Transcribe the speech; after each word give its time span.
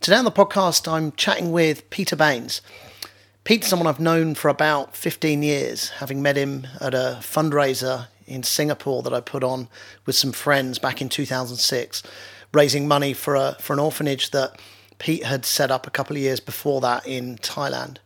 Today 0.00 0.16
on 0.16 0.24
the 0.24 0.30
podcast, 0.30 0.90
I'm 0.90 1.12
chatting 1.12 1.52
with 1.52 1.90
Peter 1.90 2.16
Baines. 2.16 2.62
Pete's 3.44 3.68
someone 3.68 3.86
I've 3.86 4.00
known 4.00 4.34
for 4.34 4.48
about 4.48 4.96
15 4.96 5.42
years, 5.42 5.90
having 5.90 6.22
met 6.22 6.36
him 6.36 6.66
at 6.80 6.94
a 6.94 7.18
fundraiser 7.20 8.06
in 8.26 8.42
Singapore 8.42 9.02
that 9.02 9.12
I 9.12 9.20
put 9.20 9.44
on 9.44 9.68
with 10.06 10.16
some 10.16 10.32
friends 10.32 10.78
back 10.78 11.02
in 11.02 11.08
2006, 11.08 12.02
raising 12.54 12.88
money 12.88 13.12
for 13.12 13.34
a 13.34 13.56
for 13.60 13.72
an 13.72 13.78
orphanage 13.78 14.30
that 14.30 14.58
Pete 14.98 15.24
had 15.24 15.44
set 15.44 15.70
up 15.70 15.86
a 15.86 15.90
couple 15.90 16.16
of 16.16 16.22
years 16.22 16.40
before 16.40 16.80
that 16.80 17.06
in 17.06 17.36
Thailand. 17.36 17.98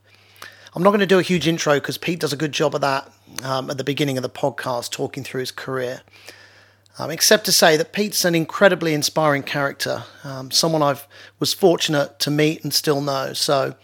I'm 0.74 0.82
not 0.82 0.90
going 0.90 1.00
to 1.00 1.06
do 1.06 1.18
a 1.18 1.22
huge 1.22 1.46
intro 1.46 1.74
because 1.74 1.98
Pete 1.98 2.20
does 2.20 2.32
a 2.32 2.36
good 2.36 2.52
job 2.52 2.74
of 2.74 2.80
that 2.80 3.12
um, 3.44 3.70
at 3.70 3.78
the 3.78 3.84
beginning 3.84 4.16
of 4.16 4.22
the 4.22 4.30
podcast, 4.30 4.90
talking 4.90 5.22
through 5.22 5.40
his 5.40 5.52
career. 5.52 6.00
Um, 6.98 7.10
except 7.10 7.46
to 7.46 7.52
say 7.52 7.76
that 7.78 7.92
Pete's 7.92 8.24
an 8.24 8.34
incredibly 8.34 8.92
inspiring 8.92 9.42
character, 9.42 10.04
um, 10.24 10.50
someone 10.50 10.82
I 10.82 10.96
was 11.38 11.54
fortunate 11.54 12.18
to 12.20 12.30
meet 12.30 12.62
and 12.62 12.72
still 12.72 13.00
know. 13.00 13.32
So, 13.32 13.74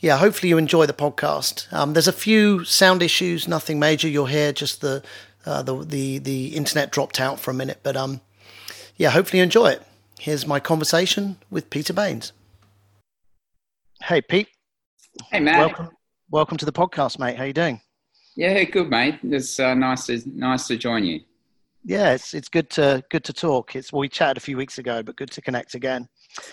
yeah, 0.00 0.18
hopefully 0.18 0.48
you 0.48 0.58
enjoy 0.58 0.86
the 0.86 0.92
podcast. 0.92 1.72
Um, 1.72 1.92
there's 1.92 2.08
a 2.08 2.12
few 2.12 2.64
sound 2.64 3.00
issues, 3.00 3.46
nothing 3.46 3.78
major. 3.78 4.08
You'll 4.08 4.26
hear 4.26 4.52
just 4.52 4.80
the 4.80 5.04
uh, 5.44 5.62
the, 5.62 5.84
the 5.84 6.18
the 6.18 6.46
internet 6.56 6.90
dropped 6.90 7.20
out 7.20 7.38
for 7.38 7.52
a 7.52 7.54
minute, 7.54 7.78
but 7.84 7.96
um, 7.96 8.20
yeah, 8.96 9.10
hopefully 9.10 9.38
you 9.38 9.44
enjoy 9.44 9.68
it. 9.68 9.82
Here's 10.18 10.46
my 10.46 10.58
conversation 10.58 11.36
with 11.50 11.70
Peter 11.70 11.92
Baines. 11.92 12.32
Hey, 14.02 14.20
Pete. 14.20 14.48
Hey, 15.30 15.38
Matt. 15.38 15.58
Welcome, 15.58 15.90
welcome 16.30 16.56
to 16.58 16.64
the 16.64 16.72
podcast, 16.72 17.20
mate. 17.20 17.36
How 17.36 17.44
you 17.44 17.52
doing? 17.52 17.80
Yeah, 18.34 18.64
good, 18.64 18.90
mate. 18.90 19.20
It's 19.22 19.60
uh, 19.60 19.74
nice 19.74 20.06
to 20.06 20.20
nice 20.34 20.66
to 20.66 20.76
join 20.76 21.04
you 21.04 21.20
yeah, 21.86 22.10
it's 22.12 22.34
it's 22.34 22.48
good 22.48 22.68
to 22.70 23.02
good 23.10 23.22
to 23.24 23.32
talk. 23.32 23.76
It's 23.76 23.92
well, 23.92 24.00
we 24.00 24.08
chatted 24.08 24.36
a 24.36 24.40
few 24.40 24.56
weeks 24.56 24.78
ago, 24.78 25.04
but 25.04 25.16
good 25.16 25.30
to 25.30 25.40
connect 25.40 25.74
again. 25.74 26.08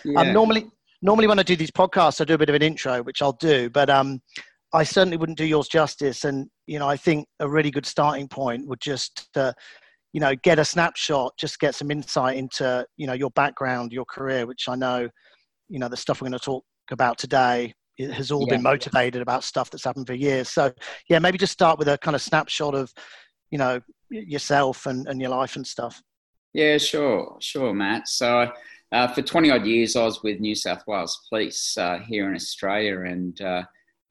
Yeah. 0.05 0.21
Um, 0.21 0.33
normally, 0.33 0.67
normally 1.02 1.27
when 1.27 1.39
I 1.39 1.44
do 1.44 1.55
these 1.55 1.71
podcasts, 1.71 2.21
I 2.21 2.25
do 2.25 2.35
a 2.35 2.38
bit 2.38 2.49
of 2.49 2.55
an 2.55 2.61
intro, 2.61 3.02
which 3.02 3.21
I'll 3.21 3.33
do, 3.33 3.67
but 3.72 3.89
um, 3.89 4.22
I 4.73 4.83
certainly 4.83 5.17
wouldn't 5.17 5.39
do 5.39 5.45
yours 5.45 5.67
justice. 5.67 6.23
And 6.23 6.49
you 6.67 6.77
know, 6.77 6.88
I 6.88 6.95
think 6.97 7.27
a 7.39 7.49
really 7.49 7.72
good 7.72 7.88
starting 7.88 8.27
point 8.27 8.67
would 8.67 8.80
just, 8.80 9.27
uh, 9.35 9.53
you 10.13 10.22
know, 10.22 10.35
get 10.35 10.59
a 10.59 10.66
snapshot, 10.66 11.33
just 11.39 11.59
get 11.59 11.73
some 11.73 11.89
insight 11.89 12.38
into 12.38 12.85
you 12.97 13.07
know 13.07 13.13
your 13.13 13.31
background, 13.31 13.91
your 13.91 14.05
career, 14.05 14.45
which 14.45 14.69
I 14.69 14.75
know, 14.75 15.09
you 15.67 15.79
know, 15.79 15.89
the 15.89 15.97
stuff 15.97 16.22
we're 16.22 16.29
going 16.29 16.39
to 16.39 16.45
talk 16.45 16.63
about 16.91 17.17
today 17.17 17.73
it 17.97 18.11
has 18.11 18.31
all 18.31 18.45
Yeah. 18.47 18.55
been 18.55 18.63
motivated 18.63 19.22
about 19.22 19.44
stuff 19.44 19.69
that's 19.69 19.83
happened 19.83 20.07
for 20.07 20.13
years. 20.13 20.50
So 20.50 20.73
yeah, 21.09 21.19
maybe 21.19 21.38
just 21.38 21.53
start 21.53 21.77
with 21.77 21.88
a 21.88 21.97
kind 22.00 22.16
of 22.16 22.22
snapshot 22.22 22.73
of, 22.73 22.91
you 23.53 23.59
know, 23.59 23.79
yourself 24.09 24.87
and, 24.87 25.07
and 25.07 25.21
your 25.21 25.29
life 25.29 25.57
and 25.57 25.67
stuff. 25.67 26.01
Yeah, 26.53 26.79
sure, 26.79 27.37
sure, 27.39 27.71
Matt. 27.71 28.07
So, 28.07 28.51
uh, 28.91 29.07
for 29.09 29.21
20 29.21 29.51
odd 29.51 29.67
years, 29.67 29.95
I 29.95 30.05
was 30.05 30.23
with 30.23 30.39
New 30.39 30.55
South 30.55 30.81
Wales 30.87 31.21
Police 31.29 31.77
uh, 31.77 31.99
here 31.99 32.27
in 32.27 32.33
Australia 32.33 33.01
and 33.01 33.39
uh, 33.41 33.61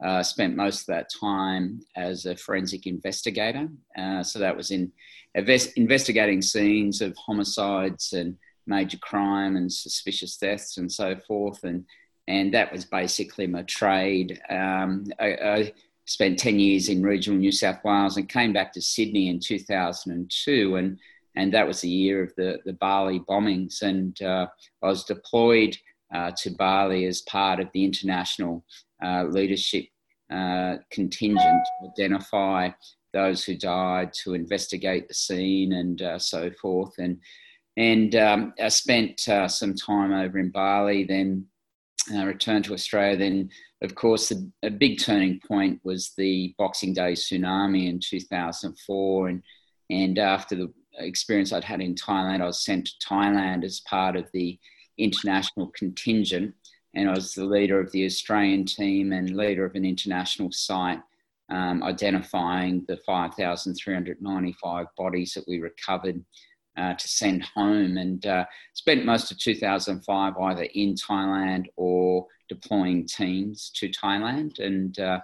uh, 0.05 0.23
spent 0.23 0.55
most 0.55 0.83
of 0.83 0.87
that 0.95 1.11
time 1.21 1.81
as 1.97 2.25
a 2.25 2.37
forensic 2.37 2.87
investigator. 2.87 3.69
Uh, 3.99 4.23
so, 4.23 4.39
that 4.39 4.57
was 4.57 4.71
in 4.71 4.93
invest- 5.35 5.77
investigating 5.77 6.41
scenes 6.41 7.01
of 7.01 7.17
homicides 7.17 8.13
and 8.13 8.37
major 8.69 8.99
crime 8.99 9.57
and 9.57 9.73
suspicious 9.73 10.37
deaths 10.37 10.77
and 10.77 10.91
so 10.91 11.17
forth. 11.27 11.65
And, 11.65 11.85
and 12.29 12.55
that 12.55 12.71
was 12.71 12.85
basically 12.85 13.49
my 13.49 13.63
trade. 13.63 14.41
Um, 14.49 15.07
I, 15.19 15.27
I 15.27 15.73
spent 16.05 16.39
10 16.39 16.59
years 16.59 16.89
in 16.89 17.03
regional 17.03 17.39
New 17.39 17.53
South 17.53 17.79
Wales 17.85 18.17
and 18.17 18.29
came 18.29 18.53
back 18.53 18.73
to 18.73 18.83
Sydney 18.83 19.29
in 19.29 19.39
2002. 19.41 20.77
And, 20.77 20.99
and 21.37 21.55
that 21.55 21.67
was 21.67 21.81
the 21.81 21.89
year 21.89 22.23
of 22.23 22.33
the, 22.37 22.59
the 22.65 22.73
Bali 22.75 23.21
bombings. 23.21 23.83
And 23.83 24.21
uh, 24.23 24.47
I 24.83 24.87
was 24.87 25.05
deployed 25.05 25.77
uh, 26.13 26.33
to 26.39 26.51
Bali 26.51 27.07
as 27.07 27.23
part 27.23 27.61
of 27.61 27.69
the 27.73 27.85
international 27.85 28.65
uh, 29.03 29.25
leadership 29.25 29.87
uh, 30.31 30.77
contingent 30.91 31.41
to 31.41 31.91
identify 31.91 32.71
those 33.13 33.45
who 33.45 33.57
died, 33.57 34.13
to 34.13 34.35
investigate 34.35 35.07
the 35.07 35.15
scene, 35.15 35.75
and 35.75 36.01
uh, 36.03 36.19
so 36.19 36.51
forth. 36.51 36.95
And, 36.99 37.19
and 37.77 38.15
um, 38.17 38.55
I 38.61 38.69
spent 38.69 39.29
uh, 39.29 39.49
some 39.49 39.75
time 39.75 40.13
over 40.13 40.39
in 40.39 40.51
Bali, 40.51 41.05
then 41.05 41.47
uh, 42.15 42.25
returned 42.25 42.65
to 42.65 42.75
Australia. 42.75 43.17
Then, 43.17 43.51
of 43.83 43.95
course, 43.95 44.29
the, 44.29 44.51
a 44.63 44.71
big 44.71 45.01
turning 45.01 45.41
point 45.47 45.81
was 45.85 46.13
the 46.17 46.55
Boxing 46.59 46.93
Day 46.93 47.13
tsunami 47.13 47.89
in 47.89 48.01
2004. 48.01 49.29
And, 49.29 49.43
and 49.91 50.19
after 50.19 50.57
the 50.57 50.73
experience 50.99 51.53
I'd 51.53 51.65
had 51.65 51.81
in 51.81 51.95
Thailand, 51.95 52.43
I 52.43 52.47
was 52.47 52.65
sent 52.65 52.87
to 52.87 53.07
Thailand 53.07 53.65
as 53.65 53.81
part 53.81 54.17
of 54.17 54.29
the 54.33 54.59
international 54.99 55.69
contingent. 55.69 56.55
And 56.95 57.09
I 57.09 57.15
was 57.15 57.35
the 57.35 57.45
leader 57.45 57.81
of 57.81 57.91
the 57.93 58.05
Australian 58.05 58.67
team 58.67 59.13
and 59.13 59.37
leader 59.37 59.65
of 59.65 59.75
an 59.75 59.85
international 59.85 60.53
site, 60.53 61.01
um, 61.51 61.83
identifying 61.83 62.85
the 62.89 62.99
5,395 62.99 64.87
bodies 64.97 65.33
that 65.35 65.45
we 65.49 65.61
recovered 65.61 66.23
uh, 66.77 66.95
to 66.95 67.09
send 67.09 67.45
home 67.55 67.97
and 67.97 68.25
uh, 68.27 68.45
spent 68.73 69.05
most 69.05 69.31
of 69.31 69.39
2005 69.39 70.37
either 70.39 70.63
in 70.75 70.95
Thailand 70.95 71.67
or 71.77 72.27
deploying 72.49 73.07
teams 73.07 73.71
to 73.77 73.89
Thailand. 73.89 74.59
And 74.59 74.99
uh, 74.99 75.21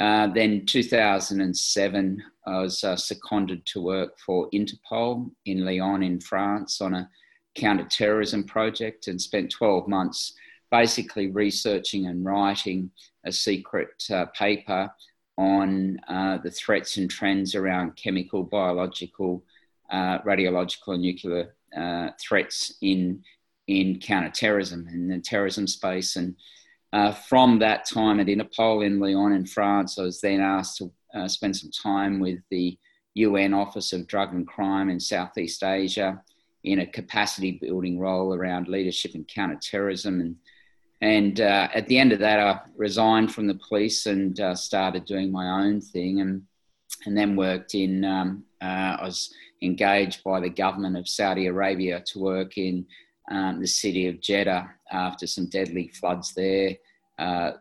uh, 0.00 0.28
then 0.28 0.64
2007, 0.66 2.22
I 2.46 2.60
was 2.60 2.84
uh, 2.84 2.96
seconded 2.96 3.66
to 3.66 3.82
work 3.82 4.18
for 4.18 4.48
Interpol 4.50 5.30
in 5.44 5.64
Lyon 5.64 6.02
in 6.02 6.20
France 6.20 6.80
on 6.80 6.94
a 6.94 7.10
counter-terrorism 7.54 8.44
project 8.44 9.08
and 9.08 9.20
spent 9.20 9.50
12 9.50 9.88
months 9.88 10.34
basically 10.70 11.30
researching 11.30 12.06
and 12.06 12.24
writing 12.24 12.90
a 13.24 13.32
secret 13.32 13.90
uh, 14.10 14.26
paper 14.26 14.90
on 15.38 15.98
the 16.42 16.50
threats 16.50 16.96
and 16.96 17.08
trends 17.08 17.54
around 17.54 17.94
chemical, 17.96 18.42
biological, 18.42 19.44
uh, 19.90 20.18
radiological 20.20 20.94
and 20.94 21.02
nuclear 21.02 21.54
uh, 21.76 22.10
threats 22.20 22.74
in 22.82 23.22
in 23.66 24.00
counterterrorism 24.00 24.88
in 24.88 25.08
the 25.08 25.18
terrorism 25.18 25.66
space. 25.66 26.16
And 26.16 26.34
uh, 26.92 27.12
from 27.12 27.58
that 27.58 27.84
time 27.84 28.18
at 28.18 28.26
Interpol 28.26 28.84
in 28.84 28.98
Lyon 28.98 29.32
in 29.32 29.44
France, 29.44 29.98
I 29.98 30.02
was 30.02 30.22
then 30.22 30.40
asked 30.40 30.78
to 30.78 30.90
uh, 31.14 31.28
spend 31.28 31.54
some 31.54 31.70
time 31.70 32.18
with 32.18 32.38
the 32.50 32.78
UN 33.14 33.52
Office 33.52 33.92
of 33.92 34.06
Drug 34.06 34.32
and 34.32 34.46
Crime 34.46 34.88
in 34.88 34.98
Southeast 34.98 35.62
Asia 35.62 36.22
in 36.64 36.80
a 36.80 36.86
capacity 36.86 37.52
building 37.60 37.98
role 37.98 38.34
around 38.34 38.68
leadership 38.68 39.14
and 39.14 39.28
counterterrorism. 39.28 40.20
And 40.20 40.36
and 41.00 41.40
uh, 41.40 41.68
at 41.74 41.86
the 41.86 41.98
end 41.98 42.12
of 42.12 42.18
that, 42.20 42.40
I 42.40 42.60
resigned 42.76 43.32
from 43.32 43.46
the 43.46 43.60
police 43.68 44.06
and 44.06 44.38
uh, 44.40 44.54
started 44.54 45.04
doing 45.04 45.30
my 45.30 45.62
own 45.62 45.80
thing, 45.80 46.20
and 46.20 46.42
and 47.06 47.16
then 47.16 47.36
worked 47.36 47.74
in. 47.74 48.04
Um, 48.04 48.44
I 48.60 48.98
was 49.02 49.32
engaged 49.62 50.22
by 50.24 50.40
the 50.40 50.48
government 50.48 50.96
of 50.96 51.08
Saudi 51.08 51.46
Arabia 51.46 52.02
to 52.06 52.18
work 52.18 52.56
in 52.58 52.86
um, 53.30 53.60
the 53.60 53.66
city 53.66 54.08
of 54.08 54.20
Jeddah 54.20 54.68
after 54.90 55.26
some 55.26 55.48
deadly 55.48 55.88
floods 55.88 56.32
there, 56.34 56.76
uh, 57.18 57.52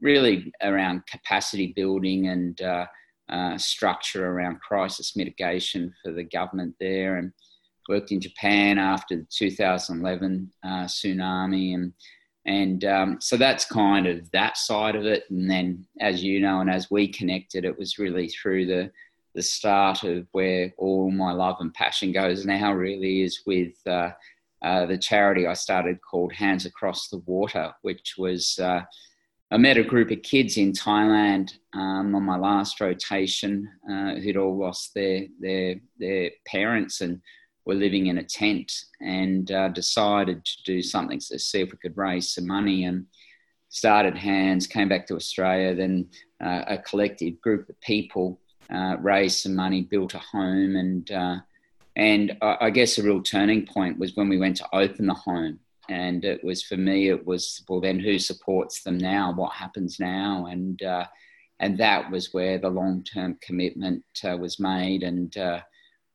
really 0.00 0.52
around 0.62 1.06
capacity 1.06 1.72
building 1.74 2.28
and 2.28 2.60
uh, 2.60 2.86
uh, 3.28 3.56
structure 3.58 4.28
around 4.28 4.60
crisis 4.60 5.16
mitigation 5.16 5.92
for 6.02 6.12
the 6.12 6.24
government 6.24 6.74
there, 6.80 7.16
and 7.16 7.32
worked 7.88 8.12
in 8.12 8.20
Japan 8.20 8.78
after 8.78 9.16
the 9.16 9.26
2011 9.30 10.50
uh, 10.64 10.68
tsunami 10.84 11.74
and. 11.74 11.92
And 12.46 12.86
um, 12.86 13.18
so 13.20 13.36
that's 13.36 13.66
kind 13.66 14.06
of 14.06 14.28
that 14.30 14.56
side 14.56 14.96
of 14.96 15.04
it. 15.04 15.24
And 15.28 15.48
then, 15.48 15.86
as 16.00 16.24
you 16.24 16.40
know, 16.40 16.60
and 16.60 16.70
as 16.70 16.90
we 16.90 17.06
connected, 17.06 17.66
it 17.66 17.78
was 17.78 17.98
really 17.98 18.28
through 18.28 18.64
the 18.64 18.90
the 19.34 19.42
start 19.42 20.04
of 20.04 20.26
where 20.32 20.72
all 20.78 21.10
my 21.10 21.32
love 21.32 21.56
and 21.60 21.72
passion 21.72 22.12
goes 22.12 22.44
now 22.44 22.72
really 22.72 23.22
is 23.22 23.42
with 23.46 23.74
uh, 23.86 24.10
uh, 24.62 24.86
the 24.86 24.98
charity 24.98 25.46
I 25.46 25.54
started 25.54 25.98
called 26.02 26.32
Hands 26.32 26.64
Across 26.66 27.08
the 27.08 27.18
Water, 27.18 27.72
which 27.82 28.14
was 28.18 28.58
uh, 28.58 28.82
I 29.52 29.56
met 29.56 29.78
a 29.78 29.82
group 29.82 30.10
of 30.10 30.22
kids 30.22 30.56
in 30.58 30.72
Thailand 30.72 31.54
um, 31.74 32.14
on 32.14 32.22
my 32.22 32.36
last 32.36 32.80
rotation 32.80 33.68
uh, 33.90 34.14
who'd 34.14 34.36
all 34.36 34.58
lost 34.58 34.94
their 34.94 35.26
their 35.40 35.76
their 35.98 36.30
parents 36.46 37.00
and 37.00 37.20
were 37.64 37.74
living 37.74 38.06
in 38.06 38.18
a 38.18 38.24
tent 38.24 38.72
and 39.00 39.50
uh, 39.50 39.68
decided 39.68 40.44
to 40.44 40.62
do 40.64 40.82
something 40.82 41.18
to 41.18 41.38
see 41.38 41.60
if 41.60 41.72
we 41.72 41.78
could 41.78 41.96
raise 41.96 42.34
some 42.34 42.46
money 42.46 42.84
and 42.84 43.06
started 43.68 44.16
hands 44.16 44.66
came 44.66 44.88
back 44.88 45.06
to 45.06 45.14
australia 45.14 45.74
then 45.74 46.08
uh, 46.42 46.64
a 46.66 46.78
collective 46.78 47.40
group 47.40 47.68
of 47.68 47.80
people 47.80 48.40
uh, 48.72 48.96
raised 49.00 49.40
some 49.40 49.54
money, 49.54 49.82
built 49.82 50.14
a 50.14 50.18
home, 50.18 50.76
and 50.76 51.10
uh, 51.10 51.36
and 51.96 52.36
I, 52.40 52.56
I 52.62 52.70
guess 52.70 52.98
a 52.98 53.02
real 53.02 53.22
turning 53.22 53.66
point 53.66 53.98
was 53.98 54.14
when 54.16 54.28
we 54.28 54.38
went 54.38 54.56
to 54.58 54.68
open 54.74 55.06
the 55.06 55.14
home. 55.14 55.60
And 55.88 56.24
it 56.24 56.44
was 56.44 56.62
for 56.62 56.76
me, 56.76 57.08
it 57.08 57.26
was 57.26 57.64
well, 57.68 57.80
then 57.80 57.98
who 57.98 58.18
supports 58.18 58.82
them 58.82 58.96
now? 58.96 59.32
What 59.32 59.52
happens 59.52 59.98
now? 59.98 60.46
And 60.46 60.80
uh, 60.82 61.06
and 61.58 61.76
that 61.78 62.10
was 62.10 62.32
where 62.32 62.58
the 62.58 62.70
long 62.70 63.02
term 63.02 63.38
commitment 63.42 64.04
uh, 64.24 64.36
was 64.36 64.60
made. 64.60 65.02
And 65.02 65.36
uh, 65.36 65.60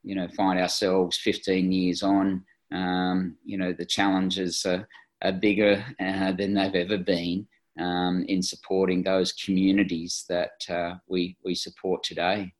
you 0.04 0.16
know, 0.16 0.28
find 0.30 0.60
ourselves 0.60 1.18
15 1.18 1.72
years 1.72 2.04
on. 2.04 2.46
Um, 2.72 3.38
you 3.44 3.58
know, 3.58 3.74
the 3.74 3.86
challenges 3.86 4.66
are, 4.66 4.88
are 5.24 5.32
bigger 5.32 5.84
uh, 6.00 6.32
than 6.32 6.54
they've 6.54 6.76
ever 6.76 6.98
been 6.98 7.48
um, 7.80 8.26
in 8.28 8.42
supporting 8.42 9.04
those 9.04 9.34
communities 9.34 10.26
that 10.30 10.52
uh, 10.70 10.96
we 11.08 11.38
we 11.44 11.56
support 11.56 12.04
today. 12.04 12.52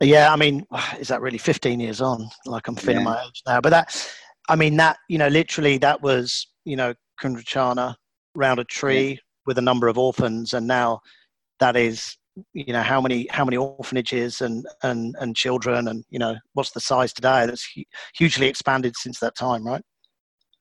Yeah, 0.00 0.32
I 0.32 0.36
mean, 0.36 0.66
is 0.98 1.08
that 1.08 1.22
really 1.22 1.38
15 1.38 1.80
years 1.80 2.00
on? 2.00 2.28
Like 2.44 2.68
I'm 2.68 2.76
feeling 2.76 2.98
yeah. 2.98 3.04
my 3.04 3.22
age 3.22 3.42
now, 3.46 3.60
but 3.60 3.70
that, 3.70 4.12
I 4.48 4.56
mean, 4.56 4.76
that 4.76 4.98
you 5.08 5.18
know, 5.18 5.28
literally, 5.28 5.78
that 5.78 6.02
was 6.02 6.46
you 6.64 6.76
know, 6.76 6.94
Kundratjana 7.20 7.94
round 8.34 8.60
a 8.60 8.64
tree 8.64 9.10
yeah. 9.10 9.16
with 9.46 9.58
a 9.58 9.62
number 9.62 9.88
of 9.88 9.98
orphans, 9.98 10.52
and 10.52 10.66
now 10.66 11.00
that 11.60 11.76
is 11.76 12.16
you 12.54 12.72
know 12.72 12.82
how 12.82 13.00
many 13.00 13.26
how 13.30 13.44
many 13.44 13.56
orphanages 13.56 14.40
and 14.40 14.66
and 14.82 15.14
and 15.20 15.36
children 15.36 15.88
and 15.88 16.04
you 16.08 16.18
know 16.18 16.34
what's 16.54 16.70
the 16.70 16.80
size 16.80 17.12
today 17.12 17.44
that's 17.44 17.68
hugely 18.14 18.46
expanded 18.46 18.96
since 18.96 19.20
that 19.20 19.36
time 19.36 19.66
right 19.66 19.82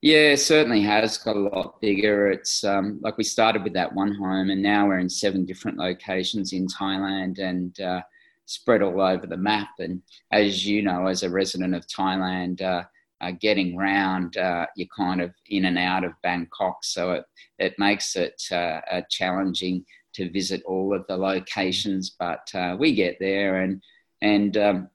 yeah, 0.02 0.34
certainly 0.36 0.82
has 0.82 1.18
got 1.20 1.36
a 1.36 1.40
lot 1.40 1.80
bigger. 1.80 2.32
It's 2.32 2.64
um, 2.64 3.00
like 3.02 3.18
we 3.18 3.24
started 3.24 3.64
with 3.64 3.74
that 3.74 3.94
one 3.94 4.14
home, 4.14 4.50
and 4.50 4.62
now 4.62 4.88
we're 4.88 4.98
in 4.98 5.10
seven 5.10 5.46
different 5.46 5.78
locations 5.78 6.54
in 6.54 6.66
Thailand 6.68 7.40
and 7.40 7.80
uh, 7.80 8.02
spread 8.46 8.82
all 8.82 9.00
over 9.00 9.28
the 9.28 9.38
map. 9.38 9.70
And 9.78 10.02
as 10.32 10.66
you 10.66 10.82
know, 10.82 11.06
as 11.06 11.22
a 11.22 11.30
resident 11.30 11.76
of 11.76 11.86
Thailand, 11.86 12.62
uh, 12.62 12.84
uh, 13.22 13.32
getting 13.40 13.78
round, 13.78 14.38
uh, 14.38 14.66
you're 14.76 14.88
kind 14.96 15.22
of 15.22 15.32
in 15.50 15.66
and 15.66 15.78
out 15.78 16.04
of 16.04 16.14
Bangkok, 16.24 16.84
so 16.84 17.12
it 17.12 17.26
it 17.60 17.76
makes 17.78 18.16
it 18.16 18.42
uh, 18.52 19.02
challenging 19.12 19.86
to 20.14 20.32
visit 20.32 20.64
all 20.66 20.96
of 20.96 21.06
the 21.08 21.16
locations. 21.16 22.16
But 22.18 22.50
uh, 22.56 22.76
we 22.80 22.96
get 22.96 23.18
there, 23.20 23.62
and 23.62 23.84
and 24.24 24.58
um, 24.58 24.90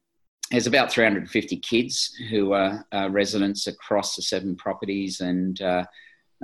there's 0.50 0.66
about 0.66 0.92
350 0.92 1.56
kids 1.58 2.14
who 2.30 2.52
are 2.52 2.86
uh, 2.92 3.08
residents 3.10 3.66
across 3.66 4.14
the 4.14 4.22
seven 4.22 4.56
properties 4.56 5.20
and 5.20 5.60
uh, 5.60 5.84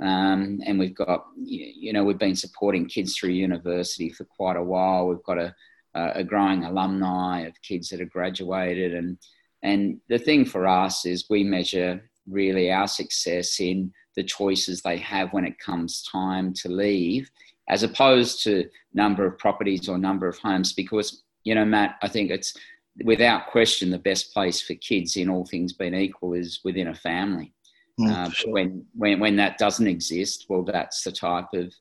um, 0.01 0.59
and 0.65 0.79
we've 0.79 0.95
got 0.95 1.25
you 1.37 1.93
know 1.93 2.03
we've 2.03 2.17
been 2.17 2.35
supporting 2.35 2.87
kids 2.87 3.15
through 3.15 3.29
university 3.29 4.09
for 4.09 4.25
quite 4.25 4.57
a 4.57 4.63
while. 4.63 5.07
We've 5.07 5.23
got 5.23 5.37
a, 5.37 5.53
a 5.93 6.23
growing 6.23 6.63
alumni 6.63 7.41
of 7.41 7.61
kids 7.61 7.89
that 7.89 7.99
have 7.99 8.09
graduated 8.09 8.93
and 8.93 9.17
and 9.61 9.99
the 10.09 10.17
thing 10.17 10.45
for 10.45 10.67
us 10.67 11.05
is 11.05 11.29
we 11.29 11.43
measure 11.43 12.09
really 12.27 12.71
our 12.71 12.87
success 12.87 13.59
in 13.59 13.93
the 14.15 14.23
choices 14.23 14.81
they 14.81 14.97
have 14.97 15.31
when 15.31 15.45
it 15.45 15.59
comes 15.59 16.03
time 16.11 16.53
to 16.53 16.69
leave 16.69 17.29
as 17.69 17.83
opposed 17.83 18.43
to 18.43 18.69
number 18.93 19.25
of 19.25 19.37
properties 19.37 19.87
or 19.87 19.97
number 19.97 20.27
of 20.27 20.37
homes 20.39 20.73
because 20.73 21.23
you 21.43 21.55
know 21.55 21.65
matt 21.65 21.95
i 22.01 22.07
think 22.07 22.29
it's 22.29 22.55
without 23.03 23.47
question, 23.47 23.89
the 23.89 23.97
best 23.97 24.33
place 24.33 24.61
for 24.61 24.75
kids, 24.75 25.15
in 25.15 25.29
all 25.29 25.45
things 25.45 25.73
being 25.73 25.95
equal, 25.95 26.33
is 26.33 26.59
within 26.63 26.89
a 26.89 26.95
family. 26.95 27.53
Mm, 27.99 28.09
uh, 28.09 28.29
sure. 28.29 28.51
when, 28.51 28.85
when, 28.95 29.19
when 29.19 29.35
that 29.37 29.57
doesn't 29.57 29.87
exist, 29.87 30.45
well, 30.49 30.63
that's 30.63 31.03
the 31.03 31.11
type 31.11 31.47
of 31.53 31.73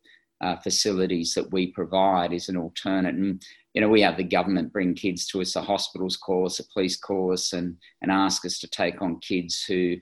uh, 0.42 0.56
facilities 0.56 1.34
that 1.34 1.50
we 1.52 1.68
provide 1.68 2.32
is 2.32 2.48
an 2.48 2.56
alternate. 2.56 3.14
And, 3.14 3.42
you 3.74 3.80
know, 3.80 3.88
we 3.88 4.02
have 4.02 4.16
the 4.16 4.24
government 4.24 4.72
bring 4.72 4.94
kids 4.94 5.26
to 5.28 5.40
us, 5.40 5.56
a 5.56 5.62
hospitals 5.62 6.16
call 6.16 6.46
us, 6.46 6.58
a 6.58 6.68
police 6.68 6.96
call 6.96 7.32
us, 7.32 7.52
and, 7.52 7.76
and 8.02 8.10
ask 8.10 8.44
us 8.44 8.58
to 8.58 8.68
take 8.68 9.00
on 9.00 9.20
kids 9.20 9.64
who 9.64 9.96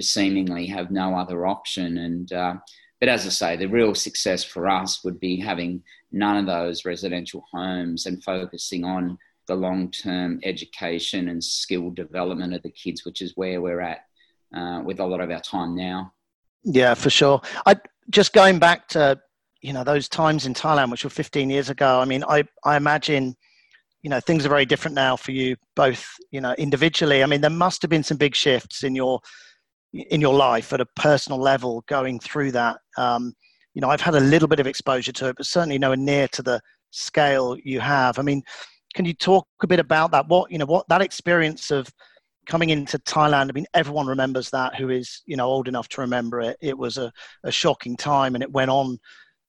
seemingly 0.00 0.66
have 0.66 0.90
no 0.90 1.16
other 1.16 1.46
option. 1.46 1.98
And, 1.98 2.32
uh, 2.32 2.54
but 3.00 3.08
as 3.08 3.26
I 3.26 3.30
say, 3.30 3.56
the 3.56 3.68
real 3.68 3.94
success 3.94 4.42
for 4.42 4.68
us 4.68 5.04
would 5.04 5.20
be 5.20 5.38
having 5.38 5.82
none 6.12 6.38
of 6.38 6.46
those 6.46 6.84
residential 6.84 7.44
homes 7.52 8.06
and 8.06 8.22
focusing 8.24 8.84
on 8.84 9.18
the 9.46 9.54
long 9.54 9.90
term 9.90 10.40
education 10.44 11.28
and 11.28 11.42
skill 11.42 11.90
development 11.90 12.54
of 12.54 12.62
the 12.62 12.70
kids, 12.70 13.04
which 13.04 13.22
is 13.22 13.32
where 13.36 13.60
we're 13.60 13.80
at 13.80 14.00
uh, 14.54 14.82
with 14.84 15.00
a 15.00 15.06
lot 15.06 15.20
of 15.20 15.30
our 15.30 15.40
time 15.40 15.74
now. 15.74 16.12
Yeah, 16.64 16.94
for 16.94 17.10
sure. 17.10 17.40
I 17.64 17.76
just 18.10 18.32
going 18.32 18.58
back 18.58 18.88
to 18.88 19.20
you 19.62 19.72
know 19.72 19.84
those 19.84 20.08
times 20.08 20.46
in 20.46 20.54
Thailand, 20.54 20.90
which 20.90 21.04
were 21.04 21.10
15 21.10 21.50
years 21.50 21.70
ago. 21.70 22.00
I 22.00 22.04
mean, 22.04 22.24
I 22.24 22.44
I 22.64 22.76
imagine 22.76 23.36
you 24.02 24.10
know 24.10 24.20
things 24.20 24.44
are 24.44 24.50
very 24.50 24.66
different 24.66 24.94
now 24.94 25.16
for 25.16 25.32
you 25.32 25.56
both 25.74 26.06
you 26.30 26.40
know 26.40 26.54
individually. 26.58 27.22
I 27.22 27.26
mean, 27.26 27.40
there 27.40 27.50
must 27.50 27.82
have 27.82 27.90
been 27.90 28.02
some 28.02 28.16
big 28.16 28.34
shifts 28.34 28.82
in 28.82 28.94
your 28.94 29.20
in 29.92 30.20
your 30.20 30.34
life 30.34 30.72
at 30.72 30.80
a 30.80 30.86
personal 30.96 31.40
level 31.40 31.84
going 31.86 32.20
through 32.20 32.52
that. 32.52 32.78
Um, 32.98 33.32
you 33.74 33.80
know, 33.80 33.88
I've 33.88 34.00
had 34.00 34.14
a 34.14 34.20
little 34.20 34.48
bit 34.48 34.60
of 34.60 34.66
exposure 34.66 35.12
to 35.12 35.28
it, 35.28 35.36
but 35.36 35.46
certainly 35.46 35.78
nowhere 35.78 35.96
near 35.96 36.28
to 36.28 36.42
the 36.42 36.60
scale 36.90 37.56
you 37.62 37.80
have. 37.80 38.18
I 38.18 38.22
mean, 38.22 38.42
can 38.96 39.04
you 39.04 39.12
talk 39.12 39.46
a 39.62 39.66
bit 39.66 39.78
about 39.78 40.10
that? 40.12 40.26
What 40.26 40.50
you 40.50 40.58
know, 40.58 40.64
what 40.64 40.88
that 40.88 41.02
experience 41.02 41.70
of 41.70 41.88
coming 42.46 42.70
into 42.70 42.98
Thailand. 43.00 43.50
I 43.50 43.52
mean, 43.52 43.66
everyone 43.74 44.06
remembers 44.06 44.50
that 44.50 44.74
who 44.74 44.88
is 44.88 45.22
you 45.26 45.36
know 45.36 45.46
old 45.46 45.68
enough 45.68 45.88
to 45.90 46.00
remember 46.00 46.40
it. 46.40 46.56
It 46.60 46.76
was 46.76 46.96
a, 46.96 47.12
a 47.44 47.52
shocking 47.52 47.96
time, 47.96 48.34
and 48.34 48.42
it 48.42 48.50
went 48.50 48.70
on, 48.70 48.98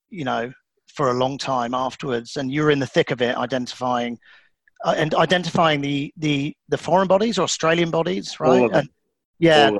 you 0.10 0.26
know, 0.26 0.52
for 0.94 1.10
a 1.10 1.14
long 1.14 1.38
time 1.38 1.74
afterwards. 1.74 2.36
And 2.36 2.52
you 2.52 2.62
were 2.64 2.72
in 2.72 2.80
the 2.80 2.86
thick 2.86 3.10
of 3.10 3.22
it, 3.22 3.38
identifying 3.38 4.20
uh, 4.84 4.96
and 4.98 5.16
identifying 5.16 5.80
the 5.80 6.14
the 6.18 6.54
the 6.68 6.78
foreign 6.78 7.08
bodies 7.08 7.40
or 7.40 7.44
Australian 7.44 7.90
bodies, 7.90 8.40
right? 8.40 8.70
And, 8.74 8.90
yeah. 9.40 9.72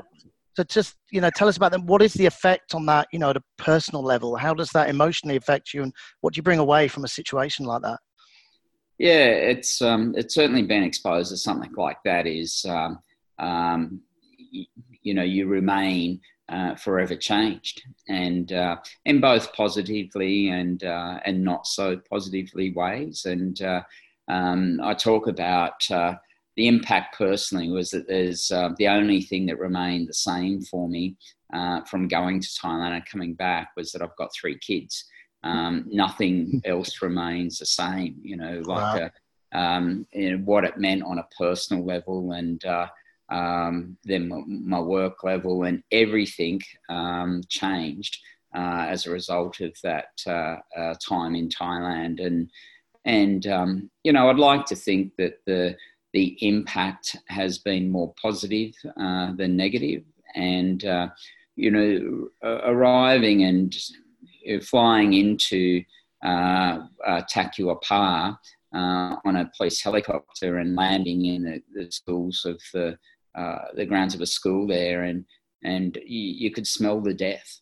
So 0.56 0.64
just 0.64 0.96
you 1.12 1.20
know, 1.20 1.30
tell 1.30 1.46
us 1.46 1.58
about 1.58 1.72
them. 1.72 1.86
What 1.86 2.02
is 2.02 2.14
the 2.14 2.26
effect 2.26 2.74
on 2.74 2.86
that? 2.86 3.06
You 3.12 3.18
know, 3.18 3.30
at 3.30 3.36
a 3.36 3.42
personal 3.58 4.02
level, 4.02 4.34
how 4.34 4.54
does 4.54 4.70
that 4.70 4.88
emotionally 4.88 5.36
affect 5.36 5.74
you, 5.74 5.82
and 5.82 5.92
what 6.22 6.32
do 6.32 6.38
you 6.38 6.42
bring 6.42 6.58
away 6.58 6.88
from 6.88 7.04
a 7.04 7.08
situation 7.08 7.66
like 7.66 7.82
that? 7.82 8.00
Yeah, 8.98 9.26
it's 9.26 9.80
um, 9.80 10.14
it's 10.16 10.34
certainly 10.34 10.62
been 10.62 10.82
exposed 10.82 11.30
to 11.30 11.36
something 11.36 11.72
like 11.76 11.98
that. 12.04 12.26
Is 12.26 12.66
um, 12.68 12.98
um, 13.38 14.00
you, 14.36 14.66
you, 15.02 15.14
know 15.14 15.22
you 15.22 15.46
remain 15.46 16.20
uh, 16.48 16.74
forever 16.74 17.14
changed, 17.14 17.80
and 18.08 18.52
uh, 18.52 18.76
in 19.04 19.20
both 19.20 19.52
positively 19.52 20.48
and 20.48 20.82
uh, 20.82 21.20
and 21.24 21.44
not 21.44 21.68
so 21.68 22.00
positively 22.10 22.72
ways. 22.72 23.24
And 23.24 23.62
uh, 23.62 23.82
um, 24.26 24.80
I 24.82 24.94
talk 24.94 25.28
about 25.28 25.88
uh, 25.92 26.14
the 26.56 26.66
impact 26.66 27.16
personally 27.16 27.70
was 27.70 27.90
that 27.90 28.08
there's 28.08 28.50
uh, 28.50 28.70
the 28.78 28.88
only 28.88 29.22
thing 29.22 29.46
that 29.46 29.60
remained 29.60 30.08
the 30.08 30.14
same 30.14 30.60
for 30.60 30.88
me 30.88 31.16
from 31.88 32.08
going 32.08 32.40
to 32.40 32.48
Thailand 32.48 32.96
and 32.96 33.06
coming 33.06 33.34
back 33.34 33.70
was 33.76 33.92
that 33.92 34.02
I've 34.02 34.16
got 34.16 34.34
three 34.34 34.58
kids. 34.58 35.04
Um, 35.44 35.84
nothing 35.88 36.60
else 36.64 37.00
remains 37.00 37.58
the 37.58 37.66
same, 37.66 38.16
you 38.22 38.36
know, 38.36 38.62
like 38.64 39.00
wow. 39.00 39.10
a, 39.52 39.58
um, 39.58 40.06
you 40.12 40.32
know, 40.32 40.44
what 40.44 40.64
it 40.64 40.78
meant 40.78 41.02
on 41.04 41.18
a 41.18 41.28
personal 41.38 41.84
level 41.84 42.32
and 42.32 42.64
uh, 42.64 42.88
um, 43.30 43.96
then 44.04 44.28
my, 44.28 44.40
my, 44.46 44.80
work 44.80 45.22
level 45.22 45.64
and 45.64 45.82
everything 45.92 46.60
um, 46.88 47.42
changed 47.48 48.18
uh, 48.56 48.86
as 48.88 49.06
a 49.06 49.10
result 49.10 49.60
of 49.60 49.76
that 49.82 50.08
uh, 50.26 50.56
uh 50.76 50.94
time 51.06 51.34
in 51.34 51.48
Thailand. 51.48 52.24
And, 52.24 52.50
and 53.04 53.46
um, 53.46 53.90
you 54.02 54.12
know, 54.12 54.30
I'd 54.30 54.38
like 54.38 54.64
to 54.66 54.76
think 54.76 55.12
that 55.18 55.40
the, 55.46 55.76
the 56.14 56.38
impact 56.40 57.16
has 57.28 57.58
been 57.58 57.90
more 57.90 58.14
positive 58.20 58.72
uh, 58.98 59.32
than 59.34 59.56
negative. 59.56 60.04
And, 60.34 60.84
uh, 60.84 61.08
you 61.54 61.70
know, 61.70 62.28
arriving 62.42 63.44
and 63.44 63.74
flying 64.60 65.12
into 65.12 65.82
uh, 66.24 66.80
uh, 67.06 67.22
Takua 67.32 67.80
Pa 67.82 68.38
uh, 68.74 69.16
on 69.24 69.36
a 69.36 69.50
police 69.56 69.80
helicopter 69.80 70.58
and 70.58 70.76
landing 70.76 71.26
in 71.26 71.44
the, 71.44 71.62
the 71.74 71.90
schools 71.90 72.44
of 72.44 72.60
the, 72.72 72.98
uh, 73.34 73.58
the 73.74 73.86
grounds 73.86 74.14
of 74.14 74.20
a 74.20 74.26
school 74.26 74.66
there, 74.66 75.04
and 75.04 75.24
and 75.64 75.96
you, 76.04 76.20
you 76.20 76.50
could 76.50 76.66
smell 76.66 77.00
the 77.00 77.14
death. 77.14 77.60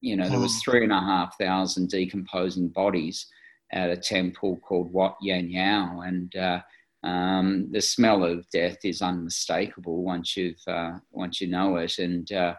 You 0.00 0.16
know, 0.16 0.28
there 0.28 0.38
was 0.38 0.54
hmm. 0.54 0.70
three 0.70 0.84
and 0.84 0.92
a 0.92 1.00
half 1.00 1.36
thousand 1.38 1.90
decomposing 1.90 2.68
bodies 2.68 3.26
at 3.72 3.90
a 3.90 3.96
temple 3.96 4.56
called 4.56 4.92
Wat 4.92 5.16
Yan 5.20 5.50
Yao, 5.50 6.00
and 6.00 6.34
uh, 6.36 6.60
um, 7.04 7.68
the 7.70 7.80
smell 7.80 8.24
of 8.24 8.48
death 8.50 8.78
is 8.84 9.02
unmistakable 9.02 10.02
once 10.02 10.36
you've 10.36 10.62
uh, 10.66 10.98
once 11.10 11.40
you 11.40 11.48
know 11.48 11.76
it, 11.76 11.98
and 11.98 12.30
uh, 12.32 12.54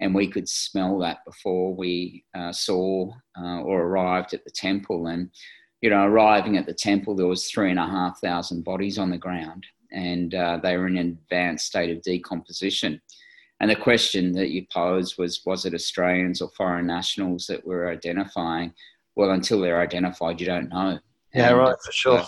and 0.00 0.14
we 0.14 0.28
could 0.28 0.48
smell 0.48 0.98
that 0.98 1.18
before 1.24 1.74
we 1.74 2.24
uh, 2.36 2.52
saw 2.52 3.10
uh, 3.38 3.60
or 3.60 3.82
arrived 3.82 4.34
at 4.34 4.44
the 4.44 4.50
temple. 4.50 5.06
And 5.06 5.30
you 5.80 5.90
know, 5.90 6.04
arriving 6.04 6.56
at 6.56 6.66
the 6.66 6.74
temple, 6.74 7.14
there 7.14 7.26
was 7.26 7.50
three 7.50 7.70
and 7.70 7.78
a 7.78 7.86
half 7.86 8.20
thousand 8.20 8.64
bodies 8.64 8.98
on 8.98 9.10
the 9.10 9.18
ground, 9.18 9.66
and 9.92 10.34
uh, 10.34 10.58
they 10.62 10.76
were 10.76 10.86
in 10.86 10.96
an 10.96 11.18
advanced 11.22 11.66
state 11.66 11.94
of 11.94 12.02
decomposition. 12.02 13.00
And 13.60 13.70
the 13.70 13.76
question 13.76 14.32
that 14.32 14.50
you 14.50 14.66
posed 14.72 15.16
was, 15.16 15.42
was 15.46 15.64
it 15.64 15.74
Australians 15.74 16.42
or 16.42 16.50
foreign 16.56 16.86
nationals 16.86 17.46
that 17.46 17.64
were 17.64 17.90
identifying? 17.90 18.74
Well, 19.14 19.30
until 19.30 19.60
they're 19.60 19.80
identified, 19.80 20.40
you 20.40 20.46
don't 20.46 20.68
know. 20.68 20.98
Yeah, 21.34 21.50
and, 21.50 21.58
right, 21.58 21.76
for 21.84 21.92
sure. 21.92 22.24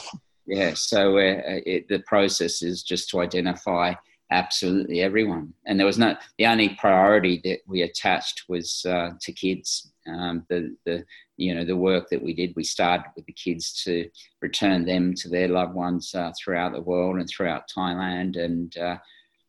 Yeah, 0.46 0.75
so 0.75 1.16
uh, 1.16 1.42
it, 1.66 1.88
the 1.88 1.99
process 2.06 2.62
is 2.62 2.82
just 2.82 3.11
to 3.11 3.20
identify 3.20 3.94
absolutely 4.30 5.00
everyone. 5.02 5.52
And 5.66 5.78
there 5.78 5.87
was 5.87 5.99
not 5.99 6.21
the 6.38 6.47
only 6.47 6.71
priority 6.71 7.40
that 7.45 7.61
we 7.66 7.83
attached 7.83 8.45
was 8.49 8.85
uh, 8.87 9.11
to 9.21 9.33
kids. 9.33 9.92
Um, 10.06 10.45
the 10.49 10.76
the 10.85 11.04
you 11.37 11.54
know 11.54 11.64
the 11.64 11.76
work 11.76 12.09
that 12.11 12.23
we 12.23 12.33
did, 12.33 12.54
we 12.56 12.64
started 12.64 13.06
with 13.16 13.26
the 13.26 13.33
kids 13.33 13.83
to 13.85 14.09
return 14.40 14.85
them 14.85 15.14
to 15.14 15.28
their 15.28 15.49
loved 15.49 15.75
ones 15.75 16.14
uh, 16.14 16.33
throughout 16.38 16.73
the 16.73 16.80
world 16.80 17.18
and 17.18 17.28
throughout 17.28 17.68
Thailand, 17.68 18.42
and 18.42 18.76
uh, 18.78 18.97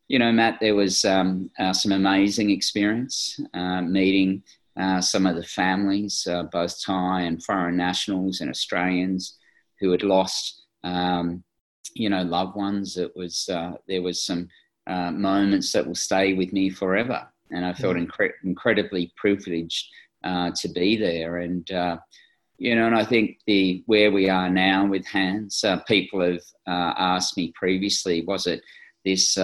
you 0.08 0.18
know, 0.18 0.32
Matt, 0.32 0.58
there 0.60 0.74
was 0.74 1.04
um, 1.04 1.50
uh, 1.58 1.72
some 1.72 1.92
amazing 1.92 2.50
experience 2.50 3.38
uh, 3.52 3.82
meeting 3.82 4.42
uh, 4.80 5.00
some 5.00 5.26
of 5.26 5.34
the 5.34 5.42
families, 5.42 6.26
both 6.52 6.80
Thai 6.82 7.22
and 7.22 7.42
foreign 7.42 7.76
nationals 7.76 8.40
and 8.40 8.48
Australians, 8.48 9.36
who 9.80 9.90
had 9.90 10.04
lost, 10.04 10.66
um, 10.84 11.42
you 11.94 12.08
know, 12.08 12.22
loved 12.22 12.56
ones. 12.56 12.96
It 12.96 13.14
was 13.16 13.48
there 13.88 14.02
was 14.02 14.24
some 14.24 14.48
uh, 14.88 15.10
moments 15.12 15.72
that 15.72 15.86
will 15.86 15.94
stay 15.94 16.34
with 16.34 16.52
me 16.52 16.70
forever, 16.70 17.28
and 17.50 17.64
I 17.64 17.72
felt 17.72 17.96
incre- 17.96 18.32
incredibly 18.44 19.12
privileged 19.16 19.86
to 20.24 20.68
be 20.74 20.96
there. 20.96 21.38
And 21.38 21.68
you 22.60 22.74
know, 22.74 22.86
and 22.86 22.96
I 22.96 23.04
think 23.04 23.38
the 23.46 23.84
where 23.86 24.10
we 24.10 24.28
are 24.28 24.50
now 24.50 24.86
with 24.86 25.06
hands, 25.06 25.64
people 25.86 26.20
have 26.20 26.42
asked 26.66 27.36
me 27.36 27.52
previously, 27.54 28.24
was 28.24 28.46
it 28.46 28.62
this 29.04 29.36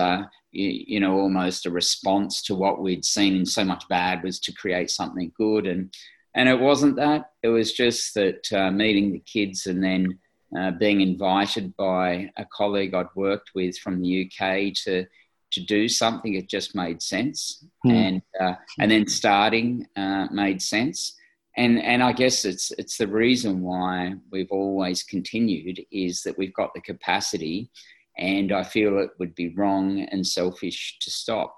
you, 0.54 0.84
you, 0.86 1.00
know, 1.00 1.18
almost 1.18 1.66
a 1.66 1.70
response 1.70 2.40
to 2.42 2.54
what 2.54 2.80
we'd 2.80 3.04
seen 3.04 3.34
in 3.34 3.44
so 3.44 3.64
much 3.64 3.86
bad 3.88 4.22
was 4.22 4.38
to 4.40 4.52
create 4.52 4.90
something 4.90 5.32
good. 5.36 5.66
And, 5.66 5.92
and 6.34 6.48
it 6.48 6.58
wasn't 6.58 6.96
that. 6.96 7.32
It 7.42 7.48
was 7.48 7.72
just 7.72 8.14
that 8.14 8.50
uh, 8.52 8.70
meeting 8.70 9.12
the 9.12 9.18
kids 9.20 9.66
and 9.66 9.82
then 9.82 10.18
uh, 10.56 10.70
being 10.72 11.00
invited 11.00 11.76
by 11.76 12.30
a 12.36 12.46
colleague 12.52 12.94
I'd 12.94 13.06
worked 13.16 13.50
with 13.54 13.76
from 13.78 14.00
the 14.00 14.26
UK 14.26 14.72
to, 14.84 15.04
to 15.54 15.60
do 15.60 15.88
something, 15.88 16.34
it 16.34 16.48
just 16.48 16.74
made 16.74 17.02
sense. 17.02 17.64
Mm. 17.84 17.92
And, 17.92 18.22
uh, 18.40 18.54
and 18.78 18.90
then 18.90 19.06
starting 19.06 19.86
uh, 19.96 20.26
made 20.30 20.60
sense. 20.60 21.16
And, 21.56 21.80
and 21.80 22.02
I 22.02 22.12
guess 22.12 22.44
it's, 22.44 22.72
it's 22.72 22.98
the 22.98 23.06
reason 23.06 23.62
why 23.62 24.14
we've 24.32 24.50
always 24.50 25.02
continued 25.04 25.80
is 25.92 26.22
that 26.22 26.36
we've 26.36 26.54
got 26.54 26.74
the 26.74 26.80
capacity 26.80 27.70
and 28.16 28.52
I 28.52 28.62
feel 28.62 28.98
it 28.98 29.10
would 29.18 29.34
be 29.34 29.54
wrong 29.54 30.00
and 30.10 30.26
selfish 30.26 30.98
to 31.00 31.10
stop. 31.10 31.56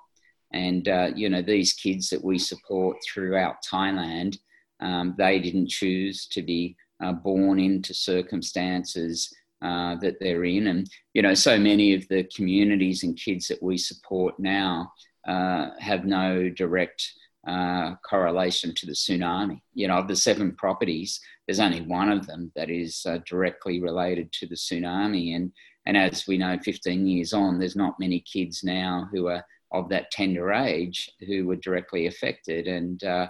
And 0.53 0.89
uh, 0.89 1.11
you 1.15 1.29
know, 1.29 1.43
these 1.43 1.73
kids 1.73 2.09
that 2.11 2.25
we 2.25 2.39
support 2.39 2.99
throughout 3.05 3.57
Thailand, 3.65 4.39
um, 4.81 5.15
they 5.19 5.39
didn't 5.39 5.69
choose 5.69 6.27
to 6.29 6.43
be 6.43 6.77
uh, 7.03 7.13
born 7.13 7.59
into 7.59 7.93
circumstances 7.93 9.35
uh, 9.63 9.97
that 9.97 10.17
they're 10.21 10.45
in, 10.45 10.69
and 10.69 10.89
you 11.15 11.23
know, 11.23 11.35
so 11.35 11.59
many 11.59 11.95
of 11.95 12.07
the 12.09 12.25
communities 12.35 13.03
and 13.03 13.17
kids 13.17 13.49
that 13.49 13.63
we 13.63 13.79
support 13.79 14.39
now 14.39 14.93
uh, 15.27 15.71
have 15.79 16.05
no 16.05 16.49
direct. 16.49 17.13
Uh, 17.47 17.95
correlation 18.05 18.75
to 18.75 18.87
the 18.87 18.93
tsunami. 18.93 19.61
You 19.73 19.87
know, 19.87 19.99
of 19.99 20.09
the 20.09 20.17
seven 20.17 20.53
properties, 20.57 21.21
there's 21.47 21.61
only 21.61 21.81
one 21.81 22.11
of 22.11 22.27
them 22.27 22.51
that 22.57 22.71
is 22.71 23.07
uh, 23.07 23.19
directly 23.25 23.81
related 23.81 24.33
to 24.33 24.49
the 24.49 24.57
tsunami, 24.57 25.37
and 25.37 25.53
and 25.87 25.97
as 25.97 26.27
we 26.27 26.37
know, 26.37 26.59
15 26.59 27.07
years 27.07 27.33
on, 27.33 27.59
there's 27.59 27.77
not 27.77 28.01
many 28.01 28.21
kids 28.21 28.65
now 28.65 29.09
who 29.13 29.29
are 29.29 29.45
of 29.73 29.89
that 29.89 30.11
tender 30.11 30.53
age 30.53 31.11
who 31.27 31.47
were 31.47 31.57
directly 31.57 32.07
affected. 32.07 32.67
And, 32.67 33.03
uh, 33.05 33.29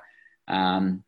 um, 0.49 1.05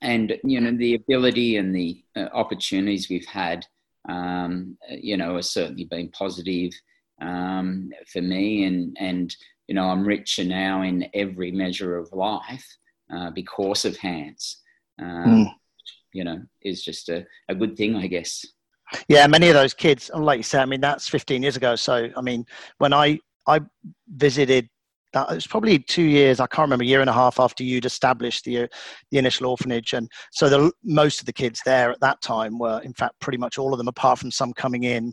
and 0.00 0.38
you 0.44 0.60
know, 0.60 0.76
the 0.76 0.94
ability 0.94 1.56
and 1.56 1.74
the 1.74 2.02
opportunities 2.16 3.08
we've 3.08 3.26
had, 3.26 3.66
um, 4.08 4.76
you 4.88 5.16
know, 5.16 5.36
has 5.36 5.50
certainly 5.50 5.84
been 5.84 6.08
positive 6.10 6.72
um, 7.20 7.90
for 8.12 8.22
me. 8.22 8.64
And, 8.64 8.96
and, 9.00 9.34
you 9.68 9.74
know, 9.74 9.88
I'm 9.88 10.06
richer 10.06 10.44
now 10.44 10.82
in 10.82 11.06
every 11.14 11.50
measure 11.50 11.96
of 11.96 12.12
life 12.12 12.66
uh, 13.14 13.30
because 13.30 13.84
of 13.84 13.96
hands. 13.96 14.60
Mm. 15.00 15.50
You 16.12 16.24
know, 16.24 16.42
is 16.62 16.84
just 16.84 17.08
a, 17.08 17.26
a 17.48 17.54
good 17.54 17.76
thing, 17.76 17.96
I 17.96 18.06
guess. 18.06 18.44
Yeah, 19.08 19.26
many 19.26 19.48
of 19.48 19.54
those 19.54 19.74
kids, 19.74 20.10
and 20.12 20.24
like 20.24 20.36
you 20.36 20.44
said, 20.44 20.62
I 20.62 20.66
mean, 20.66 20.80
that's 20.80 21.08
15 21.08 21.42
years 21.42 21.56
ago. 21.56 21.74
So, 21.74 22.10
I 22.16 22.20
mean, 22.20 22.46
when 22.78 22.92
I 22.92 23.18
I 23.46 23.60
visited, 24.08 24.68
that 25.14 25.30
it 25.30 25.34
was 25.34 25.46
probably 25.46 25.78
two 25.78 26.02
years. 26.02 26.40
I 26.40 26.46
can't 26.46 26.66
remember, 26.66 26.84
a 26.84 26.88
year 26.88 27.00
and 27.00 27.08
a 27.08 27.14
half 27.14 27.40
after 27.40 27.64
you'd 27.64 27.86
established 27.86 28.44
the 28.44 28.68
the 29.10 29.18
initial 29.18 29.46
orphanage, 29.46 29.94
and 29.94 30.10
so 30.32 30.48
the 30.48 30.70
most 30.82 31.20
of 31.20 31.26
the 31.26 31.32
kids 31.32 31.60
there 31.64 31.90
at 31.90 32.00
that 32.00 32.20
time 32.20 32.58
were, 32.58 32.80
in 32.84 32.92
fact, 32.92 33.18
pretty 33.20 33.38
much 33.38 33.56
all 33.56 33.72
of 33.72 33.78
them, 33.78 33.88
apart 33.88 34.18
from 34.18 34.30
some 34.30 34.52
coming 34.52 34.84
in, 34.84 35.12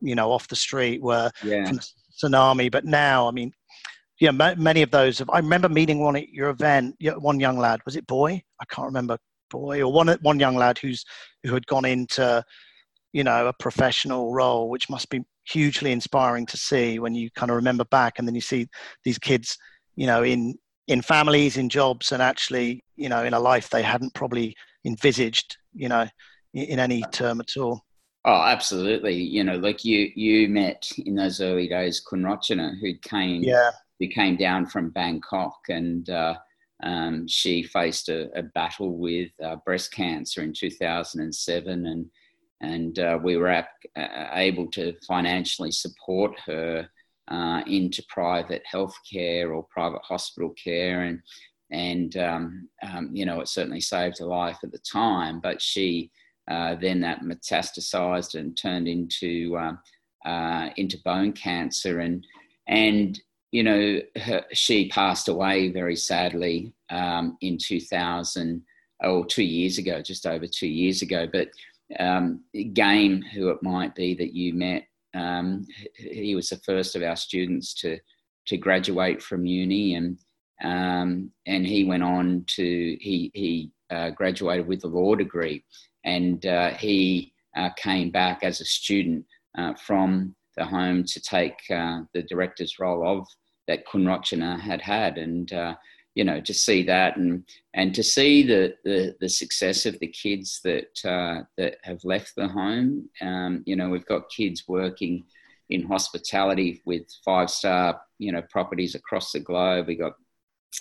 you 0.00 0.14
know, 0.14 0.30
off 0.30 0.46
the 0.48 0.56
street, 0.56 1.02
were 1.02 1.30
yeah. 1.42 1.66
from 1.66 1.80
tsunami. 2.22 2.70
But 2.70 2.84
now, 2.84 3.26
I 3.26 3.32
mean, 3.32 3.52
yeah, 4.20 4.30
many 4.30 4.82
of 4.82 4.90
those. 4.90 5.18
Have, 5.18 5.30
I 5.30 5.38
remember 5.38 5.68
meeting 5.68 6.00
one 6.00 6.16
at 6.16 6.28
your 6.28 6.50
event. 6.50 6.96
One 7.18 7.40
young 7.40 7.58
lad, 7.58 7.80
was 7.84 7.96
it 7.96 8.06
boy? 8.06 8.42
I 8.60 8.64
can't 8.66 8.86
remember 8.86 9.18
boy 9.50 9.80
or 9.80 9.92
one 9.92 10.08
one 10.22 10.38
young 10.38 10.56
lad 10.56 10.78
who's 10.78 11.04
who 11.42 11.54
had 11.54 11.66
gone 11.66 11.84
into 11.84 12.44
you 13.12 13.24
know 13.24 13.46
a 13.46 13.52
professional 13.54 14.32
role 14.32 14.68
which 14.68 14.90
must 14.90 15.08
be 15.08 15.22
hugely 15.50 15.92
inspiring 15.92 16.46
to 16.46 16.56
see 16.56 16.98
when 16.98 17.14
you 17.14 17.30
kind 17.32 17.50
of 17.50 17.56
remember 17.56 17.84
back 17.84 18.18
and 18.18 18.28
then 18.28 18.34
you 18.34 18.40
see 18.40 18.68
these 19.04 19.18
kids 19.18 19.56
you 19.96 20.06
know 20.06 20.22
in 20.22 20.54
in 20.88 21.02
families 21.02 21.56
in 21.56 21.68
jobs 21.68 22.12
and 22.12 22.22
actually 22.22 22.82
you 22.96 23.08
know 23.08 23.24
in 23.24 23.34
a 23.34 23.40
life 23.40 23.70
they 23.70 23.82
hadn't 23.82 24.14
probably 24.14 24.54
envisaged 24.84 25.56
you 25.74 25.88
know 25.88 26.06
in 26.54 26.78
any 26.78 27.02
term 27.12 27.40
at 27.40 27.56
all. 27.56 27.84
Oh 28.24 28.42
absolutely. 28.42 29.14
You 29.14 29.44
know 29.44 29.56
like 29.56 29.84
you 29.84 30.10
you 30.14 30.48
met 30.48 30.90
in 30.98 31.14
those 31.14 31.40
early 31.40 31.68
days 31.68 32.02
kunrochana 32.04 32.78
who 32.80 32.94
came 33.02 33.42
yeah. 33.42 33.70
who 34.00 34.08
came 34.08 34.36
down 34.36 34.66
from 34.66 34.90
bangkok 34.90 35.58
and 35.68 36.08
uh, 36.10 36.34
um, 36.82 37.26
she 37.26 37.62
faced 37.62 38.08
a, 38.08 38.30
a 38.38 38.42
battle 38.42 38.96
with 38.96 39.30
uh, 39.44 39.56
breast 39.64 39.92
cancer 39.92 40.42
in 40.42 40.52
2007 40.52 41.86
and 41.86 42.06
and 42.60 42.98
uh, 42.98 43.18
we 43.22 43.36
were 43.36 43.48
ap- 43.48 43.84
uh, 43.96 44.28
able 44.32 44.66
to 44.72 44.94
financially 45.06 45.70
support 45.70 46.38
her 46.46 46.88
uh, 47.28 47.62
into 47.66 48.02
private 48.08 48.62
healthcare 48.72 49.54
or 49.54 49.64
private 49.64 50.02
hospital 50.02 50.50
care, 50.62 51.02
and 51.02 51.20
and 51.70 52.16
um, 52.16 52.68
um, 52.82 53.10
you 53.12 53.26
know 53.26 53.40
it 53.40 53.48
certainly 53.48 53.80
saved 53.80 54.18
her 54.18 54.26
life 54.26 54.58
at 54.62 54.72
the 54.72 54.78
time. 54.78 55.40
But 55.40 55.60
she 55.60 56.10
uh, 56.50 56.74
then 56.76 57.00
that 57.00 57.20
metastasized 57.22 58.38
and 58.38 58.56
turned 58.56 58.88
into 58.88 59.56
um, 59.58 59.78
uh, 60.24 60.70
into 60.76 60.98
bone 61.04 61.32
cancer, 61.32 62.00
and 62.00 62.26
and 62.66 63.20
you 63.52 63.62
know 63.62 64.00
her, 64.22 64.44
she 64.52 64.88
passed 64.88 65.28
away 65.28 65.70
very 65.70 65.96
sadly 65.96 66.72
um, 66.90 67.36
in 67.40 67.58
2000 67.58 68.62
or 69.04 69.24
two 69.24 69.44
years 69.44 69.78
ago, 69.78 70.02
just 70.02 70.26
over 70.26 70.46
two 70.46 70.66
years 70.66 71.02
ago, 71.02 71.28
but 71.32 71.48
um, 71.98 72.42
Game, 72.72 73.22
who 73.22 73.48
it 73.50 73.62
might 73.62 73.94
be 73.94 74.14
that 74.14 74.34
you 74.34 74.54
met, 74.54 74.84
um, 75.14 75.66
he 75.94 76.34
was 76.34 76.48
the 76.50 76.56
first 76.58 76.96
of 76.96 77.02
our 77.02 77.16
students 77.16 77.74
to 77.74 77.98
to 78.46 78.56
graduate 78.56 79.22
from 79.22 79.46
uni, 79.46 79.94
and 79.94 80.18
um, 80.62 81.30
and 81.46 81.66
he 81.66 81.84
went 81.84 82.02
on 82.02 82.44
to 82.56 82.96
he 83.00 83.30
he 83.34 83.70
uh, 83.90 84.10
graduated 84.10 84.66
with 84.66 84.84
a 84.84 84.88
law 84.88 85.14
degree, 85.14 85.64
and 86.04 86.44
uh, 86.46 86.70
he 86.70 87.32
uh, 87.56 87.70
came 87.76 88.10
back 88.10 88.40
as 88.42 88.60
a 88.60 88.64
student 88.64 89.24
uh, 89.56 89.74
from 89.74 90.34
the 90.56 90.64
home 90.64 91.04
to 91.04 91.20
take 91.20 91.58
uh, 91.70 92.00
the 92.14 92.22
director's 92.22 92.78
role 92.78 93.06
of 93.06 93.26
that 93.66 93.86
Kunrochana 93.86 94.58
had 94.60 94.80
had, 94.80 95.18
and 95.18 95.52
uh, 95.52 95.74
you 96.18 96.24
know 96.24 96.40
to 96.40 96.52
see 96.52 96.82
that 96.82 97.16
and 97.16 97.44
and 97.74 97.94
to 97.94 98.02
see 98.02 98.42
the 98.42 98.74
the, 98.84 99.14
the 99.20 99.28
success 99.28 99.86
of 99.86 99.96
the 100.00 100.08
kids 100.08 100.60
that 100.64 100.94
uh, 101.04 101.44
that 101.56 101.76
have 101.84 102.02
left 102.02 102.32
the 102.34 102.48
home. 102.48 103.08
Um, 103.20 103.62
you 103.66 103.76
know 103.76 103.88
we've 103.88 104.12
got 104.14 104.28
kids 104.28 104.64
working 104.66 105.24
in 105.70 105.86
hospitality 105.86 106.82
with 106.84 107.04
five 107.24 107.50
star 107.50 108.00
you 108.18 108.32
know 108.32 108.42
properties 108.50 108.96
across 108.96 109.30
the 109.30 109.38
globe. 109.38 109.86
We 109.86 109.94
got 109.94 110.14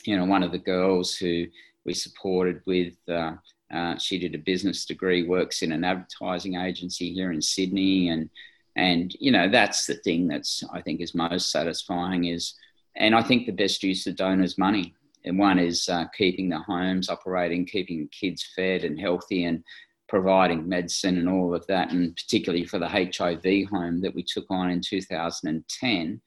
you 0.06 0.18
know 0.18 0.26
one 0.26 0.42
of 0.42 0.52
the 0.52 0.68
girls 0.76 1.16
who 1.16 1.46
we 1.86 1.94
supported 1.94 2.62
with 2.66 2.96
uh, 3.08 3.34
uh, 3.72 3.96
she 4.00 4.18
did 4.18 4.34
a 4.34 4.40
business 4.40 4.86
degree 4.86 5.24
works 5.24 5.62
in 5.62 5.72
an 5.72 5.84
advertising 5.84 6.56
agency 6.56 7.14
here 7.14 7.32
in 7.32 7.44
sydney. 7.44 8.10
And 8.10 8.28
and 8.76 9.16
you 9.20 9.32
know 9.32 9.50
that's 9.50 9.88
the 9.88 9.96
thing 10.06 10.28
that's 10.28 10.64
i 10.72 10.80
think 10.80 11.02
is 11.02 11.16
most 11.16 11.52
satisfying 11.52 12.26
is 12.26 12.54
and 12.96 13.16
i 13.16 13.24
think 13.24 13.46
the 13.46 13.52
best 13.64 13.82
use 13.82 14.06
of 14.06 14.16
donors 14.16 14.58
money 14.58 14.94
and 15.28 15.38
one 15.38 15.60
is 15.60 15.88
uh, 15.90 16.06
keeping 16.18 16.50
the 16.50 16.60
homes 16.60 17.10
operating, 17.10 17.66
keeping 17.66 18.10
kids 18.10 18.48
fed 18.56 18.84
and 18.84 19.00
healthy, 19.00 19.46
and 19.46 19.64
providing 20.10 20.68
medicine 20.68 21.18
and 21.18 21.30
all 21.30 21.54
of 21.54 21.66
that, 21.68 21.92
and 21.92 22.16
particularly 22.16 22.66
for 22.66 22.80
the 22.80 22.88
HIV 22.88 23.70
home 23.70 24.02
that 24.02 24.16
we 24.16 24.24
took 24.24 24.46
on 24.50 24.70
in 24.70 24.82
2010. 24.82 26.22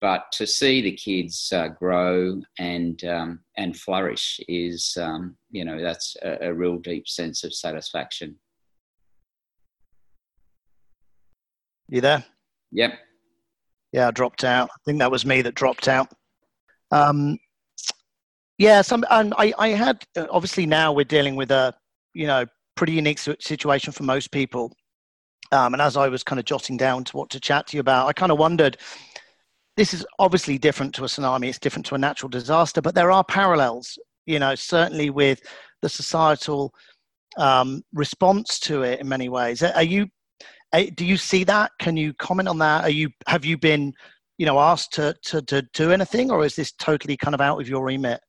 But 0.00 0.30
to 0.32 0.46
see 0.46 0.80
the 0.80 0.92
kids 0.92 1.52
uh, 1.52 1.68
grow 1.68 2.40
and 2.58 3.02
um, 3.04 3.40
and 3.56 3.76
flourish 3.76 4.40
is, 4.48 4.96
um, 5.00 5.36
you 5.50 5.64
know, 5.64 5.82
that's 5.82 6.16
a, 6.22 6.48
a 6.48 6.54
real 6.54 6.78
deep 6.78 7.08
sense 7.08 7.42
of 7.42 7.52
satisfaction. 7.52 8.36
You 11.88 12.00
there? 12.00 12.24
Yep. 12.72 12.98
Yeah, 13.92 14.08
I 14.08 14.10
dropped 14.10 14.44
out. 14.44 14.68
I 14.72 14.78
think 14.84 14.98
that 14.98 15.10
was 15.10 15.24
me 15.24 15.42
that 15.42 15.54
dropped 15.54 15.88
out. 15.88 16.08
Um, 16.90 17.38
yeah, 18.58 18.82
some, 18.82 19.04
and 19.08 19.32
I, 19.38 19.54
I 19.56 19.68
had 19.68 20.04
uh, 20.16 20.26
obviously 20.30 20.66
now 20.66 20.92
we're 20.92 21.04
dealing 21.04 21.36
with 21.36 21.52
a 21.52 21.74
you 22.12 22.26
know 22.26 22.44
pretty 22.74 22.92
unique 22.92 23.18
situation 23.18 23.92
for 23.92 24.02
most 24.02 24.32
people. 24.32 24.72
Um, 25.50 25.72
and 25.72 25.80
as 25.80 25.96
I 25.96 26.08
was 26.08 26.22
kind 26.22 26.38
of 26.38 26.44
jotting 26.44 26.76
down 26.76 27.04
to 27.04 27.16
what 27.16 27.30
to 27.30 27.40
chat 27.40 27.68
to 27.68 27.76
you 27.76 27.80
about, 27.80 28.06
I 28.06 28.12
kind 28.12 28.30
of 28.30 28.38
wondered 28.38 28.76
this 29.76 29.94
is 29.94 30.04
obviously 30.18 30.58
different 30.58 30.94
to 30.96 31.04
a 31.04 31.06
tsunami. 31.06 31.48
It's 31.48 31.58
different 31.58 31.86
to 31.86 31.94
a 31.94 31.98
natural 31.98 32.28
disaster, 32.28 32.82
but 32.82 32.94
there 32.94 33.12
are 33.12 33.24
parallels. 33.24 33.96
You 34.26 34.40
know, 34.40 34.54
certainly 34.56 35.08
with 35.08 35.40
the 35.80 35.88
societal 35.88 36.74
um, 37.38 37.82
response 37.94 38.58
to 38.60 38.82
it 38.82 39.00
in 39.00 39.08
many 39.08 39.28
ways. 39.28 39.62
Are 39.62 39.82
you? 39.84 40.08
Do 40.72 41.06
you 41.06 41.16
see 41.16 41.44
that? 41.44 41.70
Can 41.78 41.96
you 41.96 42.12
comment 42.14 42.48
on 42.48 42.58
that? 42.58 42.84
Are 42.84 42.90
you? 42.90 43.08
Have 43.28 43.44
you 43.44 43.56
been, 43.56 43.92
you 44.36 44.46
know, 44.46 44.58
asked 44.58 44.92
to 44.94 45.14
to, 45.26 45.42
to 45.42 45.62
do 45.74 45.92
anything, 45.92 46.32
or 46.32 46.44
is 46.44 46.56
this 46.56 46.72
totally 46.72 47.16
kind 47.16 47.34
of 47.34 47.40
out 47.40 47.60
of 47.60 47.68
your 47.68 47.84
remit? 47.84 48.20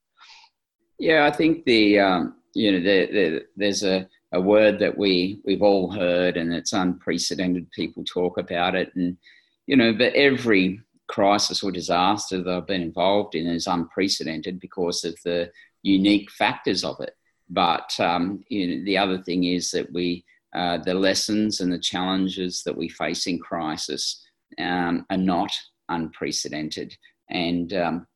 Yeah, 1.00 1.26
I 1.26 1.32
think 1.32 1.64
the 1.64 2.00
um, 2.00 2.36
you 2.54 2.72
know 2.72 2.80
the, 2.80 3.06
the, 3.12 3.46
there's 3.56 3.84
a, 3.84 4.08
a 4.34 4.42
word 4.42 4.80
that 4.80 4.98
we 4.98 5.42
we've 5.46 5.62
all 5.62 5.92
heard, 5.92 6.36
and 6.36 6.54
it's 6.54 6.74
unprecedented. 6.74 7.72
People 7.72 8.04
talk 8.04 8.38
about 8.38 8.76
it, 8.76 8.94
and 8.96 9.18
you 9.66 9.78
know, 9.78 9.94
but 9.94 10.14
every 10.14 10.82
crisis 11.08 11.64
or 11.64 11.72
disaster 11.72 12.44
that 12.44 12.54
I've 12.54 12.68
been 12.68 12.82
involved 12.82 13.34
in 13.34 13.48
is 13.48 13.66
unprecedented 13.66 14.60
because 14.60 15.04
of 15.06 15.16
the 15.24 15.52
unique 15.82 16.30
factors 16.32 16.84
of 16.84 17.00
it. 17.00 17.16
But 17.50 17.98
um, 18.00 18.44
you 18.50 18.68
know, 18.68 18.86
the 18.86 18.98
other 18.98 19.24
thing 19.24 19.46
is 19.46 19.72
that 19.72 19.92
we 19.94 20.26
uh, 20.54 20.80
the 20.80 20.94
lessons 20.94 21.62
and 21.62 21.72
the 21.72 21.80
challenges 21.80 22.64
that 22.64 22.76
we 22.76 22.90
face 22.90 23.26
in 23.26 23.40
crisis 23.40 24.22
um, 24.60 25.06
are 25.10 25.18
not 25.18 25.52
unprecedented, 25.88 26.94
and 27.30 27.72
um, 27.74 28.08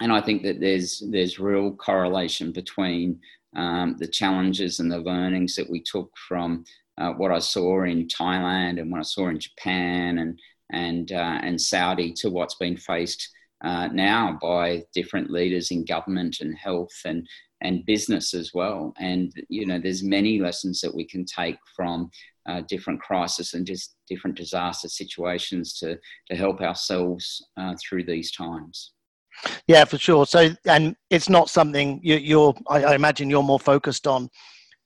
and 0.00 0.12
I 0.12 0.20
think 0.20 0.42
that 0.42 0.60
there's 0.60 1.02
there's 1.10 1.38
real 1.38 1.72
correlation 1.72 2.52
between 2.52 3.20
um, 3.56 3.96
the 3.98 4.06
challenges 4.06 4.80
and 4.80 4.90
the 4.90 4.98
learnings 4.98 5.54
that 5.56 5.68
we 5.68 5.82
took 5.82 6.10
from 6.28 6.64
uh, 6.98 7.12
what 7.12 7.32
I 7.32 7.38
saw 7.38 7.84
in 7.84 8.06
Thailand 8.06 8.80
and 8.80 8.90
what 8.90 9.00
I 9.00 9.04
saw 9.04 9.28
in 9.28 9.38
Japan 9.38 10.18
and 10.18 10.38
and 10.70 11.12
uh, 11.12 11.38
and 11.42 11.60
Saudi 11.60 12.12
to 12.14 12.30
what's 12.30 12.56
been 12.56 12.76
faced 12.76 13.28
uh, 13.64 13.88
now 13.88 14.38
by 14.42 14.84
different 14.94 15.30
leaders 15.30 15.70
in 15.70 15.84
government 15.84 16.38
and 16.40 16.56
health 16.56 16.94
and 17.04 17.26
and 17.62 17.86
business 17.86 18.34
as 18.34 18.52
well. 18.52 18.92
And 18.98 19.32
you 19.48 19.66
know, 19.66 19.78
there's 19.78 20.02
many 20.02 20.40
lessons 20.40 20.80
that 20.82 20.94
we 20.94 21.04
can 21.06 21.24
take 21.24 21.56
from 21.74 22.10
uh, 22.46 22.62
different 22.68 23.00
crises 23.00 23.54
and 23.54 23.66
just 23.66 23.96
different 24.08 24.36
disaster 24.36 24.88
situations 24.88 25.78
to 25.78 25.98
to 26.28 26.36
help 26.36 26.60
ourselves 26.60 27.46
uh, 27.56 27.74
through 27.82 28.04
these 28.04 28.30
times. 28.32 28.92
Yeah, 29.66 29.84
for 29.84 29.98
sure. 29.98 30.26
So, 30.26 30.50
and 30.66 30.96
it's 31.10 31.28
not 31.28 31.50
something 31.50 32.00
you, 32.02 32.40
are 32.42 32.54
I, 32.68 32.84
I, 32.84 32.94
imagine 32.94 33.30
you're 33.30 33.42
more 33.42 33.60
focused 33.60 34.06
on, 34.06 34.28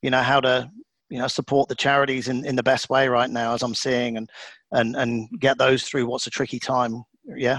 you 0.03 0.11
know, 0.11 0.23
how 0.23 0.41
to, 0.41 0.71
you 1.09 1.19
know, 1.19 1.29
support 1.29 1.69
the 1.69 1.75
charities 1.75 2.29
in, 2.29 2.45
in 2.45 2.57
the 2.57 2.63
best 2.63 2.89
way 2.91 3.09
right 3.09 3.31
now, 3.31 3.55
as 3.55 3.63
I'm 3.63 3.75
seeing, 3.75 4.17
and 4.17 4.31
and 4.73 4.97
and 4.97 5.29
get 5.41 5.59
those 5.59 5.83
through 5.83 6.07
what's 6.07 6.27
a 6.27 6.31
tricky 6.31 6.59
time. 6.59 7.03
Yeah. 7.37 7.59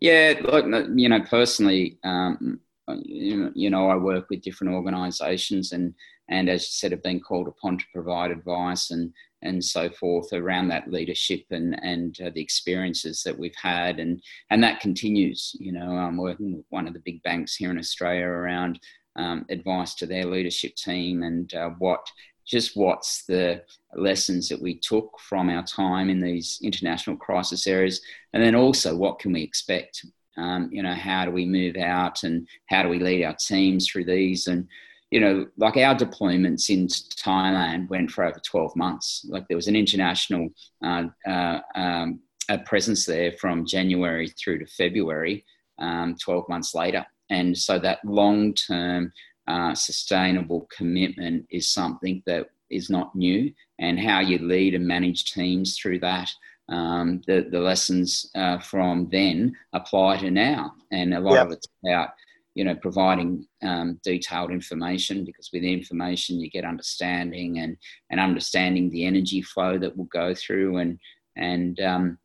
Yeah, 0.00 0.40
look, 0.42 0.64
you 0.94 1.08
know, 1.08 1.20
personally, 1.20 1.98
um, 2.04 2.60
you 3.04 3.70
know, 3.70 3.88
I 3.88 3.96
work 3.96 4.30
with 4.30 4.42
different 4.42 4.74
organisations, 4.74 5.72
and 5.72 5.94
and 6.28 6.48
as 6.48 6.62
you 6.62 6.68
said, 6.70 6.92
have 6.92 7.02
been 7.02 7.20
called 7.20 7.48
upon 7.48 7.78
to 7.78 7.84
provide 7.92 8.30
advice 8.30 8.90
and 8.90 9.12
and 9.42 9.64
so 9.64 9.88
forth 9.90 10.32
around 10.32 10.68
that 10.68 10.90
leadership 10.90 11.44
and 11.50 11.78
and 11.82 12.18
uh, 12.20 12.30
the 12.34 12.42
experiences 12.42 13.22
that 13.22 13.38
we've 13.38 13.54
had. 13.60 13.98
And 13.98 14.22
and 14.50 14.62
that 14.62 14.80
continues 14.80 15.56
you 15.58 15.72
know 15.72 15.92
i'm 15.92 16.16
working 16.16 16.56
with 16.56 16.64
one 16.70 16.86
of 16.86 16.94
the 16.94 17.00
big 17.00 17.22
banks 17.22 17.54
here 17.54 17.70
in 17.70 17.78
australia 17.78 18.26
around 18.26 18.78
um, 19.16 19.44
advice 19.50 19.94
to 19.94 20.06
their 20.06 20.24
leadership 20.24 20.74
team 20.74 21.22
and 21.22 21.52
uh, 21.54 21.70
what 21.78 22.06
just 22.46 22.76
what's 22.76 23.24
the 23.26 23.62
lessons 23.94 24.48
that 24.48 24.60
we 24.60 24.74
took 24.74 25.18
from 25.20 25.48
our 25.48 25.62
time 25.62 26.10
in 26.10 26.20
these 26.20 26.58
international 26.64 27.16
crisis 27.16 27.66
areas. 27.66 28.00
And 28.32 28.42
then 28.42 28.56
also 28.56 28.96
what 28.96 29.20
can 29.20 29.32
we 29.32 29.42
expect? 29.42 30.04
Um, 30.36 30.68
you 30.72 30.82
know 30.82 30.94
how 30.94 31.24
do 31.24 31.30
we 31.30 31.46
move 31.46 31.76
out 31.76 32.24
and 32.24 32.48
how 32.66 32.82
do 32.82 32.88
we 32.88 32.98
lead 32.98 33.24
our 33.24 33.34
teams 33.34 33.88
through 33.88 34.06
these? 34.06 34.48
And 34.48 34.66
you 35.10 35.20
know, 35.20 35.46
like 35.56 35.76
our 35.76 35.94
deployments 35.94 36.70
in 36.70 36.86
Thailand 36.86 37.88
went 37.88 38.10
for 38.10 38.24
over 38.24 38.38
12 38.38 38.76
months. 38.76 39.26
Like 39.28 39.48
there 39.48 39.56
was 39.56 39.66
an 39.66 39.76
international 39.76 40.50
uh, 40.84 41.04
uh, 41.26 41.60
um, 41.74 42.20
a 42.48 42.58
presence 42.58 43.06
there 43.06 43.32
from 43.32 43.66
January 43.66 44.28
through 44.28 44.58
to 44.58 44.66
February, 44.66 45.44
um, 45.78 46.16
12 46.20 46.48
months 46.48 46.74
later. 46.74 47.06
And 47.30 47.56
so 47.56 47.78
that 47.78 48.04
long 48.04 48.54
term 48.54 49.12
uh, 49.46 49.74
sustainable 49.74 50.68
commitment 50.76 51.46
is 51.50 51.68
something 51.68 52.22
that 52.26 52.50
is 52.70 52.90
not 52.90 53.14
new. 53.14 53.52
And 53.78 53.98
how 53.98 54.20
you 54.20 54.38
lead 54.38 54.74
and 54.74 54.86
manage 54.86 55.32
teams 55.32 55.78
through 55.78 56.00
that. 56.00 56.30
Um, 56.68 57.20
the, 57.26 57.48
the 57.50 57.58
lessons 57.58 58.30
uh, 58.36 58.58
from 58.58 59.08
then 59.10 59.56
apply 59.72 60.18
to 60.18 60.30
now. 60.30 60.74
And 60.92 61.14
a 61.14 61.20
lot 61.20 61.34
yep. 61.34 61.46
of 61.46 61.52
it's 61.52 61.66
about 61.84 62.10
you 62.54 62.64
know, 62.64 62.74
providing 62.74 63.46
um, 63.62 64.00
detailed 64.04 64.50
information 64.50 65.24
because 65.24 65.50
with 65.52 65.62
information 65.62 66.40
you 66.40 66.50
get 66.50 66.64
understanding 66.64 67.58
and, 67.58 67.76
and 68.10 68.18
understanding 68.18 68.90
the 68.90 69.04
energy 69.04 69.42
flow 69.42 69.78
that 69.78 69.96
will 69.96 70.06
go 70.06 70.34
through. 70.34 70.78
And 70.78 70.98
and 71.36 71.78
um, 71.80 72.18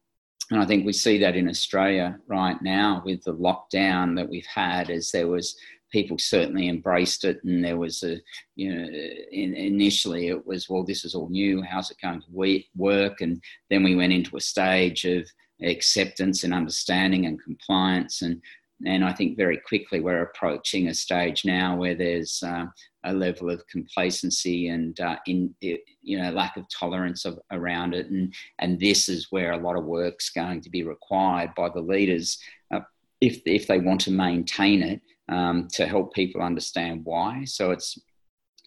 and 0.52 0.62
I 0.62 0.66
think 0.66 0.86
we 0.86 0.94
see 0.94 1.18
that 1.20 1.36
in 1.36 1.50
Australia 1.50 2.20
right 2.28 2.62
now 2.62 3.02
with 3.06 3.24
the 3.24 3.34
lockdown 3.34 4.16
that 4.16 4.30
we've 4.30 4.46
had, 4.46 4.90
as 4.90 5.12
there 5.12 5.28
was 5.28 5.56
people 5.92 6.18
certainly 6.20 6.68
embraced 6.70 7.24
it, 7.24 7.44
and 7.44 7.64
there 7.64 7.78
was 7.78 8.04
a 8.04 8.20
you 8.56 8.74
know 8.74 8.88
in, 9.32 9.56
initially 9.56 10.30
it 10.30 10.46
was 10.46 10.70
well 10.70 10.84
this 10.84 11.06
is 11.06 11.16
all 11.16 11.30
new, 11.30 11.62
how's 11.62 11.92
it 11.92 11.98
going 12.02 12.22
to 12.22 12.66
work, 12.76 13.22
and 13.22 13.42
then 13.70 13.84
we 13.84 13.96
went 13.96 14.14
into 14.14 14.38
a 14.38 14.42
stage 14.42 15.06
of 15.06 15.28
acceptance 15.62 16.44
and 16.44 16.54
understanding 16.54 17.26
and 17.26 17.42
compliance. 17.42 18.22
And 18.22 18.42
and 18.86 19.06
I 19.06 19.14
think 19.14 19.38
very 19.38 19.58
quickly 19.58 20.00
we're 20.00 20.24
approaching 20.24 20.88
a 20.88 20.94
stage 20.94 21.46
now 21.46 21.78
where 21.78 21.96
there's 21.96 22.44
uh, 22.44 22.66
a 23.06 23.14
level 23.14 23.50
of 23.50 23.66
complacency 23.68 24.68
and 24.68 25.00
uh, 25.00 25.18
in 25.28 25.56
you 25.62 26.18
know 26.18 26.32
lack 26.32 26.58
of 26.58 26.66
tolerance 26.70 27.24
of, 27.26 27.40
around 27.52 27.94
it, 27.94 28.08
and 28.08 28.34
and 28.60 28.80
this 28.80 29.08
is 29.08 29.28
where 29.30 29.54
a 29.54 29.58
lot 29.58 29.78
of 29.78 29.86
work's 29.86 30.30
going 30.30 30.62
to 30.62 30.70
be 30.70 30.84
required 30.84 31.52
by 31.56 31.70
the 31.70 31.82
leaders 31.82 32.38
uh, 32.74 32.82
if 33.22 33.42
if 33.46 33.68
they 33.68 33.80
want 33.80 34.02
to 34.02 34.12
maintain 34.12 34.84
it 34.84 35.02
um, 35.30 35.68
to 35.74 35.86
help 35.86 36.14
people 36.14 36.42
understand 36.42 37.02
why. 37.06 37.46
So 37.46 37.72
it's 37.72 37.98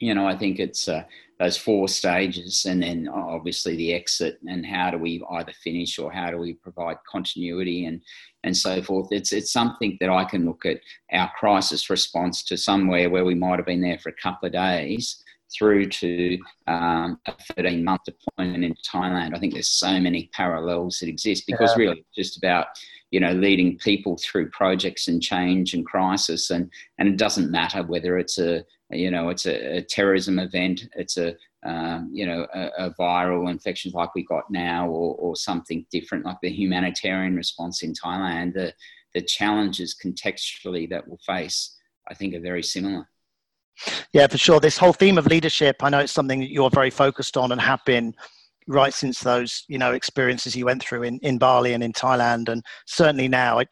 you 0.01 0.15
know 0.15 0.27
I 0.27 0.37
think 0.37 0.59
it's 0.59 0.89
uh, 0.89 1.05
those 1.39 1.57
four 1.57 1.89
stages, 1.89 2.67
and 2.67 2.83
then 2.83 3.09
obviously 3.09 3.77
the 3.77 3.95
exit, 3.95 4.39
and 4.49 4.67
how 4.67 4.91
do 4.91 4.99
we 4.99 5.23
either 5.31 5.53
finish 5.53 5.99
or 5.99 6.13
how 6.13 6.31
do 6.31 6.39
we 6.39 6.55
provide 6.55 6.97
continuity 7.11 7.85
and 7.87 8.01
and 8.45 8.57
so 8.57 8.83
forth. 8.83 9.09
It's 9.11 9.33
it's 9.33 9.53
something 9.53 9.97
that 10.01 10.11
I 10.11 10.25
can 10.25 10.45
look 10.45 10.65
at 10.67 10.81
our 11.13 11.31
crisis 11.39 11.91
response 11.91 12.43
to 12.45 12.57
somewhere 12.57 13.11
where 13.11 13.25
we 13.25 13.35
might 13.35 13.59
have 13.59 13.67
been 13.67 13.81
there 13.81 13.99
for 13.99 14.11
a 14.11 14.23
couple 14.23 14.47
of 14.47 14.53
days 14.53 15.23
through 15.57 15.89
to 15.89 16.39
um, 16.67 17.19
a 17.27 17.35
13 17.57 17.83
month 17.83 18.03
deployment 18.05 18.65
in 18.65 18.75
Thailand. 18.75 19.35
I 19.35 19.39
think 19.39 19.55
there's 19.55 19.71
so 19.71 19.99
many 19.99 20.31
parallels 20.33 20.99
that 20.99 21.09
exist 21.09 21.45
because 21.47 21.73
yeah. 21.77 21.85
really 21.85 21.99
it's 21.99 22.15
just 22.15 22.37
about 22.37 22.67
you 23.11 23.21
know 23.21 23.33
leading 23.33 23.79
people 23.79 24.19
through 24.19 24.51
projects 24.51 25.09
and 25.09 25.23
change 25.23 25.73
and 25.73 25.87
crisis 25.87 26.51
and 26.51 26.71
and 26.99 27.09
it 27.09 27.17
doesn't 27.17 27.51
matter 27.51 27.83
whether 27.83 28.19
it's 28.19 28.39
a 28.39 28.65
you 28.91 29.11
know, 29.11 29.29
it's 29.29 29.47
a, 29.47 29.79
a 29.79 29.83
terrorism 29.83 30.39
event, 30.39 30.89
it's 30.97 31.19
a, 31.19 31.37
um, 31.65 32.09
you 32.13 32.27
know, 32.27 32.47
a, 32.55 32.71
a, 32.79 32.91
viral 32.95 33.51
infection 33.51 33.93
like 33.93 34.15
we 34.15 34.25
got 34.25 34.51
now, 34.51 34.89
or, 34.89 35.15
or 35.17 35.37
something 35.37 35.85
different 35.91 36.25
like 36.25 36.39
the 36.41 36.49
humanitarian 36.49 37.37
response 37.37 37.83
in 37.83 37.93
Thailand. 37.93 38.55
The, 38.55 38.73
the 39.15 39.23
challenges 39.23 39.97
contextually 40.03 40.89
that 40.91 41.07
we'll 41.07 41.19
face, 41.27 41.77
I 42.09 42.15
think, 42.15 42.35
are 42.35 42.41
very 42.41 42.63
similar. 42.63 43.09
Yeah, 44.13 44.27
for 44.27 44.39
sure. 44.39 44.61
This 44.61 44.79
whole 44.79 44.93
theme 44.93 45.19
of 45.19 45.27
leadership, 45.27 45.77
I 45.83 45.91
know 45.91 46.01
it's 46.01 46.13
something 46.13 46.41
that 46.41 46.51
you're 46.51 46.71
very 46.71 46.91
focused 46.91 47.37
on 47.37 47.53
and 47.53 47.61
have 47.61 47.81
been 47.85 48.15
right 48.67 48.93
since 48.93 49.21
those, 49.21 49.65
you 49.69 49.79
know, 49.79 49.93
experiences 49.93 50.55
you 50.55 50.67
went 50.67 50.83
through 50.83 51.05
in, 51.05 51.19
in 51.23 51.39
Bali 51.39 51.73
and 51.73 51.83
in 51.83 51.93
Thailand, 51.93 52.49
and 52.49 52.63
certainly 52.87 53.29
now. 53.29 53.61
I, 53.61 53.67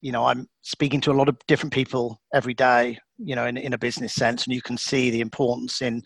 you 0.00 0.12
know, 0.12 0.26
I'm 0.26 0.46
speaking 0.62 1.00
to 1.02 1.12
a 1.12 1.14
lot 1.14 1.28
of 1.28 1.38
different 1.46 1.72
people 1.72 2.20
every 2.34 2.54
day, 2.54 2.98
you 3.18 3.34
know, 3.34 3.46
in, 3.46 3.56
in 3.56 3.72
a 3.72 3.78
business 3.78 4.14
sense, 4.14 4.44
and 4.44 4.54
you 4.54 4.60
can 4.60 4.76
see 4.76 5.10
the 5.10 5.20
importance 5.20 5.80
in, 5.82 6.02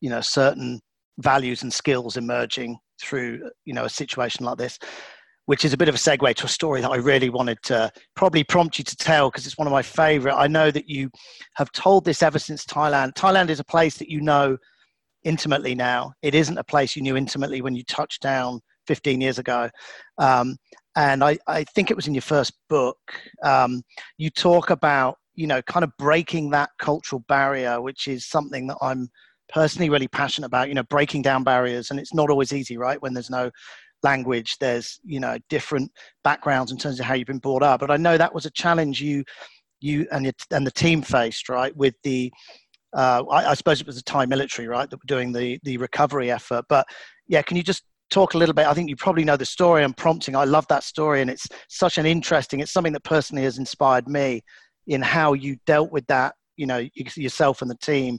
you 0.00 0.08
know, 0.08 0.20
certain 0.20 0.80
values 1.18 1.62
and 1.62 1.72
skills 1.72 2.16
emerging 2.16 2.78
through, 3.02 3.50
you 3.64 3.74
know, 3.74 3.84
a 3.84 3.90
situation 3.90 4.46
like 4.46 4.58
this, 4.58 4.78
which 5.46 5.64
is 5.64 5.72
a 5.72 5.76
bit 5.76 5.88
of 5.88 5.94
a 5.94 5.98
segue 5.98 6.34
to 6.34 6.44
a 6.44 6.48
story 6.48 6.80
that 6.80 6.90
I 6.90 6.96
really 6.96 7.30
wanted 7.30 7.58
to 7.64 7.90
probably 8.14 8.44
prompt 8.44 8.78
you 8.78 8.84
to 8.84 8.96
tell 8.96 9.30
because 9.30 9.46
it's 9.46 9.56
one 9.58 9.66
of 9.66 9.72
my 9.72 9.82
favorite. 9.82 10.34
I 10.34 10.46
know 10.46 10.70
that 10.70 10.88
you 10.88 11.10
have 11.54 11.72
told 11.72 12.04
this 12.04 12.22
ever 12.22 12.38
since 12.38 12.64
Thailand. 12.64 13.14
Thailand 13.14 13.48
is 13.48 13.60
a 13.60 13.64
place 13.64 13.96
that 13.98 14.10
you 14.10 14.20
know 14.20 14.58
intimately 15.24 15.74
now. 15.74 16.12
It 16.22 16.34
isn't 16.34 16.58
a 16.58 16.64
place 16.64 16.96
you 16.96 17.02
knew 17.02 17.16
intimately 17.16 17.62
when 17.62 17.74
you 17.74 17.84
touched 17.84 18.22
down 18.22 18.60
15 18.86 19.20
years 19.20 19.38
ago. 19.38 19.70
Um, 20.18 20.56
and 20.96 21.22
I, 21.22 21.38
I 21.46 21.64
think 21.64 21.90
it 21.90 21.96
was 21.96 22.06
in 22.06 22.14
your 22.14 22.22
first 22.22 22.52
book, 22.68 22.98
um, 23.42 23.82
you 24.18 24.30
talk 24.30 24.70
about, 24.70 25.16
you 25.34 25.46
know, 25.46 25.60
kind 25.62 25.84
of 25.84 25.90
breaking 25.98 26.50
that 26.50 26.70
cultural 26.78 27.22
barrier, 27.28 27.80
which 27.80 28.08
is 28.08 28.26
something 28.26 28.66
that 28.68 28.78
I'm 28.80 29.08
personally 29.48 29.90
really 29.90 30.08
passionate 30.08 30.46
about, 30.46 30.68
you 30.68 30.74
know, 30.74 30.82
breaking 30.84 31.22
down 31.22 31.44
barriers. 31.44 31.90
And 31.90 32.00
it's 32.00 32.14
not 32.14 32.30
always 32.30 32.52
easy, 32.52 32.78
right? 32.78 33.00
When 33.02 33.12
there's 33.12 33.30
no 33.30 33.50
language. 34.06 34.56
There's 34.60 35.00
you 35.04 35.20
know 35.20 35.36
different 35.48 35.90
backgrounds 36.22 36.70
in 36.72 36.78
terms 36.78 37.00
of 37.00 37.06
how 37.06 37.14
you've 37.14 37.32
been 37.34 37.46
brought 37.48 37.62
up. 37.62 37.80
But 37.80 37.90
I 37.90 37.96
know 37.96 38.16
that 38.16 38.34
was 38.34 38.46
a 38.46 38.50
challenge 38.62 39.00
you 39.00 39.24
you 39.80 40.06
and 40.12 40.24
your, 40.24 40.34
and 40.50 40.66
the 40.66 40.78
team 40.84 41.02
faced 41.02 41.48
right 41.48 41.76
with 41.76 41.94
the. 42.02 42.32
Uh, 42.96 43.22
I, 43.30 43.50
I 43.50 43.54
suppose 43.54 43.80
it 43.80 43.86
was 43.86 43.96
the 43.96 44.02
Thai 44.02 44.24
military, 44.26 44.68
right, 44.68 44.88
that 44.88 44.96
were 44.96 45.14
doing 45.14 45.32
the 45.32 45.58
the 45.64 45.76
recovery 45.78 46.30
effort. 46.30 46.64
But 46.68 46.86
yeah, 47.28 47.42
can 47.42 47.56
you 47.56 47.62
just 47.62 47.82
talk 48.08 48.34
a 48.34 48.38
little 48.38 48.54
bit? 48.54 48.66
I 48.66 48.74
think 48.74 48.88
you 48.88 48.96
probably 48.96 49.24
know 49.24 49.36
the 49.36 49.44
story 49.44 49.82
I'm 49.82 49.92
prompting. 49.92 50.36
I 50.36 50.44
love 50.44 50.66
that 50.68 50.84
story, 50.84 51.20
and 51.20 51.30
it's 51.30 51.46
such 51.68 51.98
an 51.98 52.06
interesting. 52.06 52.60
It's 52.60 52.72
something 52.72 52.94
that 52.94 53.04
personally 53.04 53.44
has 53.44 53.58
inspired 53.58 54.08
me 54.08 54.42
in 54.86 55.02
how 55.02 55.32
you 55.34 55.56
dealt 55.66 55.90
with 55.90 56.06
that. 56.06 56.34
You 56.56 56.66
know, 56.66 56.88
yourself 57.16 57.60
and 57.60 57.70
the 57.70 57.78
team 57.82 58.18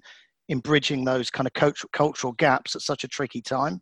in 0.49 0.59
bridging 0.59 1.03
those 1.03 1.29
kind 1.29 1.47
of 1.47 1.53
cultural 1.53 1.89
cultural 1.91 2.33
gaps 2.33 2.75
at 2.75 2.81
such 2.81 3.03
a 3.03 3.07
tricky 3.07 3.41
time. 3.41 3.81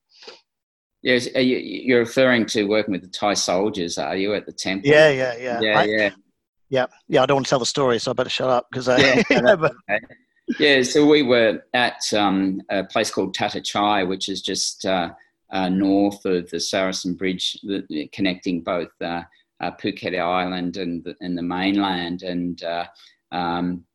Yes, 1.06 1.28
you're 1.36 2.00
referring 2.00 2.48
to 2.48 2.64
working 2.64 2.92
with 2.92 3.04
the 3.04 3.08
Thai 3.08 3.36
soldiers, 3.36 4.00
are 4.00 4.16
you, 4.16 4.34
at 4.34 4.48
the 4.48 4.52
temple? 4.52 4.90
Yeah, 4.90 5.10
yeah, 5.10 5.36
yeah. 5.38 5.60
Yeah, 5.62 5.80
I, 5.80 5.84
yeah. 5.84 6.10
Yeah, 6.70 6.86
yeah. 7.08 7.22
I 7.22 7.28
don't 7.28 7.36
want 7.36 7.46
to 7.46 7.50
tell 7.52 7.60
the 7.60 7.66
story, 7.68 8.00
so 8.00 8.10
I 8.10 8.16
better 8.16 8.28
shut 8.28 8.50
up 8.50 8.68
because. 8.72 8.88
Yeah, 8.88 9.22
but... 9.56 9.74
yeah, 10.60 10.82
so 10.82 11.06
we 11.06 11.22
were 11.22 11.64
at 11.76 12.02
um, 12.18 12.60
a 12.72 12.86
place 12.86 13.12
called 13.12 13.36
Tata 13.36 13.62
Chai, 13.62 14.02
which 14.02 14.30
is 14.30 14.42
just 14.42 14.84
uh, 14.84 15.12
uh, 15.52 15.70
north 15.70 16.26
of 16.26 16.50
the 16.50 16.58
Sarasin 16.58 17.16
Bridge, 17.16 17.60
the, 17.62 18.10
connecting 18.12 18.62
both 18.62 18.90
uh, 19.00 19.22
uh, 19.62 19.72
Phuket 19.80 20.20
Island 20.20 20.78
and 20.78 21.04
the, 21.04 21.16
and 21.22 21.38
the 21.38 21.44
mainland. 21.44 22.24
And 22.24 22.64
uh, 22.64 22.88
um, 23.32 23.86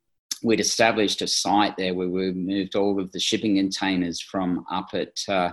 we'd 0.45 0.61
established 0.61 1.23
a 1.23 1.27
site 1.27 1.77
there 1.77 1.93
where 1.93 2.09
we 2.09 2.31
moved 2.31 2.77
all 2.77 3.01
of 3.01 3.11
the 3.11 3.19
shipping 3.19 3.57
containers 3.57 4.21
from 4.21 4.65
up 4.71 4.91
at 4.95 5.19
uh, 5.29 5.51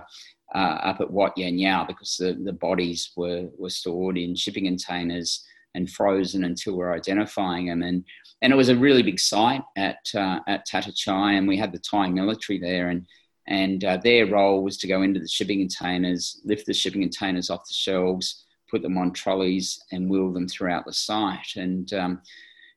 up 0.56 1.00
at 1.00 1.10
Wat 1.10 1.36
Yan 1.36 1.58
Yao 1.58 1.84
because 1.84 2.16
the, 2.16 2.38
the 2.44 2.52
bodies 2.52 3.10
were, 3.16 3.48
were 3.58 3.70
stored 3.70 4.16
in 4.16 4.34
shipping 4.34 4.64
containers 4.64 5.44
and 5.74 5.90
frozen 5.90 6.44
until 6.44 6.76
we're 6.76 6.94
identifying 6.94 7.66
them. 7.66 7.82
And, 7.82 8.04
and 8.42 8.52
it 8.52 8.56
was 8.56 8.68
a 8.68 8.76
really 8.76 9.02
big 9.02 9.20
site 9.20 9.62
at, 9.76 9.98
uh, 10.14 10.40
at 10.46 10.66
Tata 10.66 10.92
Chai, 10.92 11.34
and 11.34 11.46
we 11.46 11.56
had 11.56 11.72
the 11.72 11.78
Thai 11.78 12.08
military 12.08 12.58
there. 12.58 12.88
And, 12.88 13.06
and 13.46 13.84
uh, 13.84 13.98
their 13.98 14.26
role 14.26 14.62
was 14.62 14.76
to 14.78 14.88
go 14.88 15.02
into 15.02 15.20
the 15.20 15.28
shipping 15.28 15.60
containers, 15.60 16.40
lift 16.44 16.66
the 16.66 16.74
shipping 16.74 17.02
containers 17.02 17.50
off 17.50 17.68
the 17.68 17.74
shelves, 17.74 18.44
put 18.70 18.82
them 18.82 18.98
on 18.98 19.12
trolleys, 19.12 19.80
and 19.92 20.10
wheel 20.10 20.32
them 20.32 20.48
throughout 20.48 20.86
the 20.86 20.92
site. 20.92 21.56
And, 21.56 21.92
um, 21.92 22.22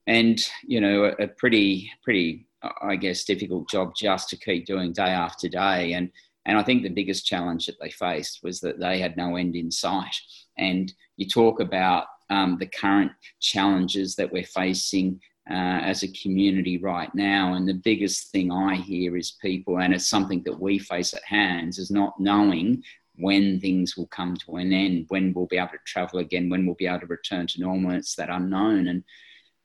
and 0.07 0.41
you 0.65 0.81
know, 0.81 1.05
a, 1.05 1.23
a 1.23 1.27
pretty, 1.27 1.91
pretty, 2.03 2.47
I 2.81 2.95
guess, 2.95 3.23
difficult 3.23 3.69
job 3.69 3.93
just 3.95 4.29
to 4.29 4.37
keep 4.37 4.65
doing 4.65 4.93
day 4.93 5.03
after 5.03 5.47
day. 5.47 5.93
And 5.93 6.11
and 6.45 6.57
I 6.57 6.63
think 6.63 6.83
the 6.83 6.89
biggest 6.89 7.25
challenge 7.25 7.67
that 7.67 7.79
they 7.79 7.91
faced 7.91 8.39
was 8.43 8.59
that 8.61 8.79
they 8.79 8.99
had 8.99 9.17
no 9.17 9.35
end 9.35 9.55
in 9.55 9.71
sight. 9.71 10.15
And 10.57 10.91
you 11.17 11.27
talk 11.27 11.59
about 11.59 12.05
um, 12.29 12.57
the 12.57 12.65
current 12.65 13.11
challenges 13.39 14.15
that 14.15 14.31
we're 14.31 14.43
facing 14.43 15.19
uh, 15.49 15.81
as 15.83 16.03
a 16.03 16.11
community 16.13 16.77
right 16.77 17.13
now. 17.13 17.53
And 17.53 17.67
the 17.67 17.73
biggest 17.73 18.31
thing 18.31 18.51
I 18.51 18.75
hear 18.75 19.17
is 19.17 19.37
people, 19.41 19.79
and 19.79 19.93
it's 19.93 20.07
something 20.07 20.41
that 20.45 20.59
we 20.59 20.79
face 20.79 21.13
at 21.13 21.23
hands, 21.23 21.77
is 21.77 21.91
not 21.91 22.19
knowing 22.19 22.83
when 23.17 23.59
things 23.59 23.95
will 23.95 24.07
come 24.07 24.35
to 24.37 24.55
an 24.55 24.73
end, 24.73 25.05
when 25.09 25.33
we'll 25.33 25.47
be 25.47 25.57
able 25.57 25.69
to 25.69 25.77
travel 25.85 26.19
again, 26.19 26.49
when 26.49 26.65
we'll 26.65 26.75
be 26.75 26.87
able 26.87 27.01
to 27.01 27.05
return 27.05 27.45
to 27.47 27.61
normal. 27.61 27.91
It's 27.91 28.15
that 28.15 28.29
unknown. 28.29 28.87
And 28.87 29.03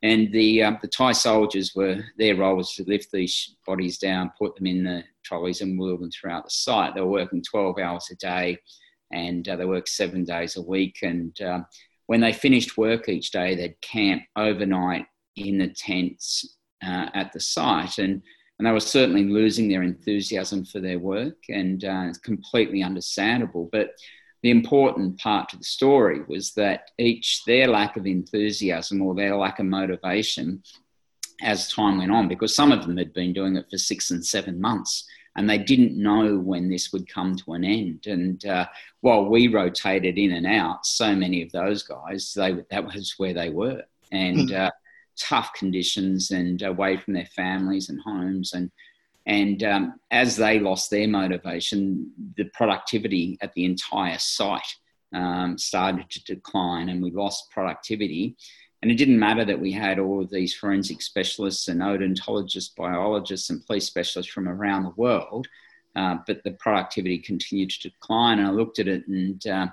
and 0.03 0.31
the 0.33 0.62
uh, 0.62 0.73
the 0.83 0.89
Thai 0.89 1.12
soldiers 1.12 1.75
were 1.75 2.05
their 2.19 2.37
role 2.37 2.57
was 2.57 2.75
to 2.75 2.85
lift 2.85 3.11
these 3.12 3.57
bodies 3.67 3.99
down, 3.99 4.33
put 4.39 4.57
them 4.57 4.67
in 4.67 4.85
the 4.85 5.05
trolleys, 5.27 5.61
and 5.61 5.79
wheel 5.79 5.99
them 5.99 6.11
throughout 6.11 6.45
the 6.45 6.51
site. 6.51 6.95
They 6.95 7.01
were 7.01 7.07
working 7.07 7.43
12 7.43 7.79
hours 7.79 8.09
a 8.11 8.17
day, 8.17 8.59
and 9.12 9.49
uh, 9.49 9.57
they 9.57 9.65
worked 9.65 9.89
seven 9.89 10.25
days 10.25 10.57
a 10.57 10.62
week. 10.62 10.99
And 11.03 11.41
uh, 11.41 11.61
when 12.07 12.21
they 12.21 12.33
finished 12.33 12.79
work 12.79 13.09
each 13.09 13.31
day, 13.31 13.55
they'd 13.55 13.81
camp 13.81 14.23
overnight 14.37 15.07
in 15.37 15.59
the 15.59 15.69
tents 15.69 16.57
uh, 16.85 17.11
at 17.15 17.33
the 17.33 17.41
site, 17.41 17.99
and 17.99 18.23
and 18.59 18.67
they 18.67 18.73
were 18.73 18.81
certainly 18.81 19.25
losing 19.25 19.69
their 19.69 19.83
enthusiasm 19.83 20.65
for 20.65 20.81
their 20.81 20.99
work, 20.99 21.37
and 21.51 21.85
uh, 21.85 22.05
it's 22.09 22.19
completely 22.19 22.83
understandable. 22.83 23.69
But 23.71 23.91
the 24.43 24.51
important 24.51 25.19
part 25.19 25.49
to 25.51 25.59
the 25.59 25.65
story 25.65 26.21
was 26.27 26.53
that 26.53 26.91
each 26.99 27.45
their 27.45 27.69
lack 27.69 27.97
of 27.97 28.07
enthusiasm 28.07 29.03
or 29.03 29.15
their 29.15 29.37
lack 29.37 29.59
of 29.59 29.67
motivation 29.67 30.62
as 31.43 31.73
time 31.73 31.99
went 31.99 32.12
on 32.12 32.29
because 32.29 32.55
some 32.55 32.73
of 32.73 32.83
them 32.87 32.97
had 32.97 33.12
been 33.12 33.33
doing 33.33 33.57
it 33.57 33.67
for 33.71 33.77
six 33.77 34.11
and 34.11 34.25
seven 34.25 34.61
months 34.61 35.07
and 35.37 35.49
they 35.49 35.59
didn't 35.59 36.01
know 36.01 36.38
when 36.38 36.68
this 36.68 36.92
would 36.92 37.09
come 37.09 37.37
to 37.37 37.53
an 37.53 37.64
end 37.64 38.07
and 38.07 38.44
uh, 38.46 38.66
while 39.01 39.27
we 39.27 39.49
rotated 39.49 40.18
in 40.18 40.33
and 40.33 40.46
out 40.46 40.85
so 40.87 41.14
many 41.14 41.42
of 41.42 41.53
those 41.53 41.83
guys 41.83 42.33
they 42.35 42.55
that 42.70 42.85
was 42.85 43.14
where 43.18 43.35
they 43.35 43.51
were 43.51 43.83
and 44.12 44.51
mm. 44.51 44.59
uh, 44.59 44.70
tough 45.18 45.53
conditions 45.55 46.31
and 46.31 46.62
away 46.62 46.96
from 46.96 47.14
their 47.14 47.27
families 47.27 47.88
and 47.88 48.01
homes 48.01 48.53
and 48.53 48.70
and 49.27 49.64
um, 49.64 50.01
as 50.12 50.37
they 50.37 50.61
lost 50.61 50.90
their 50.90 51.09
motivation, 51.09 52.12
the 52.37 52.44
productivity 52.55 53.37
at 53.40 53.53
the 53.55 53.64
entire 53.64 54.18
site 54.18 54.77
um, 55.12 55.59
started 55.59 56.09
to 56.11 56.25
decline, 56.25 56.88
and 56.88 57.03
we 57.03 57.11
lost 57.11 57.51
productivity. 57.51 58.37
And 58.87 58.92
it 58.92 58.99
didn't 58.99 59.18
matter 59.18 59.44
that 59.44 59.59
we 59.59 59.72
had 59.72 59.99
all 59.99 60.22
of 60.22 60.31
these 60.31 60.55
forensic 60.55 61.03
specialists 61.03 61.66
and 61.66 61.81
odontologists, 61.81 62.72
biologists, 62.77 63.51
and 63.51 63.66
police 63.66 63.85
specialists 63.85 64.33
from 64.33 64.49
around 64.49 64.85
the 64.85 64.90
world, 64.90 65.49
uh, 65.96 66.18
but 66.25 66.44
the 66.44 66.53
productivity 66.53 67.18
continued 67.18 67.70
to 67.70 67.90
decline. 67.90 68.38
And 68.38 68.46
I 68.46 68.53
looked 68.53 68.79
at 68.79 68.87
it 68.87 69.09
and 69.09 69.44
uh, 69.44 69.66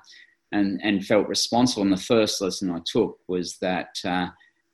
and, 0.52 0.82
and 0.82 1.06
felt 1.06 1.28
responsible. 1.28 1.84
And 1.84 1.92
the 1.92 1.98
first 1.98 2.42
lesson 2.42 2.72
I 2.72 2.80
took 2.86 3.20
was 3.28 3.60
that 3.60 4.00
uh, 4.04 4.30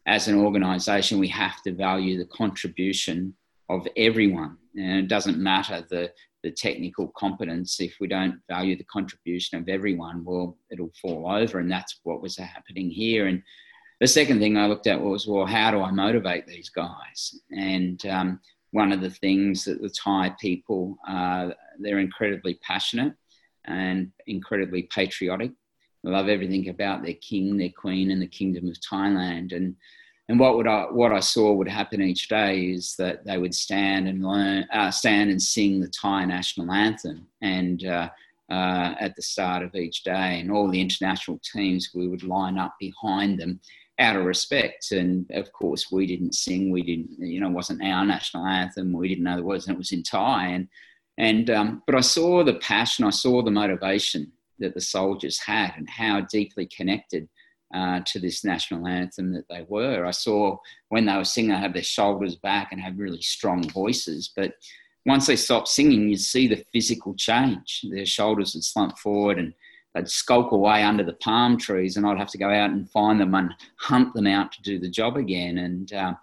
as 0.06 0.30
an 0.30 0.36
organisation, 0.36 1.20
we 1.20 1.28
have 1.28 1.62
to 1.64 1.74
value 1.74 2.18
the 2.18 2.26
contribution 2.28 3.34
of 3.68 3.86
everyone 3.98 4.56
and 4.78 5.00
it 5.00 5.08
doesn't 5.10 5.38
matter 5.38 5.86
the, 5.90 6.12
the 6.44 6.52
technical 6.52 7.10
competence 7.10 7.82
if 7.82 7.98
we 8.00 8.08
don't 8.08 8.40
value 8.48 8.78
the 8.78 8.84
contribution 8.86 9.60
of 9.60 9.68
everyone 9.68 10.24
well 10.24 10.58
it'll 10.72 10.92
fall 11.02 11.30
over 11.30 11.60
and 11.60 11.72
that's 11.72 12.00
what 12.04 12.22
was 12.22 12.38
happening 12.38 12.90
here 12.90 13.28
and 13.28 13.44
the 14.00 14.08
second 14.08 14.40
thing 14.40 14.58
i 14.58 14.68
looked 14.68 14.88
at 14.88 15.02
was 15.02 15.28
well 15.28 15.46
how 15.46 15.72
do 15.72 15.82
i 15.82 15.92
motivate 15.92 16.48
these 16.48 16.70
guys? 16.70 17.40
And 17.52 18.04
um, 18.06 18.40
one 18.72 18.92
of 18.92 19.02
the 19.02 19.10
things 19.10 19.66
that 19.66 19.82
the 19.82 19.90
thai 19.90 20.36
people 20.40 20.98
uh, 21.08 21.50
they're 21.80 22.00
incredibly 22.00 22.56
passionate 22.56 23.14
and 23.66 24.12
incredibly 24.28 24.84
patriotic. 24.84 25.52
They 26.04 26.12
love 26.12 26.30
everything 26.30 26.70
about 26.70 27.04
their 27.04 27.16
king 27.16 27.58
their 27.58 27.70
queen 27.70 28.12
and 28.12 28.22
the 28.22 28.28
kingdom 28.28 28.68
of 28.68 28.78
thailand. 28.80 29.56
And 29.56 29.76
and 30.30 30.40
what 30.40 30.56
would 30.56 30.68
I 30.68 30.84
what 30.84 31.12
I 31.12 31.20
saw 31.22 31.52
would 31.54 31.68
happen 31.68 32.04
each 32.04 32.28
day 32.30 32.66
is 32.66 32.96
that 32.98 33.26
they 33.26 33.40
would 33.40 33.56
stand 33.56 34.08
and 34.08 34.24
learn, 34.24 34.68
uh, 34.72 34.92
stand 34.92 35.32
and 35.32 35.42
sing 35.42 35.82
the 35.82 35.88
Thai 35.88 36.26
national 36.26 36.72
anthem, 36.72 37.26
and 37.42 37.84
uh, 37.84 38.10
uh, 38.52 38.94
at 39.00 39.16
the 39.16 39.24
start 39.24 39.64
of 39.64 39.74
each 39.74 40.04
day, 40.04 40.40
and 40.40 40.52
all 40.52 40.70
the 40.70 40.80
international 40.80 41.40
teams 41.40 41.90
we 41.96 42.08
would 42.08 42.22
line 42.22 42.60
up 42.60 42.76
behind 42.80 43.40
them 43.40 43.60
out 44.00 44.16
of 44.16 44.26
respect. 44.26 44.92
And 44.92 45.30
of 45.32 45.52
course, 45.52 45.92
we 45.92 46.08
didn't 46.08 46.36
sing. 46.36 46.72
We 46.72 46.82
didn't, 46.82 47.20
you 47.20 47.40
know, 47.40 47.50
it 47.50 47.54
wasn't 47.54 47.84
our 47.84 48.06
national 48.06 48.46
anthem. 48.46 48.94
We 48.94 49.10
didn't 49.10 49.26
know 49.26 49.36
the 49.38 49.44
words, 49.44 49.68
and 49.68 49.76
it 49.76 49.78
was 49.78 49.92
in 49.92 50.04
Thai. 50.04 50.48
And 50.48 50.68
and 51.18 51.50
um, 51.50 51.84
but 51.86 51.96
I 51.96 52.02
saw 52.02 52.44
the 52.44 52.56
passion. 52.56 53.06
I 53.06 53.10
saw 53.12 53.42
the 53.42 53.52
motivation 53.52 54.32
that 54.60 54.74
the 54.74 54.82
soldiers 54.82 55.40
had, 55.40 55.74
and 55.78 55.90
how 55.90 56.22
deeply 56.22 56.68
connected 56.68 57.28
uh, 57.74 58.02
to 58.06 58.20
this 58.20 58.44
national 58.44 58.88
anthem 58.88 59.34
that 59.34 59.48
they 59.50 59.66
were. 59.68 60.06
I 60.06 60.12
saw 60.12 60.58
when 60.90 61.06
they 61.06 61.16
were 61.16 61.26
singing, 61.26 61.52
they 61.52 61.58
have 61.58 61.74
their 61.74 61.84
shoulders 61.84 62.36
back 62.36 62.72
and 62.72 62.82
have 62.82 62.98
really 62.98 63.22
strong 63.22 63.68
voices. 63.70 64.32
But 64.36 64.54
once 65.06 65.28
they 65.28 65.36
stopped 65.36 65.68
singing, 65.68 66.10
you'd 66.10 66.20
see 66.20 66.48
the 66.48 66.64
physical 66.74 67.14
change. 67.16 67.86
Their 67.90 68.06
shoulders 68.06 68.54
would 68.54 68.64
slump 68.64 68.98
forward 68.98 69.40
and 69.40 69.54
they'd 69.94 70.10
skulk 70.10 70.52
away 70.52 70.84
under 70.84 71.04
the 71.04 71.14
palm 71.14 71.58
trees, 71.58 71.98
and 71.98 72.06
I'd 72.06 72.18
have 72.18 72.32
to 72.32 72.38
go 72.38 72.50
out 72.50 72.72
and 72.72 72.90
find 72.90 73.20
them 73.20 73.34
and 73.36 73.54
hunt 73.78 74.14
them 74.14 74.28
out 74.28 74.52
to 74.52 74.62
do 74.62 74.80
the 74.80 74.90
job 74.90 75.18
again. 75.18 75.60
And 75.60 75.94
uh, 75.94 76.14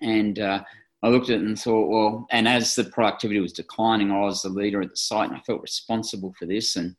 and 0.00 0.38
uh, 0.38 0.62
I 1.02 1.08
looked 1.08 1.28
at 1.28 1.36
it 1.36 1.42
and 1.42 1.58
thought, 1.58 1.88
well, 1.88 2.26
and 2.30 2.48
as 2.48 2.74
the 2.74 2.84
productivity 2.84 3.40
was 3.40 3.52
declining, 3.52 4.10
I 4.10 4.20
was 4.20 4.42
the 4.42 4.48
leader 4.48 4.80
at 4.80 4.90
the 4.90 4.96
site, 4.96 5.28
and 5.28 5.36
I 5.36 5.42
felt 5.42 5.60
responsible 5.60 6.34
for 6.38 6.46
this. 6.46 6.76
And 6.76 6.96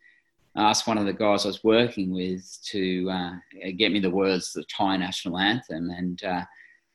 I 0.55 0.69
asked 0.69 0.87
one 0.87 0.97
of 0.97 1.05
the 1.05 1.13
guys 1.13 1.43
I 1.43 1.49
was 1.49 1.63
working 1.63 2.13
with 2.13 2.45
to 2.71 3.09
uh, 3.09 3.31
get 3.77 3.91
me 3.91 3.99
the 3.99 4.09
words 4.09 4.53
the 4.53 4.63
Thai 4.65 4.97
national 4.97 5.37
anthem. 5.37 5.89
And 5.89 6.23
uh, 6.23 6.43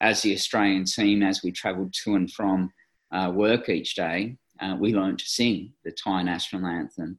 as 0.01 0.23
the 0.23 0.35
Australian 0.35 0.85
team, 0.85 1.23
as 1.23 1.43
we 1.43 1.53
travelled 1.53 1.93
to 2.05 2.15
and 2.15 2.31
from 2.31 2.73
uh, 3.13 3.33
work 3.35 3.69
each 3.69 3.97
day, 3.97 4.37
uh, 4.61 4.77
we 4.79 4.95
learned 4.95 5.19
to 5.19 5.27
sing 5.27 5.73
the 5.85 5.93
Thai 5.93 6.23
national 6.23 6.67
anthem. 6.67 7.19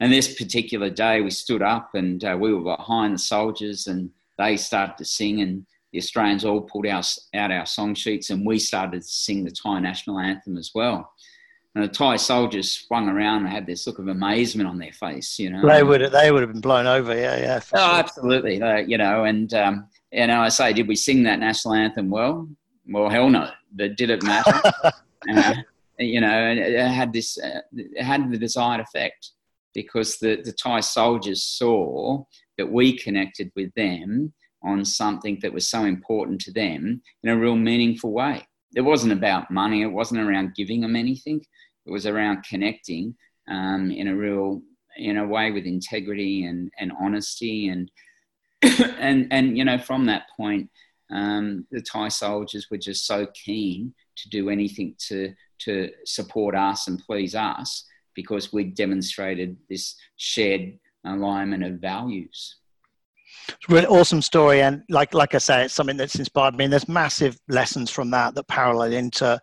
And 0.00 0.12
this 0.12 0.34
particular 0.34 0.90
day, 0.90 1.20
we 1.20 1.30
stood 1.30 1.62
up 1.62 1.90
and 1.94 2.22
uh, 2.24 2.36
we 2.38 2.52
were 2.52 2.76
behind 2.76 3.14
the 3.14 3.18
soldiers, 3.18 3.86
and 3.86 4.10
they 4.38 4.56
started 4.56 4.96
to 4.98 5.04
sing. 5.04 5.40
And 5.40 5.66
the 5.92 5.98
Australians 5.98 6.44
all 6.44 6.62
pulled 6.62 6.86
our, 6.86 7.02
out 7.34 7.52
our 7.52 7.66
song 7.66 7.94
sheets, 7.94 8.30
and 8.30 8.44
we 8.44 8.58
started 8.58 9.02
to 9.02 9.08
sing 9.08 9.44
the 9.44 9.52
Thai 9.52 9.80
national 9.80 10.18
anthem 10.18 10.56
as 10.56 10.72
well. 10.74 11.10
And 11.74 11.84
the 11.84 11.88
Thai 11.88 12.16
soldiers 12.16 12.70
swung 12.70 13.08
around 13.08 13.44
and 13.44 13.48
had 13.48 13.66
this 13.66 13.86
look 13.86 13.98
of 13.98 14.08
amazement 14.08 14.68
on 14.68 14.78
their 14.78 14.92
face, 14.92 15.38
you 15.38 15.50
know. 15.50 15.66
They 15.66 15.82
would 15.82 16.12
they 16.12 16.30
would 16.30 16.42
have 16.42 16.52
been 16.52 16.60
blown 16.60 16.86
over, 16.86 17.14
yeah, 17.14 17.36
yeah. 17.36 17.60
Oh, 17.72 17.78
sure. 17.78 17.98
absolutely, 17.98 18.62
uh, 18.62 18.76
you 18.76 18.98
know. 18.98 19.24
And 19.24 19.52
um, 19.54 19.88
you 20.12 20.26
know, 20.26 20.40
I 20.40 20.48
say, 20.48 20.72
did 20.72 20.86
we 20.86 20.94
sing 20.94 21.24
that 21.24 21.40
national 21.40 21.74
anthem 21.74 22.10
well? 22.10 22.48
Well, 22.88 23.08
hell 23.08 23.28
no. 23.28 23.50
But 23.72 23.96
did 23.96 24.10
it 24.10 24.22
matter? 24.22 24.60
uh, 25.32 25.54
you 25.98 26.20
know, 26.20 26.28
and 26.28 26.58
it 26.58 26.86
had 26.86 27.12
this, 27.12 27.38
uh, 27.38 27.60
it 27.72 28.02
had 28.02 28.30
the 28.30 28.38
desired 28.38 28.80
effect 28.80 29.30
because 29.74 30.18
the, 30.18 30.40
the 30.44 30.52
Thai 30.52 30.80
soldiers 30.80 31.42
saw 31.42 32.24
that 32.56 32.70
we 32.70 32.96
connected 32.96 33.50
with 33.56 33.72
them 33.74 34.32
on 34.62 34.84
something 34.84 35.38
that 35.42 35.52
was 35.52 35.68
so 35.68 35.84
important 35.84 36.40
to 36.42 36.52
them 36.52 37.02
in 37.22 37.30
a 37.30 37.36
real 37.36 37.56
meaningful 37.56 38.12
way. 38.12 38.46
It 38.74 38.80
wasn't 38.80 39.12
about 39.12 39.50
money, 39.50 39.82
it 39.82 39.92
wasn't 39.92 40.20
around 40.20 40.54
giving 40.54 40.80
them 40.80 40.96
anything, 40.96 41.44
it 41.86 41.90
was 41.90 42.06
around 42.06 42.44
connecting 42.44 43.14
um, 43.48 43.90
in 43.90 44.08
a 44.08 44.16
real 44.16 44.62
in 44.96 45.18
a 45.18 45.26
way 45.26 45.50
with 45.50 45.64
integrity 45.64 46.44
and, 46.44 46.70
and 46.78 46.92
honesty 47.00 47.68
and 47.68 47.90
and 48.98 49.26
and 49.30 49.58
you 49.58 49.64
know 49.64 49.78
from 49.78 50.06
that 50.06 50.26
point 50.36 50.70
um, 51.10 51.66
the 51.70 51.82
Thai 51.82 52.08
soldiers 52.08 52.68
were 52.70 52.78
just 52.78 53.06
so 53.06 53.26
keen 53.34 53.92
to 54.16 54.28
do 54.30 54.48
anything 54.48 54.94
to 55.08 55.34
to 55.58 55.90
support 56.04 56.54
us 56.54 56.88
and 56.88 57.02
please 57.06 57.34
us 57.34 57.84
because 58.14 58.52
we 58.52 58.64
demonstrated 58.64 59.56
this 59.68 59.96
shared 60.16 60.78
alignment 61.04 61.64
of 61.64 61.80
values. 61.80 62.56
It's 63.48 63.68
really 63.68 63.86
awesome 63.86 64.22
story, 64.22 64.62
and 64.62 64.82
like 64.88 65.12
like 65.12 65.34
I 65.34 65.38
say, 65.38 65.64
it's 65.64 65.74
something 65.74 65.96
that's 65.96 66.14
inspired 66.18 66.56
me. 66.56 66.64
And 66.64 66.72
there's 66.72 66.88
massive 66.88 67.38
lessons 67.48 67.90
from 67.90 68.10
that 68.12 68.34
that 68.34 68.48
parallel 68.48 68.92
into 68.92 69.38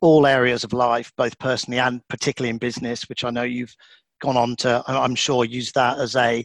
all 0.00 0.26
areas 0.26 0.64
of 0.64 0.72
life, 0.72 1.12
both 1.16 1.38
personally 1.38 1.78
and 1.78 2.06
particularly 2.08 2.50
in 2.50 2.58
business, 2.58 3.08
which 3.08 3.24
I 3.24 3.30
know 3.30 3.44
you've 3.44 3.74
gone 4.20 4.36
on 4.36 4.56
to. 4.56 4.82
I'm 4.86 5.14
sure 5.14 5.44
use 5.44 5.72
that 5.72 5.98
as 5.98 6.16
a 6.16 6.44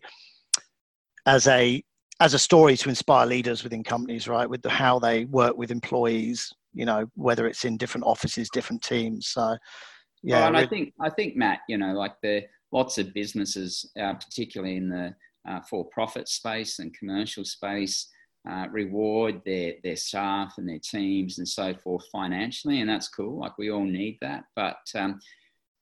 as 1.25 1.47
a 1.47 1.83
as 2.19 2.33
a 2.33 2.39
story 2.39 2.75
to 2.77 2.89
inspire 2.89 3.25
leaders 3.25 3.63
within 3.63 3.83
companies, 3.83 4.27
right? 4.27 4.49
With 4.49 4.61
the, 4.61 4.69
how 4.69 4.97
they 4.97 5.25
work 5.25 5.55
with 5.55 5.71
employees, 5.71 6.51
you 6.73 6.85
know, 6.85 7.05
whether 7.15 7.47
it's 7.47 7.65
in 7.65 7.77
different 7.77 8.05
offices, 8.05 8.49
different 8.49 8.81
teams. 8.81 9.27
So, 9.27 9.55
yeah. 10.23 10.39
Well, 10.39 10.47
and 10.47 10.57
I 10.57 10.65
think 10.65 10.93
I 10.99 11.09
think 11.09 11.35
Matt, 11.35 11.59
you 11.67 11.77
know, 11.77 11.93
like 11.93 12.19
the 12.21 12.45
lots 12.71 12.97
of 12.97 13.13
businesses, 13.13 13.89
uh, 13.99 14.13
particularly 14.13 14.77
in 14.77 14.89
the 14.89 15.15
uh, 15.47 15.61
for-profit 15.61 16.27
space 16.27 16.79
and 16.79 16.97
commercial 16.97 17.45
space, 17.45 18.07
uh, 18.49 18.67
reward 18.71 19.41
their 19.45 19.73
their 19.83 19.95
staff 19.95 20.55
and 20.57 20.67
their 20.67 20.79
teams 20.79 21.37
and 21.37 21.47
so 21.47 21.73
forth 21.73 22.05
financially, 22.11 22.81
and 22.81 22.89
that's 22.89 23.09
cool. 23.09 23.39
Like 23.39 23.57
we 23.57 23.71
all 23.71 23.85
need 23.85 24.17
that, 24.21 24.45
but 24.55 24.79
um, 24.95 25.19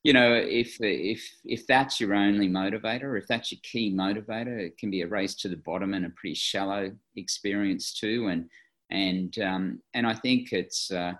you 0.05 0.13
know, 0.13 0.35
if 0.35 0.77
if 0.81 1.27
if 1.45 1.65
that's 1.65 1.99
your 1.99 2.13
only 2.13 2.47
motivator, 2.47 3.17
if 3.17 3.25
that's 3.27 3.51
your 3.51 3.59
key 3.63 3.91
motivator, 3.91 4.59
it 4.59 4.77
can 4.77 4.91
be 4.91 5.01
a 5.01 5.07
race 5.07 5.33
to 5.33 5.49
the 5.49 5.57
bottom 5.57 5.95
and 5.95 6.05
a 6.05 6.09
pretty 6.11 6.35
shallow 6.35 6.91
experience 7.15 7.91
too. 7.91 8.27
And 8.27 8.47
and 8.91 9.39
um, 9.39 9.81
and 9.95 10.05
I 10.05 10.13
think 10.13 10.53
it's 10.53 10.91
uh, 10.91 11.13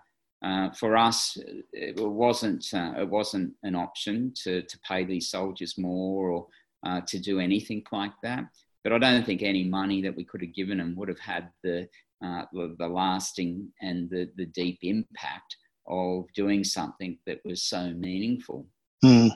uh, 0.43 0.69
for 0.71 0.97
us, 0.97 1.37
it 1.73 1.99
wasn't 1.99 2.65
uh, 2.73 2.93
it 2.97 3.09
wasn't 3.09 3.53
an 3.63 3.75
option 3.75 4.33
to 4.43 4.61
to 4.61 4.79
pay 4.87 5.03
these 5.03 5.29
soldiers 5.29 5.77
more 5.77 6.29
or 6.29 6.47
uh, 6.85 7.01
to 7.07 7.19
do 7.19 7.39
anything 7.39 7.83
like 7.91 8.13
that. 8.23 8.45
But 8.83 8.93
I 8.93 8.99
don't 8.99 9.25
think 9.25 9.41
any 9.41 9.63
money 9.63 10.01
that 10.03 10.15
we 10.15 10.23
could 10.23 10.41
have 10.41 10.53
given 10.53 10.77
them 10.77 10.95
would 10.95 11.09
have 11.09 11.19
had 11.19 11.49
the 11.63 11.87
uh, 12.23 12.45
the, 12.53 12.75
the, 12.79 12.87
lasting 12.87 13.67
and 13.81 14.09
the, 14.09 14.29
the 14.35 14.45
deep 14.47 14.79
impact 14.81 15.57
of 15.87 16.25
doing 16.33 16.63
something 16.63 17.17
that 17.25 17.39
was 17.43 17.63
so 17.63 17.91
meaningful. 17.91 18.65
Mm. 19.03 19.31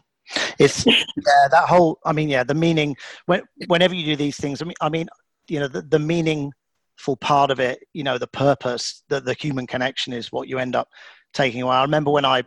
It's 0.60 0.84
that 0.84 1.66
whole. 1.68 2.00
I 2.06 2.14
mean, 2.14 2.30
yeah, 2.30 2.44
the 2.44 2.54
meaning. 2.54 2.96
When, 3.26 3.42
whenever 3.68 3.96
you 3.96 4.06
do 4.06 4.16
these 4.16 4.38
things, 4.38 4.62
I 4.62 4.66
mean, 4.66 4.76
I 4.82 4.90
mean, 4.90 5.08
you 5.48 5.60
know, 5.60 5.68
the, 5.68 5.82
the 5.82 6.00
meaning 6.00 6.52
full 7.00 7.16
part 7.16 7.50
of 7.50 7.60
it 7.60 7.80
you 7.94 8.04
know 8.04 8.18
the 8.18 8.28
purpose 8.28 9.04
that 9.10 9.24
the 9.24 9.34
human 9.34 9.66
connection 9.66 10.12
is 10.12 10.32
what 10.32 10.50
you 10.50 10.60
end 10.60 10.76
up 10.76 10.90
taking 11.34 11.62
away 11.62 11.76
i 11.76 11.82
remember 11.82 12.12
when 12.12 12.26
i, 12.26 12.44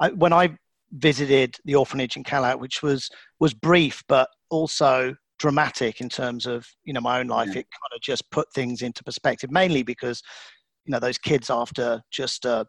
I 0.00 0.08
when 0.10 0.32
i 0.32 0.56
visited 0.92 1.56
the 1.64 1.76
orphanage 1.76 2.16
in 2.16 2.24
Khao 2.24 2.42
Lak, 2.42 2.60
which 2.60 2.82
was 2.82 3.08
was 3.38 3.54
brief 3.54 4.02
but 4.08 4.28
also 4.50 5.14
dramatic 5.38 6.00
in 6.00 6.08
terms 6.08 6.46
of 6.46 6.66
you 6.84 6.92
know 6.92 7.00
my 7.00 7.20
own 7.20 7.28
life 7.28 7.48
yeah. 7.48 7.60
it 7.60 7.66
kind 7.70 7.94
of 7.94 8.00
just 8.00 8.28
put 8.30 8.52
things 8.52 8.82
into 8.82 9.04
perspective 9.04 9.50
mainly 9.50 9.82
because 9.82 10.22
you 10.84 10.92
know 10.92 10.98
those 10.98 11.18
kids 11.18 11.48
after 11.48 12.02
just 12.10 12.44
a 12.44 12.66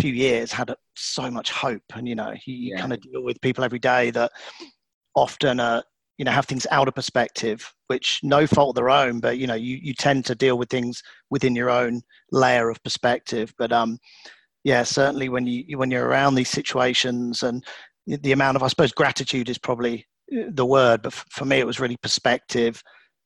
few 0.00 0.12
years 0.12 0.52
had 0.52 0.72
so 0.94 1.30
much 1.30 1.50
hope 1.50 1.82
and 1.94 2.06
you 2.06 2.14
know 2.14 2.32
you, 2.46 2.54
you 2.54 2.70
yeah. 2.74 2.80
kind 2.80 2.92
of 2.92 3.00
deal 3.00 3.22
with 3.22 3.40
people 3.40 3.64
every 3.64 3.78
day 3.78 4.10
that 4.10 4.30
often 5.14 5.58
are 5.58 5.82
you 6.18 6.24
know 6.24 6.32
have 6.32 6.46
things 6.46 6.66
out 6.70 6.88
of 6.88 6.94
perspective 6.94 7.72
which 7.86 8.20
no 8.22 8.46
fault 8.46 8.70
of 8.70 8.74
their 8.74 8.90
own 8.90 9.20
but 9.20 9.38
you 9.38 9.46
know 9.46 9.54
you, 9.54 9.78
you 9.80 9.94
tend 9.94 10.24
to 10.26 10.34
deal 10.34 10.58
with 10.58 10.68
things 10.68 11.02
within 11.30 11.56
your 11.56 11.70
own 11.70 12.02
layer 12.32 12.68
of 12.68 12.82
perspective. 12.82 13.54
But 13.56 13.72
um 13.72 13.98
yeah 14.64 14.82
certainly 14.82 15.28
when 15.28 15.46
you 15.46 15.78
when 15.78 15.90
you're 15.90 16.06
around 16.06 16.34
these 16.34 16.50
situations 16.50 17.42
and 17.42 17.64
the 18.06 18.32
amount 18.32 18.56
of 18.56 18.62
i 18.62 18.68
suppose 18.68 18.92
gratitude 18.92 19.48
is 19.48 19.58
probably 19.58 20.06
uh, 20.36 20.44
the 20.50 20.66
word 20.66 21.02
but 21.02 21.12
for 21.12 21.44
me 21.44 21.58
it 21.58 21.66
was 21.66 21.80
really 21.80 21.96
perspective 22.02 22.82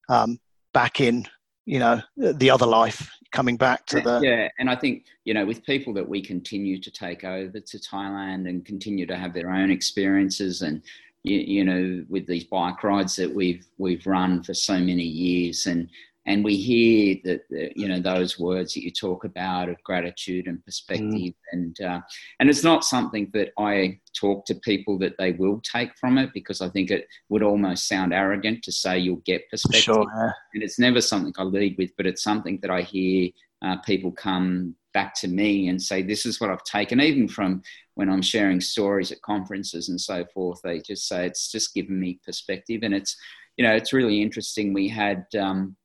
um 0.08 0.38
back 0.72 1.00
in 1.00 1.26
you 1.64 1.78
know 1.78 2.00
the 2.16 2.50
other 2.50 2.66
life 2.66 3.10
coming 3.32 3.56
back 3.56 3.86
to 3.86 4.00
the 4.00 4.20
yeah 4.22 4.48
and 4.58 4.68
i 4.68 4.76
think 4.76 5.04
you 5.24 5.32
know 5.32 5.46
with 5.46 5.64
people 5.64 5.92
that 5.92 6.08
we 6.08 6.20
continue 6.20 6.80
to 6.80 6.90
take 6.90 7.24
over 7.24 7.58
to 7.60 7.78
thailand 7.78 8.48
and 8.48 8.64
continue 8.64 9.06
to 9.06 9.16
have 9.16 9.32
their 9.32 9.50
own 9.50 9.70
experiences 9.70 10.62
and 10.62 10.82
you, 11.24 11.38
you, 11.38 11.64
know, 11.64 12.04
with 12.08 12.26
these 12.26 12.44
bike 12.44 12.82
rides 12.82 13.16
that 13.16 13.32
we've 13.32 13.66
we've 13.78 14.06
run 14.06 14.42
for 14.42 14.54
so 14.54 14.74
many 14.74 15.04
years, 15.04 15.66
and 15.66 15.88
and 16.26 16.44
we 16.44 16.56
hear 16.56 17.16
that 17.24 17.72
you 17.76 17.88
know 17.88 18.00
those 18.00 18.38
words 18.38 18.74
that 18.74 18.82
you 18.82 18.90
talk 18.90 19.24
about 19.24 19.68
of 19.68 19.82
gratitude 19.84 20.46
and 20.46 20.64
perspective, 20.64 21.08
mm. 21.10 21.34
and 21.52 21.80
uh, 21.80 22.00
and 22.40 22.50
it's 22.50 22.64
not 22.64 22.84
something 22.84 23.30
that 23.34 23.52
I 23.58 24.00
talk 24.18 24.46
to 24.46 24.54
people 24.56 24.98
that 24.98 25.16
they 25.18 25.32
will 25.32 25.60
take 25.60 25.96
from 25.96 26.18
it 26.18 26.30
because 26.34 26.60
I 26.60 26.68
think 26.68 26.90
it 26.90 27.06
would 27.28 27.42
almost 27.42 27.88
sound 27.88 28.12
arrogant 28.12 28.62
to 28.64 28.72
say 28.72 28.98
you'll 28.98 29.22
get 29.24 29.48
perspective, 29.50 29.82
sure. 29.82 30.34
and 30.54 30.62
it's 30.62 30.78
never 30.78 31.00
something 31.00 31.32
I 31.38 31.44
lead 31.44 31.76
with, 31.78 31.90
but 31.96 32.06
it's 32.06 32.22
something 32.22 32.58
that 32.62 32.70
I 32.70 32.82
hear 32.82 33.30
uh, 33.62 33.76
people 33.78 34.10
come 34.10 34.74
back 34.92 35.14
to 35.14 35.28
me 35.28 35.68
and 35.68 35.80
say, 35.80 36.02
This 36.02 36.26
is 36.26 36.40
what 36.40 36.50
I've 36.50 36.64
taken, 36.64 37.00
even 37.00 37.28
from 37.28 37.62
when 37.94 38.08
I'm 38.08 38.22
sharing 38.22 38.60
stories 38.60 39.12
at 39.12 39.22
conferences 39.22 39.88
and 39.88 40.00
so 40.00 40.24
forth. 40.32 40.60
They 40.62 40.80
just 40.80 41.06
say, 41.06 41.26
It's 41.26 41.50
just 41.50 41.74
given 41.74 41.98
me 41.98 42.20
perspective. 42.24 42.80
And 42.82 42.94
it's, 42.94 43.16
you 43.56 43.64
know, 43.64 43.74
it's 43.74 43.92
really 43.92 44.22
interesting. 44.22 44.72
We 44.72 44.88
had 44.88 45.26
um, 45.38 45.76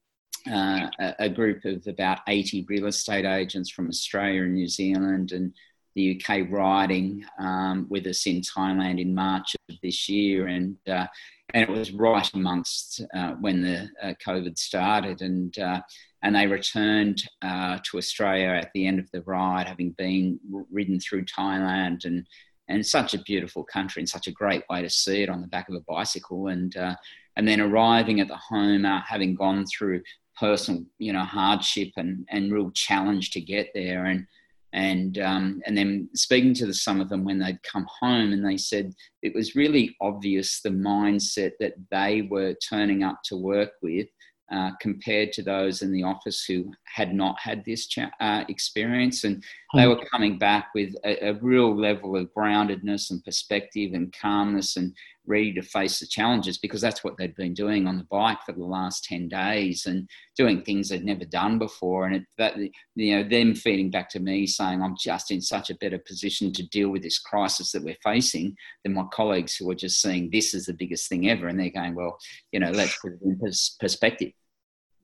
uh, 0.52 0.88
a 1.20 1.30
group 1.30 1.65
of 1.65 1.86
about 1.88 2.20
80 2.28 2.65
real 2.70 2.88
estate 2.88 3.26
agents 3.26 3.70
from 3.70 3.88
Australia 3.88 4.43
and 4.43 4.54
New 4.54 4.67
Zealand 4.67 5.32
and 5.32 5.54
the 5.97 6.21
UK 6.21 6.47
riding 6.49 7.25
um, 7.39 7.88
with 7.89 8.05
us 8.05 8.27
in 8.27 8.41
Thailand 8.41 9.01
in 9.01 9.15
March 9.15 9.55
of 9.67 9.75
this 9.81 10.07
year. 10.07 10.45
And 10.45 10.77
uh, 10.88 11.07
and 11.53 11.63
it 11.63 11.69
was 11.69 11.91
right 11.91 12.29
amongst 12.33 13.01
uh, 13.15 13.31
when 13.41 13.62
the 13.62 13.89
uh, 14.03 14.13
COVID 14.25 14.57
started, 14.57 15.21
and 15.21 15.57
uh, 15.57 15.81
and 16.21 16.36
they 16.36 16.45
returned 16.45 17.23
uh, 17.41 17.79
to 17.83 17.97
Australia 17.97 18.49
at 18.49 18.69
the 18.73 18.86
end 18.86 18.99
of 18.99 19.10
the 19.12 19.23
ride, 19.23 19.67
having 19.67 19.91
been 19.91 20.39
ridden 20.71 20.99
through 20.99 21.25
Thailand. 21.25 22.05
And 22.05 22.27
and 22.69 22.86
such 22.86 23.13
a 23.13 23.23
beautiful 23.23 23.63
country 23.63 24.01
and 24.01 24.10
such 24.10 24.27
a 24.27 24.31
great 24.31 24.62
way 24.69 24.81
to 24.81 24.89
see 24.89 25.23
it 25.23 25.29
on 25.29 25.41
the 25.41 25.47
back 25.47 25.67
of 25.69 25.75
a 25.75 25.86
bicycle, 25.88 26.47
and 26.47 26.77
uh, 26.77 26.95
and 27.38 27.47
then 27.47 27.60
arriving 27.60 28.19
at 28.19 28.27
the 28.27 28.38
home, 28.38 28.83
having 28.83 29.33
gone 29.33 29.65
through 29.65 30.03
personal 30.39 30.83
you 30.99 31.12
know 31.12 31.23
hardship 31.23 31.89
and 31.97 32.23
and 32.29 32.53
real 32.53 32.69
challenge 32.71 33.31
to 33.31 33.41
get 33.41 33.69
there, 33.73 34.05
and 34.05 34.27
and 34.73 35.17
um, 35.19 35.62
and 35.65 35.77
then 35.77 36.10
speaking 36.13 36.53
to 36.56 36.65
the, 36.65 36.73
some 36.73 36.99
of 36.99 37.10
them 37.10 37.23
when 37.23 37.39
they'd 37.39 37.63
come 37.63 37.88
home 38.01 38.34
and 38.34 38.45
they 38.45 38.58
said 38.58 38.93
it 39.21 39.34
was 39.34 39.56
really 39.56 39.95
obvious 40.01 40.62
the 40.62 40.69
mindset 40.69 41.51
that 41.60 41.73
they 41.89 42.27
were 42.30 42.53
turning 42.69 43.03
up 43.03 43.19
to 43.25 43.38
work 43.38 43.71
with 43.82 44.08
uh, 44.51 44.71
compared 44.80 45.34
to 45.34 45.43
those 45.43 45.82
in 45.82 45.91
the 45.91 46.03
office 46.03 46.45
who 46.45 46.71
had 46.86 47.13
not 47.13 47.38
had 47.39 47.63
this 47.65 47.88
cha- 47.88 48.12
uh, 48.21 48.43
experience. 48.47 49.23
And 49.23 49.43
they 49.73 49.84
hmm. 49.84 49.89
were 49.89 50.06
coming 50.12 50.38
back 50.38 50.69
with 50.73 50.93
a, 51.03 51.30
a, 51.30 51.34
real 51.36 51.75
level 51.75 52.15
of 52.15 52.34
groundedness 52.34 53.12
and 53.12 53.23
perspective 53.23 53.93
and 53.93 54.13
calmness 54.13 54.77
and 54.77 54.93
ready 55.25 55.53
to 55.53 55.62
face 55.62 55.99
the 55.99 56.08
challenges 56.08 56.58
because 56.58 56.80
that's 56.80 57.03
what 57.03 57.17
they'd 57.17 57.36
been 57.36 57.53
doing 57.53 57.86
on 57.86 57.97
the 57.97 58.06
bike 58.06 58.38
for 58.45 58.53
the 58.53 58.63
last 58.63 59.03
10 59.03 59.27
days 59.27 59.86
and 59.86 60.10
doing 60.38 60.62
things 60.62 60.88
they'd 60.88 61.03
never 61.03 61.25
done 61.25 61.60
before. 61.60 62.06
And 62.06 62.15
it, 62.15 62.23
that, 62.38 62.56
you 62.95 63.15
know, 63.15 63.27
them 63.27 63.53
feeding 63.53 63.91
back 63.91 64.10
to 64.12 64.21
me 64.21 64.47
saying, 64.47 64.82
I'm 64.82 64.95
just 64.97 65.32
in 65.32 65.41
such 65.41 65.69
a 65.69 65.75
better 65.75 65.99
position 65.99 66.53
to 66.53 66.67
deal 66.69 66.89
with 66.89 67.03
this 67.03 67.19
crisis 67.19 67.73
that 67.73 67.84
we're 67.84 67.97
facing 68.01 68.56
than 68.84 68.93
my 68.93 69.03
colleagues 69.12 69.58
who 69.58 69.69
are 69.69 69.75
just 69.75 70.01
seeing 70.01 70.30
this 70.30 70.56
as 70.56 70.67
the 70.67 70.73
biggest 70.73 71.10
thing 71.10 71.30
ever. 71.30 71.47
And 71.47 71.60
they're 71.60 71.69
going, 71.69 71.93
well, 71.93 72.17
you 72.53 72.62
know, 72.62 72.71
let's 72.71 72.97
put 72.99 73.13
it 73.13 73.19
in 73.21 73.38
pers- 73.38 73.75
perspective. 73.82 74.32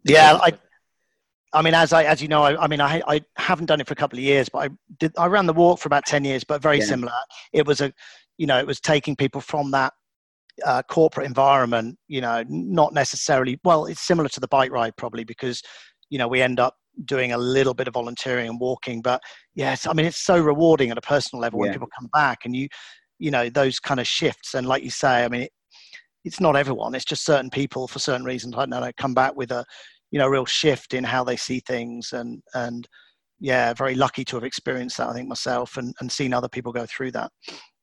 Yeah, 0.06 0.40
I, 0.42 0.54
I 1.54 1.62
mean, 1.62 1.76
as 1.76 1.94
I, 1.94 2.04
as 2.04 2.22
you 2.22 2.28
know, 2.28 2.44
I, 2.44 2.64
I, 2.64 2.68
mean, 2.68 2.82
I, 2.82 3.02
I 3.08 3.22
haven't 3.38 3.68
done 3.68 3.80
it 3.80 3.88
for 3.88 3.94
a 3.94 3.96
couple 3.96 4.18
of 4.18 4.24
years, 4.24 4.50
but 4.50 4.60
I 4.60 4.70
did, 5.00 5.14
I 5.18 5.28
ran 5.28 5.46
the 5.46 5.54
walk 5.54 5.80
for 5.80 5.88
about 5.88 6.06
10 6.06 6.26
years, 6.26 6.44
but 6.44 6.62
very 6.62 6.80
yeah. 6.80 6.86
similar. 6.86 7.14
It 7.54 7.68
was 7.68 7.80
a, 7.80 7.94
you 8.38 8.48
know, 8.48 8.58
it 8.58 8.66
was 8.66 8.80
taking 8.80 9.16
people 9.16 9.40
from 9.40 9.72
that 9.72 9.94
uh, 10.66 10.82
corporate 10.84 11.28
environment, 11.28 11.98
you 12.08 12.22
know, 12.22 12.44
not 12.48 12.94
necessarily, 12.94 13.60
well, 13.64 13.86
it's 13.86 14.02
similar 14.02 14.30
to 14.30 14.40
the 14.40 14.48
bike 14.48 14.72
ride 14.72 14.96
probably 14.98 15.24
because, 15.24 15.62
you 16.10 16.18
know, 16.18 16.28
we 16.28 16.42
end 16.42 16.60
up 16.60 16.76
doing 17.06 17.32
a 17.32 17.38
little 17.38 17.74
bit 17.74 17.88
of 17.88 17.94
volunteering 17.94 18.50
and 18.50 18.60
walking, 18.60 19.02
but 19.02 19.22
yes, 19.56 19.88
I 19.88 19.94
mean, 19.94 20.06
it's 20.06 20.24
so 20.24 20.40
rewarding 20.40 20.92
at 20.92 20.98
a 20.98 21.02
personal 21.02 21.42
level 21.42 21.60
yeah. 21.60 21.66
when 21.66 21.74
people 21.74 21.90
come 21.98 22.10
back 22.14 22.46
and 22.46 22.56
you, 22.56 22.68
you 23.20 23.32
know, 23.32 23.50
those 23.50 23.80
kind 23.80 24.00
of 24.00 24.08
shifts. 24.08 24.54
And 24.54 24.68
like 24.68 24.84
you 24.84 24.90
say, 24.90 25.24
I 25.24 25.28
mean, 25.28 25.42
it, 25.44 25.52
it's 26.24 26.40
not 26.40 26.56
everyone, 26.56 26.96
it's 26.96 27.06
just 27.06 27.26
certain 27.26 27.50
people 27.50 27.88
for 27.88 28.00
certain 28.00 28.26
reasons. 28.26 28.56
I 28.56 28.66
don't 28.66 28.70
know, 28.70 28.92
come 28.98 29.14
back 29.14 29.36
with 29.36 29.52
a, 29.52 29.66
you 30.14 30.20
know 30.20 30.28
real 30.28 30.46
shift 30.46 30.94
in 30.94 31.04
how 31.04 31.24
they 31.24 31.36
see 31.36 31.60
things. 31.60 32.14
And 32.14 32.42
and 32.54 32.88
yeah 33.40 33.74
very 33.74 33.96
lucky 33.96 34.24
to 34.24 34.36
have 34.38 34.46
experienced 34.46 34.96
that 34.98 35.10
i 35.10 35.14
think 35.14 35.28
myself 35.28 35.76
and, 35.76 35.94
and 36.00 36.10
seen 36.10 36.34
other 36.34 36.48
people 36.48 36.72
go 36.72 36.86
through 36.86 37.12
that. 37.12 37.32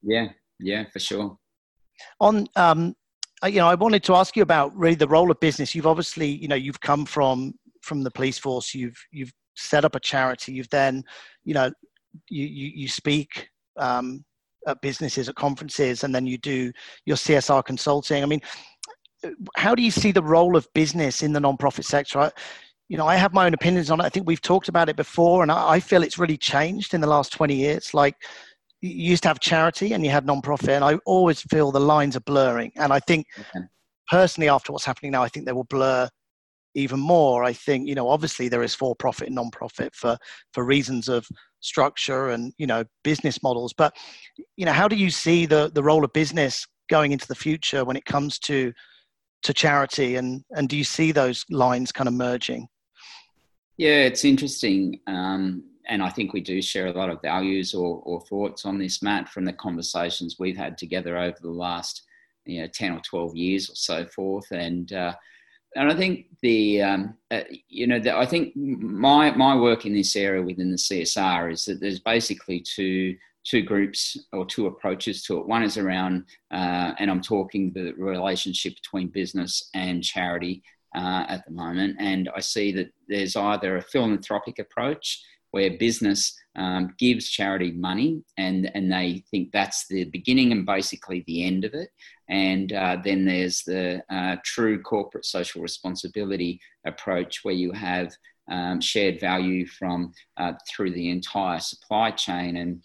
Yeah 0.03 0.29
yeah 0.61 0.85
for 0.93 1.01
sure. 1.01 1.37
On 2.21 2.47
um 2.55 2.95
you 3.45 3.57
know 3.57 3.67
i 3.67 3.75
wanted 3.75 4.05
to 4.05 4.15
ask 4.15 4.37
you 4.37 4.43
about 4.43 4.75
really 4.77 4.95
the 4.95 5.09
role 5.09 5.31
of 5.31 5.41
business. 5.41 5.75
You've 5.75 5.89
obviously 5.89 6.29
you 6.29 6.47
know 6.47 6.55
you've 6.55 6.81
come 6.81 7.05
from 7.05 7.53
from 7.83 8.05
the 8.05 8.11
police 8.13 8.39
force. 8.39 8.75
You've 8.75 8.99
you've 9.11 9.33
set 9.57 9.85
up 9.85 9.97
a 9.97 10.01
charity. 10.01 10.53
You've 10.53 10.71
then 10.71 11.03
you 11.45 11.55
know 11.55 11.73
you 12.29 12.47
you, 12.47 12.71
you 12.77 12.89
speak 12.89 13.49
um 13.77 14.25
at 14.69 14.81
businesses 14.83 15.29
at 15.29 15.35
conferences 15.35 16.05
and 16.05 16.15
then 16.15 16.27
you 16.27 16.39
do 16.39 16.71
your 17.07 17.17
csr 17.17 17.65
consulting. 17.65 18.23
I 18.23 18.27
mean 18.27 18.43
how 19.57 19.75
do 19.75 19.83
you 19.83 19.91
see 19.91 20.13
the 20.13 20.23
role 20.23 20.57
of 20.57 20.69
business 20.75 21.23
in 21.23 21.33
the 21.33 21.41
nonprofit 21.41 21.85
sector? 21.85 22.19
I, 22.19 22.31
you 22.89 22.97
know, 22.97 23.07
I 23.07 23.17
have 23.17 23.33
my 23.33 23.47
own 23.47 23.55
opinions 23.55 23.91
on 23.91 24.01
it. 24.01 24.05
I 24.05 24.09
think 24.09 24.27
we've 24.27 24.41
talked 24.41 24.69
about 24.69 24.89
it 24.89 24.97
before, 24.97 25.43
and 25.43 25.53
I, 25.53 25.73
I 25.73 25.81
feel 25.81 26.03
it's 26.03 26.19
really 26.19 26.37
changed 26.37 26.95
in 26.95 27.01
the 27.01 27.07
last 27.07 27.33
20 27.33 27.55
years. 27.55 27.95
Like, 27.95 28.17
you 28.81 28.91
used 28.91 29.23
to 29.25 29.29
have 29.29 29.41
charity 29.41 29.93
and 29.93 30.05
you 30.05 30.11
had 30.11 30.27
nonprofit, 30.27 30.71
and 30.71 30.85
I 30.85 30.95
always 31.07 31.43
feel 31.43 31.71
the 31.71 31.81
lines 31.81 32.17
are 32.17 32.21
blurring. 32.21 32.73
And 32.77 32.93
I 32.93 33.01
think, 33.01 33.27
okay. 33.39 33.67
personally, 34.11 34.49
after 34.49 34.73
what's 34.73 34.85
happening 34.85 35.13
now, 35.13 35.23
I 35.23 35.29
think 35.29 35.47
they 35.47 35.53
will 35.53 35.65
blur 35.65 36.09
even 36.75 37.01
more. 37.01 37.45
I 37.45 37.53
think, 37.53 37.89
you 37.89 37.95
know, 37.95 38.09
obviously 38.09 38.49
there 38.49 38.63
is 38.63 38.75
for 38.75 38.95
profit 38.95 39.27
and 39.27 39.35
non-profit 39.37 39.95
for 39.95 40.17
for 40.53 40.65
reasons 40.65 41.09
of 41.09 41.27
structure 41.61 42.29
and 42.31 42.53
you 42.59 42.67
know 42.67 42.85
business 43.05 43.43
models. 43.43 43.73
But 43.73 43.95
you 44.57 44.65
know, 44.65 44.73
how 44.73 44.89
do 44.89 44.97
you 44.97 45.11
see 45.11 45.47
the 45.47 45.71
the 45.73 45.83
role 45.83 46.05
of 46.05 46.13
business 46.13 46.67
going 46.89 47.13
into 47.13 47.29
the 47.29 47.35
future 47.35 47.85
when 47.85 47.97
it 47.97 48.05
comes 48.05 48.39
to 48.41 48.73
to 49.43 49.55
charity 49.55 50.17
and 50.17 50.45
and 50.51 50.69
do 50.69 50.77
you 50.77 50.85
see 50.85 51.13
those 51.13 51.45
lines 51.51 51.93
kind 51.93 52.09
of 52.09 52.15
merging? 52.15 52.69
Yeah 53.77 54.05
it's 54.05 54.25
interesting 54.25 55.01
um, 55.07 55.65
and 55.89 56.03
i 56.03 56.11
think 56.11 56.35
we 56.35 56.41
do 56.41 56.61
share 56.61 56.89
a 56.89 56.93
lot 56.93 57.09
of 57.09 57.23
values 57.23 57.73
or, 57.75 58.03
or 58.05 58.21
thoughts 58.21 58.67
on 58.67 58.79
this 58.79 59.03
matt 59.03 59.29
from 59.29 59.47
the 59.47 59.53
conversations 59.55 60.37
we've 60.39 60.57
had 60.57 60.77
together 60.77 61.17
over 61.17 61.37
the 61.41 61.51
last 61.51 62.03
you 62.51 62.61
know 62.61 62.69
10 62.69 62.93
or 62.93 63.01
12 63.01 63.37
years 63.37 63.71
or 63.71 63.75
so 63.75 64.07
forth. 64.07 64.51
And 64.51 64.93
uh, 64.93 65.15
and 65.77 65.91
I 65.91 65.95
think 65.95 66.27
the 66.43 66.83
um, 66.83 67.15
uh, 67.31 67.43
you 67.69 67.87
know 67.87 68.01
the, 68.01 68.17
I 68.17 68.27
think 68.27 68.55
my 68.57 69.31
my 69.33 69.55
work 69.55 69.87
in 69.87 69.95
this 69.95 70.17
area 70.17 70.43
within 70.43 70.71
the 70.71 70.77
CSR 70.77 71.53
is 71.53 71.65
that 71.67 71.81
there's 71.81 72.01
basically 72.01 72.61
two 72.61 73.17
two 73.45 73.63
groups 73.63 74.17
or 74.33 74.45
two 74.45 74.67
approaches 74.67 75.23
to 75.25 75.39
it. 75.39 75.47
One 75.47 75.63
is 75.63 75.79
around, 75.79 76.25
uh, 76.51 76.93
and 76.99 77.11
I'm 77.11 77.23
talking 77.23 77.73
the 77.73 77.93
relationship 77.93 78.75
between 78.75 79.09
business 79.09 79.71
and 79.75 80.05
charity 80.05 80.63
uh, 80.95 81.25
at 81.29 81.45
the 81.47 81.53
moment. 81.53 81.97
And 81.99 82.29
I 82.35 82.41
see 82.41 82.73
that 82.73 82.91
there's 83.09 83.37
either 83.37 83.77
a 83.77 83.83
philanthropic 83.83 84.59
approach 84.59 85.23
where 85.53 85.79
business 85.79 86.37
um, 86.57 86.95
gives 86.99 87.29
charity 87.29 87.73
money 87.73 88.23
and, 88.37 88.71
and 88.75 88.93
they 88.93 89.25
think 89.31 89.51
that's 89.51 89.87
the 89.89 90.05
beginning 90.05 90.53
and 90.53 90.65
basically 90.65 91.25
the 91.27 91.45
end 91.45 91.65
of 91.65 91.75
it. 91.75 91.91
And 92.29 92.73
uh, 92.73 92.99
then 93.03 93.25
there's 93.25 93.63
the 93.63 94.03
uh, 94.11 94.37
true 94.45 94.81
corporate 94.81 95.25
social 95.25 95.63
responsibility 95.63 96.61
approach 96.85 97.41
where 97.43 97.55
you 97.55 97.73
have 97.73 98.13
um, 98.51 98.81
shared 98.81 99.21
value 99.21 99.67
from 99.67 100.13
uh, 100.37 100.53
through 100.69 100.93
the 100.93 101.11
entire 101.11 101.61
supply 101.61 102.11
chain 102.11 102.57
and 102.57 102.83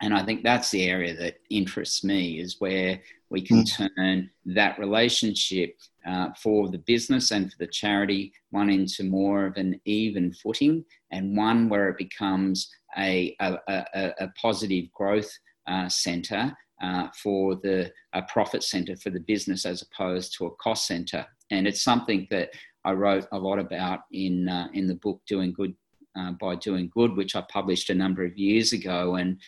and 0.00 0.14
I 0.14 0.24
think 0.24 0.42
that's 0.42 0.70
the 0.70 0.84
area 0.84 1.14
that 1.16 1.38
interests 1.50 2.04
me 2.04 2.40
is 2.40 2.60
where 2.60 3.00
we 3.30 3.42
can 3.42 3.64
mm. 3.64 3.88
turn 3.96 4.30
that 4.46 4.78
relationship 4.78 5.76
uh, 6.06 6.28
for 6.40 6.68
the 6.68 6.78
business 6.78 7.30
and 7.32 7.50
for 7.50 7.58
the 7.58 7.66
charity 7.66 8.32
one 8.50 8.70
into 8.70 9.04
more 9.04 9.46
of 9.46 9.56
an 9.56 9.80
even 9.84 10.32
footing 10.32 10.84
and 11.10 11.36
one 11.36 11.68
where 11.68 11.88
it 11.88 11.98
becomes 11.98 12.70
a, 12.96 13.36
a, 13.40 13.58
a, 13.68 14.12
a 14.20 14.28
positive 14.40 14.90
growth 14.92 15.30
uh, 15.66 15.88
center 15.88 16.56
uh, 16.82 17.08
for 17.22 17.56
the 17.56 17.92
a 18.12 18.22
profit 18.22 18.62
center 18.62 18.96
for 18.96 19.10
the 19.10 19.20
business 19.20 19.66
as 19.66 19.82
opposed 19.82 20.34
to 20.36 20.46
a 20.46 20.54
cost 20.56 20.86
center. 20.86 21.26
And 21.50 21.66
it's 21.66 21.82
something 21.82 22.26
that 22.30 22.50
I 22.84 22.92
wrote 22.92 23.26
a 23.32 23.38
lot 23.38 23.58
about 23.58 24.00
in 24.12 24.48
uh, 24.48 24.68
in 24.72 24.86
the 24.86 24.94
book 24.94 25.20
Doing 25.26 25.52
Good 25.52 25.74
uh, 26.16 26.32
by 26.40 26.54
Doing 26.54 26.90
Good, 26.94 27.16
which 27.16 27.36
I 27.36 27.44
published 27.50 27.90
a 27.90 27.94
number 27.94 28.24
of 28.24 28.38
years 28.38 28.72
ago. 28.72 29.16
And 29.16 29.40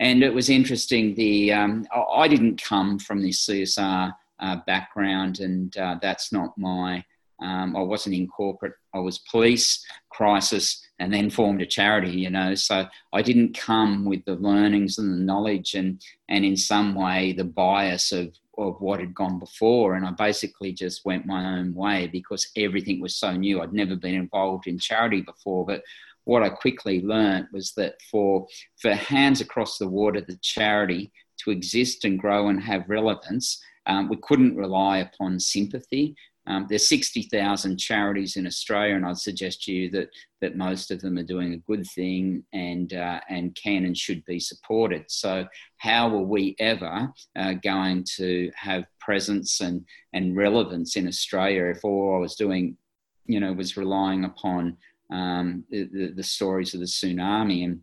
and 0.00 0.22
it 0.22 0.32
was 0.32 0.48
interesting. 0.48 1.14
The 1.14 1.52
um, 1.52 1.86
I 1.92 2.28
didn't 2.28 2.62
come 2.62 2.98
from 2.98 3.22
this 3.22 3.46
CSR 3.46 4.12
uh, 4.40 4.56
background, 4.66 5.40
and 5.40 5.76
uh, 5.76 5.96
that's 6.00 6.32
not 6.32 6.56
my. 6.56 7.04
Um, 7.40 7.76
I 7.76 7.80
wasn't 7.80 8.16
in 8.16 8.26
corporate. 8.26 8.74
I 8.94 8.98
was 8.98 9.18
police, 9.18 9.84
crisis, 10.10 10.84
and 10.98 11.14
then 11.14 11.30
formed 11.30 11.62
a 11.62 11.66
charity. 11.66 12.10
You 12.10 12.30
know, 12.30 12.54
so 12.54 12.86
I 13.12 13.22
didn't 13.22 13.58
come 13.58 14.04
with 14.04 14.24
the 14.24 14.36
learnings 14.36 14.98
and 14.98 15.12
the 15.12 15.24
knowledge, 15.24 15.74
and 15.74 16.00
and 16.28 16.44
in 16.44 16.56
some 16.56 16.94
way 16.94 17.32
the 17.32 17.44
bias 17.44 18.12
of 18.12 18.32
of 18.56 18.80
what 18.80 19.00
had 19.00 19.14
gone 19.14 19.38
before. 19.38 19.94
And 19.94 20.04
I 20.04 20.10
basically 20.10 20.72
just 20.72 21.04
went 21.04 21.26
my 21.26 21.58
own 21.58 21.74
way 21.74 22.08
because 22.08 22.50
everything 22.56 23.00
was 23.00 23.14
so 23.14 23.32
new. 23.32 23.62
I'd 23.62 23.72
never 23.72 23.94
been 23.94 24.16
involved 24.16 24.66
in 24.66 24.78
charity 24.80 25.20
before, 25.20 25.64
but 25.64 25.82
what 26.28 26.42
I 26.42 26.50
quickly 26.50 27.00
learned 27.00 27.46
was 27.54 27.72
that 27.78 27.94
for, 28.10 28.46
for 28.82 28.92
Hands 28.92 29.40
Across 29.40 29.78
the 29.78 29.88
Water, 29.88 30.20
the 30.20 30.38
charity, 30.42 31.10
to 31.38 31.50
exist 31.50 32.04
and 32.04 32.18
grow 32.18 32.48
and 32.48 32.62
have 32.62 32.88
relevance, 32.88 33.58
um, 33.86 34.10
we 34.10 34.18
couldn't 34.22 34.54
rely 34.54 34.98
upon 34.98 35.40
sympathy. 35.40 36.14
Um, 36.46 36.66
there's 36.68 36.86
60,000 36.86 37.78
charities 37.78 38.36
in 38.36 38.46
Australia, 38.46 38.94
and 38.94 39.06
I'd 39.06 39.16
suggest 39.16 39.62
to 39.64 39.72
you 39.72 39.90
that, 39.92 40.10
that 40.42 40.54
most 40.54 40.90
of 40.90 41.00
them 41.00 41.16
are 41.16 41.22
doing 41.22 41.54
a 41.54 41.72
good 41.72 41.86
thing 41.94 42.44
and, 42.52 42.92
uh, 42.92 43.20
and 43.30 43.54
can 43.54 43.86
and 43.86 43.96
should 43.96 44.22
be 44.26 44.38
supported. 44.38 45.04
So, 45.08 45.46
how 45.78 46.10
were 46.10 46.24
we 46.24 46.56
ever 46.58 47.10
uh, 47.36 47.54
going 47.64 48.04
to 48.16 48.50
have 48.54 48.84
presence 49.00 49.62
and, 49.62 49.82
and 50.12 50.36
relevance 50.36 50.94
in 50.96 51.08
Australia 51.08 51.70
if 51.70 51.84
all 51.84 52.16
I 52.16 52.18
was 52.18 52.34
doing, 52.34 52.76
you 53.24 53.40
know, 53.40 53.54
was 53.54 53.78
relying 53.78 54.24
upon 54.26 54.76
um, 55.10 55.64
the, 55.70 56.12
the, 56.14 56.22
stories 56.22 56.74
of 56.74 56.80
the 56.80 56.86
tsunami. 56.86 57.64
And 57.64 57.80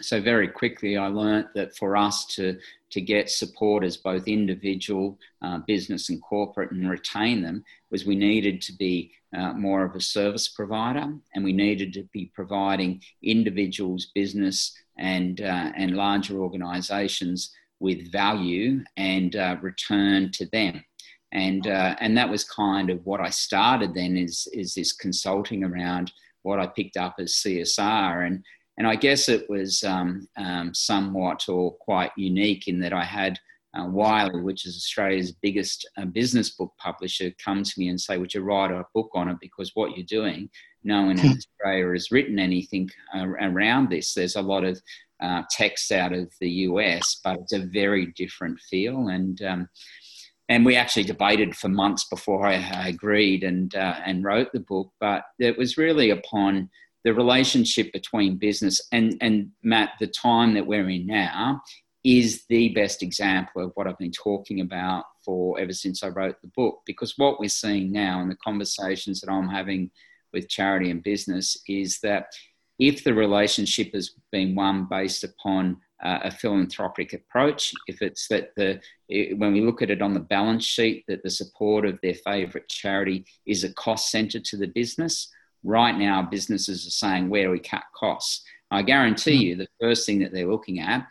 so 0.00 0.20
very 0.20 0.48
quickly, 0.48 0.96
I 0.96 1.08
learnt 1.08 1.48
that 1.54 1.76
for 1.76 1.96
us 1.96 2.26
to, 2.36 2.58
to 2.90 3.00
get 3.00 3.30
support 3.30 3.84
as 3.84 3.96
both 3.96 4.28
individual, 4.28 5.18
uh, 5.42 5.58
business, 5.66 6.10
and 6.10 6.22
corporate 6.22 6.72
and 6.72 6.88
retain 6.88 7.42
them 7.42 7.64
was 7.90 8.06
we 8.06 8.16
needed 8.16 8.62
to 8.62 8.72
be 8.74 9.12
uh, 9.36 9.52
more 9.52 9.84
of 9.84 9.94
a 9.94 10.00
service 10.00 10.48
provider 10.48 11.12
and 11.34 11.44
we 11.44 11.52
needed 11.52 11.92
to 11.94 12.04
be 12.12 12.30
providing 12.34 13.02
individuals, 13.22 14.10
business, 14.14 14.76
and, 14.98 15.40
uh, 15.40 15.72
and 15.76 15.96
larger 15.96 16.40
organizations 16.40 17.52
with 17.80 18.12
value 18.12 18.84
and 18.96 19.36
uh, 19.36 19.56
return 19.62 20.30
to 20.32 20.46
them 20.46 20.84
and 21.32 21.66
uh, 21.66 21.94
and 22.00 22.16
that 22.16 22.28
was 22.28 22.44
kind 22.44 22.90
of 22.90 23.04
what 23.04 23.20
I 23.20 23.30
started 23.30 23.94
then 23.94 24.16
is 24.16 24.48
is 24.52 24.74
this 24.74 24.92
consulting 24.92 25.64
around 25.64 26.12
what 26.42 26.60
I 26.60 26.66
picked 26.66 26.96
up 26.96 27.16
as 27.18 27.34
CSR. 27.34 28.26
And, 28.26 28.44
and 28.78 28.86
I 28.86 28.96
guess 28.96 29.28
it 29.28 29.48
was 29.48 29.82
um, 29.84 30.26
um, 30.36 30.72
somewhat 30.74 31.48
or 31.48 31.74
quite 31.76 32.12
unique 32.16 32.68
in 32.68 32.80
that 32.80 32.92
I 32.92 33.04
had 33.04 33.38
uh, 33.78 33.86
Wiley, 33.86 34.40
which 34.40 34.66
is 34.66 34.76
Australia's 34.76 35.32
biggest 35.32 35.88
uh, 35.96 36.04
business 36.04 36.50
book 36.50 36.72
publisher, 36.76 37.30
come 37.42 37.62
to 37.62 37.72
me 37.78 37.88
and 37.88 38.00
say, 38.00 38.18
Would 38.18 38.34
you 38.34 38.40
write 38.40 38.72
a 38.72 38.84
book 38.94 39.10
on 39.14 39.28
it? 39.28 39.36
Because 39.40 39.70
what 39.74 39.96
you're 39.96 40.06
doing, 40.06 40.50
no 40.82 41.02
one 41.02 41.18
in 41.18 41.36
Australia 41.36 41.92
has 41.92 42.10
written 42.10 42.38
anything 42.38 42.90
uh, 43.14 43.26
around 43.40 43.88
this. 43.88 44.12
There's 44.12 44.36
a 44.36 44.42
lot 44.42 44.64
of 44.64 44.80
uh, 45.22 45.42
text 45.50 45.92
out 45.92 46.12
of 46.12 46.32
the 46.40 46.50
US, 46.50 47.20
but 47.22 47.38
it's 47.38 47.52
a 47.52 47.66
very 47.66 48.06
different 48.16 48.58
feel. 48.58 49.08
And 49.08 49.40
um, 49.42 49.68
and 50.50 50.66
we 50.66 50.74
actually 50.74 51.04
debated 51.04 51.56
for 51.56 51.68
months 51.68 52.04
before 52.08 52.44
I, 52.44 52.54
agreed 52.88 53.44
and 53.44 53.72
uh, 53.74 54.00
and 54.04 54.24
wrote 54.24 54.52
the 54.52 54.60
book. 54.60 54.90
But 55.00 55.22
it 55.38 55.56
was 55.56 55.78
really 55.78 56.10
upon 56.10 56.68
the 57.04 57.14
relationship 57.14 57.92
between 57.92 58.36
business 58.36 58.80
and 58.92 59.16
and 59.22 59.52
Matt, 59.62 59.90
the 60.00 60.08
time 60.08 60.52
that 60.54 60.66
we're 60.66 60.90
in 60.90 61.06
now 61.06 61.62
is 62.02 62.44
the 62.48 62.70
best 62.70 63.02
example 63.02 63.62
of 63.62 63.72
what 63.74 63.86
I've 63.86 63.98
been 63.98 64.10
talking 64.10 64.60
about 64.60 65.04
for 65.24 65.60
ever 65.60 65.72
since 65.72 66.02
I 66.02 66.08
wrote 66.08 66.36
the 66.42 66.50
book. 66.56 66.80
Because 66.84 67.14
what 67.16 67.38
we're 67.38 67.48
seeing 67.48 67.92
now 67.92 68.20
and 68.20 68.30
the 68.30 68.36
conversations 68.42 69.20
that 69.20 69.30
I'm 69.30 69.48
having 69.48 69.90
with 70.32 70.48
charity 70.48 70.90
and 70.90 71.02
business 71.02 71.62
is 71.68 72.00
that 72.02 72.26
if 72.78 73.04
the 73.04 73.14
relationship 73.14 73.92
has 73.94 74.12
been 74.32 74.54
one 74.54 74.86
based 74.86 75.22
upon 75.22 75.76
uh, 76.02 76.20
a 76.24 76.30
philanthropic 76.30 77.12
approach, 77.12 77.72
if 77.86 78.02
it's 78.02 78.28
that 78.28 78.54
the 78.56 78.80
it, 79.08 79.36
when 79.38 79.52
we 79.52 79.60
look 79.60 79.82
at 79.82 79.90
it 79.90 80.02
on 80.02 80.14
the 80.14 80.20
balance 80.20 80.64
sheet, 80.64 81.04
that 81.08 81.22
the 81.22 81.30
support 81.30 81.84
of 81.84 81.98
their 82.02 82.14
favourite 82.14 82.68
charity 82.68 83.24
is 83.46 83.64
a 83.64 83.74
cost 83.74 84.10
centre 84.10 84.40
to 84.40 84.56
the 84.56 84.68
business. 84.68 85.32
Right 85.62 85.96
now, 85.96 86.22
businesses 86.22 86.86
are 86.86 86.90
saying 86.90 87.28
where 87.28 87.44
do 87.44 87.50
we 87.50 87.58
cut 87.58 87.82
costs. 87.94 88.44
I 88.70 88.82
guarantee 88.82 89.36
hmm. 89.36 89.42
you, 89.42 89.56
the 89.56 89.68
first 89.80 90.06
thing 90.06 90.20
that 90.20 90.32
they're 90.32 90.50
looking 90.50 90.80
at 90.80 91.06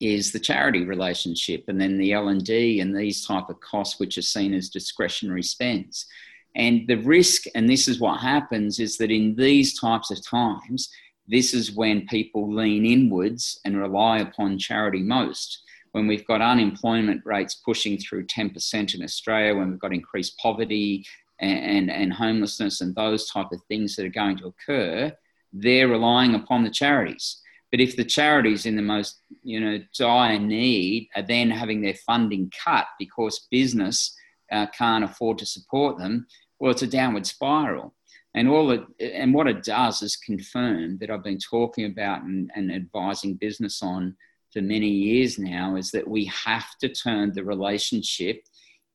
is 0.00 0.32
the 0.32 0.38
charity 0.38 0.84
relationship, 0.84 1.64
and 1.68 1.80
then 1.80 1.98
the 1.98 2.12
L 2.12 2.28
and 2.28 2.44
D 2.44 2.80
and 2.80 2.96
these 2.96 3.26
type 3.26 3.48
of 3.48 3.60
costs, 3.60 3.98
which 3.98 4.18
are 4.18 4.22
seen 4.22 4.54
as 4.54 4.68
discretionary 4.68 5.42
spends. 5.42 6.06
And 6.54 6.88
the 6.88 6.96
risk, 6.96 7.44
and 7.54 7.68
this 7.68 7.86
is 7.86 8.00
what 8.00 8.20
happens, 8.20 8.78
is 8.78 8.96
that 8.96 9.10
in 9.10 9.36
these 9.36 9.78
types 9.78 10.10
of 10.10 10.24
times, 10.24 10.90
this 11.28 11.54
is 11.54 11.72
when 11.72 12.06
people 12.06 12.52
lean 12.52 12.86
inwards 12.86 13.60
and 13.64 13.78
rely 13.78 14.18
upon 14.18 14.58
charity 14.58 15.02
most. 15.02 15.62
When 15.92 16.06
we've 16.06 16.26
got 16.26 16.42
unemployment 16.42 17.22
rates 17.24 17.54
pushing 17.54 17.98
through 17.98 18.26
10% 18.26 18.94
in 18.94 19.02
Australia, 19.02 19.54
when 19.54 19.70
we've 19.70 19.80
got 19.80 19.94
increased 19.94 20.38
poverty 20.38 21.06
and, 21.40 21.58
and, 21.58 21.90
and 21.90 22.12
homelessness 22.12 22.80
and 22.80 22.94
those 22.94 23.30
type 23.30 23.50
of 23.52 23.60
things 23.68 23.96
that 23.96 24.06
are 24.06 24.10
going 24.10 24.36
to 24.38 24.46
occur, 24.48 25.12
they're 25.52 25.88
relying 25.88 26.34
upon 26.34 26.64
the 26.64 26.70
charities. 26.70 27.40
But 27.70 27.80
if 27.80 27.96
the 27.96 28.04
charities 28.04 28.66
in 28.66 28.76
the 28.76 28.82
most 28.82 29.20
you 29.42 29.60
know 29.60 29.80
dire 29.98 30.38
need 30.38 31.08
are 31.16 31.22
then 31.22 31.50
having 31.50 31.80
their 31.80 31.94
funding 31.94 32.52
cut 32.64 32.86
because 32.98 33.48
business 33.50 34.16
uh, 34.52 34.66
can't 34.66 35.04
afford 35.04 35.38
to 35.38 35.46
support 35.46 35.98
them, 35.98 36.26
well, 36.58 36.70
it's 36.70 36.82
a 36.82 36.86
downward 36.86 37.26
spiral. 37.26 37.94
And 38.36 38.48
all 38.48 38.70
it, 38.70 38.84
and 39.00 39.34
what 39.34 39.48
it 39.48 39.64
does 39.64 40.02
is 40.02 40.16
confirm 40.16 40.98
that 40.98 41.10
I've 41.10 41.24
been 41.24 41.38
talking 41.38 41.86
about 41.86 42.22
and, 42.22 42.50
and 42.54 42.70
advising 42.70 43.34
business 43.34 43.82
on 43.82 44.14
for 44.52 44.60
many 44.62 44.88
years 44.88 45.38
now 45.38 45.76
is 45.76 45.90
that 45.90 46.06
we 46.06 46.26
have 46.26 46.76
to 46.80 46.88
turn 46.88 47.32
the 47.32 47.44
relationship 47.44 48.42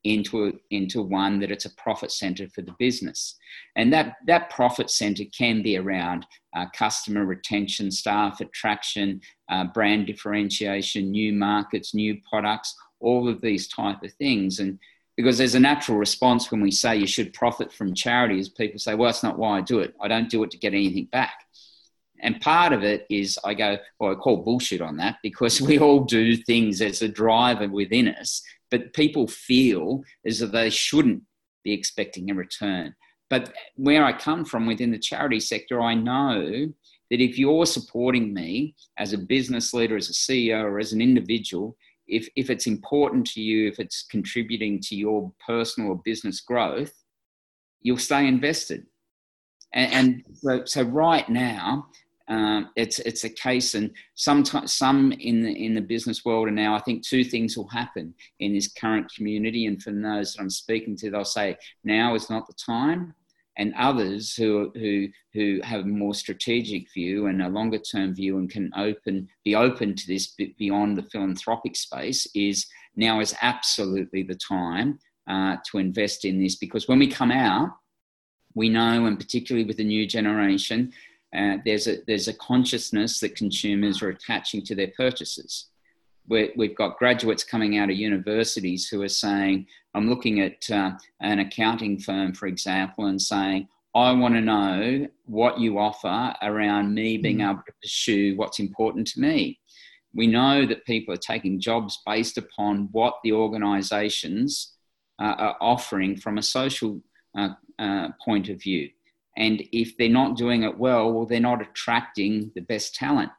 into 0.04 0.58
into 0.70 1.00
one 1.00 1.38
that 1.38 1.52
it's 1.52 1.64
a 1.64 1.74
profit 1.76 2.10
center 2.10 2.48
for 2.48 2.62
the 2.62 2.74
business. 2.78 3.36
And 3.76 3.92
that 3.92 4.16
that 4.26 4.50
profit 4.50 4.90
center 4.90 5.24
can 5.36 5.62
be 5.62 5.76
around 5.76 6.26
uh, 6.56 6.66
customer 6.74 7.24
retention 7.24 7.90
staff 7.90 8.40
attraction 8.40 9.20
uh, 9.48 9.64
brand 9.64 10.06
differentiation 10.06 11.12
new 11.12 11.32
markets 11.32 11.94
new 11.94 12.18
products 12.28 12.74
all 13.02 13.28
of 13.28 13.40
these 13.40 13.68
type 13.68 14.02
of 14.02 14.12
things. 14.14 14.60
And 14.60 14.78
because 15.22 15.38
there's 15.38 15.54
a 15.54 15.60
natural 15.60 15.98
response 15.98 16.50
when 16.50 16.60
we 16.60 16.72
say 16.72 16.96
you 16.96 17.06
should 17.06 17.32
profit 17.32 17.72
from 17.72 17.94
charity 17.94 18.40
is 18.40 18.48
people 18.48 18.78
say 18.78 18.94
well 18.94 19.08
that's 19.08 19.22
not 19.22 19.38
why 19.38 19.58
i 19.58 19.60
do 19.60 19.78
it. 19.78 19.94
I 20.00 20.08
don't 20.08 20.28
do 20.28 20.42
it 20.42 20.50
to 20.50 20.58
get 20.58 20.74
anything 20.74 21.06
back. 21.06 21.44
And 22.20 22.40
part 22.40 22.72
of 22.72 22.82
it 22.82 23.06
is 23.08 23.38
i 23.44 23.54
go 23.54 23.78
well 24.00 24.12
i 24.12 24.14
call 24.16 24.38
bullshit 24.38 24.80
on 24.80 24.96
that 24.96 25.18
because 25.22 25.60
we 25.68 25.78
all 25.78 26.00
do 26.04 26.36
things 26.36 26.80
as 26.80 27.02
a 27.02 27.08
driver 27.08 27.68
within 27.68 28.08
us 28.08 28.42
but 28.70 28.94
people 28.94 29.28
feel 29.28 30.02
as 30.26 30.40
though 30.40 30.46
they 30.46 30.70
shouldn't 30.70 31.22
be 31.62 31.72
expecting 31.72 32.30
a 32.30 32.34
return. 32.34 32.94
But 33.30 33.52
where 33.76 34.04
i 34.04 34.12
come 34.12 34.44
from 34.44 34.66
within 34.66 34.90
the 34.90 34.98
charity 34.98 35.40
sector 35.40 35.80
i 35.80 35.94
know 35.94 36.72
that 37.10 37.20
if 37.20 37.38
you're 37.38 37.66
supporting 37.66 38.34
me 38.34 38.74
as 38.98 39.12
a 39.12 39.18
business 39.18 39.72
leader 39.72 39.96
as 39.96 40.10
a 40.10 40.12
ceo 40.24 40.64
or 40.64 40.78
as 40.80 40.92
an 40.92 41.00
individual 41.00 41.76
if, 42.12 42.28
if 42.36 42.50
it's 42.50 42.66
important 42.66 43.26
to 43.28 43.40
you, 43.40 43.68
if 43.68 43.78
it's 43.78 44.04
contributing 44.04 44.80
to 44.80 44.94
your 44.94 45.32
personal 45.44 45.90
or 45.90 46.02
business 46.04 46.40
growth, 46.40 46.92
you'll 47.80 47.98
stay 47.98 48.26
invested. 48.26 48.86
And, 49.72 49.92
and 49.92 50.24
so, 50.34 50.64
so, 50.64 50.82
right 50.82 51.28
now, 51.28 51.86
um, 52.28 52.70
it's 52.76 52.98
it's 53.00 53.24
a 53.24 53.30
case, 53.30 53.74
and 53.74 53.90
sometimes 54.14 54.72
some 54.72 55.12
in 55.12 55.42
the 55.42 55.52
in 55.52 55.74
the 55.74 55.80
business 55.80 56.24
world, 56.24 56.48
and 56.48 56.56
now 56.56 56.74
I 56.74 56.80
think 56.80 57.02
two 57.02 57.24
things 57.24 57.56
will 57.56 57.68
happen 57.68 58.14
in 58.38 58.54
this 58.54 58.70
current 58.72 59.12
community, 59.14 59.66
and 59.66 59.82
for 59.82 59.90
those 59.90 60.34
that 60.34 60.42
I'm 60.42 60.50
speaking 60.50 60.96
to, 60.98 61.10
they'll 61.10 61.24
say 61.24 61.56
now 61.84 62.14
is 62.14 62.30
not 62.30 62.46
the 62.46 62.54
time, 62.54 63.14
and 63.58 63.74
others 63.78 64.34
who, 64.34 64.72
who, 64.74 65.08
who 65.32 65.60
have 65.62 65.82
a 65.82 65.84
more 65.84 66.14
strategic 66.14 66.90
view 66.92 67.26
and 67.26 67.42
a 67.42 67.48
longer 67.48 67.78
term 67.78 68.14
view 68.14 68.38
and 68.38 68.50
can 68.50 68.70
open, 68.76 69.28
be 69.44 69.54
open 69.54 69.94
to 69.94 70.06
this 70.06 70.34
beyond 70.58 70.96
the 70.96 71.02
philanthropic 71.02 71.76
space 71.76 72.26
is 72.34 72.66
now 72.96 73.20
is 73.20 73.34
absolutely 73.42 74.22
the 74.22 74.36
time 74.36 74.98
uh, 75.28 75.56
to 75.70 75.78
invest 75.78 76.24
in 76.24 76.42
this. 76.42 76.56
Because 76.56 76.88
when 76.88 76.98
we 76.98 77.06
come 77.06 77.30
out, 77.30 77.70
we 78.54 78.68
know, 78.68 79.06
and 79.06 79.18
particularly 79.18 79.66
with 79.66 79.76
the 79.78 79.84
new 79.84 80.06
generation, 80.06 80.92
uh, 81.36 81.56
there's, 81.64 81.86
a, 81.86 81.98
there's 82.06 82.28
a 82.28 82.34
consciousness 82.34 83.20
that 83.20 83.36
consumers 83.36 84.02
are 84.02 84.10
attaching 84.10 84.62
to 84.64 84.74
their 84.74 84.92
purchases 84.96 85.68
we 86.28 86.52
have 86.58 86.76
got 86.76 86.98
graduates 86.98 87.44
coming 87.44 87.78
out 87.78 87.90
of 87.90 87.96
universities 87.96 88.88
who 88.88 89.02
are 89.02 89.08
saying, 89.08 89.66
I'm 89.94 90.08
looking 90.08 90.40
at 90.40 90.70
uh, 90.70 90.92
an 91.20 91.40
accounting 91.40 91.98
firm, 91.98 92.32
for 92.32 92.46
example, 92.46 93.06
and 93.06 93.20
saying, 93.20 93.68
I 93.94 94.12
want 94.12 94.34
to 94.34 94.40
know 94.40 95.06
what 95.26 95.60
you 95.60 95.78
offer 95.78 96.34
around 96.42 96.94
me 96.94 97.18
being 97.18 97.38
mm. 97.38 97.50
able 97.50 97.62
to 97.66 97.72
pursue 97.82 98.36
what's 98.36 98.58
important 98.58 99.06
to 99.08 99.20
me. 99.20 99.58
We 100.14 100.26
know 100.26 100.66
that 100.66 100.86
people 100.86 101.12
are 101.12 101.18
taking 101.18 101.60
jobs 101.60 102.00
based 102.06 102.38
upon 102.38 102.88
what 102.92 103.16
the 103.22 103.32
organisations 103.32 104.74
uh, 105.20 105.34
are 105.38 105.56
offering 105.60 106.16
from 106.16 106.38
a 106.38 106.42
social 106.42 107.02
uh, 107.36 107.50
uh, 107.78 108.08
point 108.24 108.48
of 108.48 108.60
view. 108.60 108.88
And 109.36 109.62
if 109.72 109.96
they're 109.96 110.08
not 110.08 110.36
doing 110.36 110.62
it 110.62 110.76
well, 110.78 111.12
well, 111.12 111.26
they're 111.26 111.40
not 111.40 111.62
attracting 111.62 112.50
the 112.54 112.60
best 112.60 112.94
talent. 112.94 113.30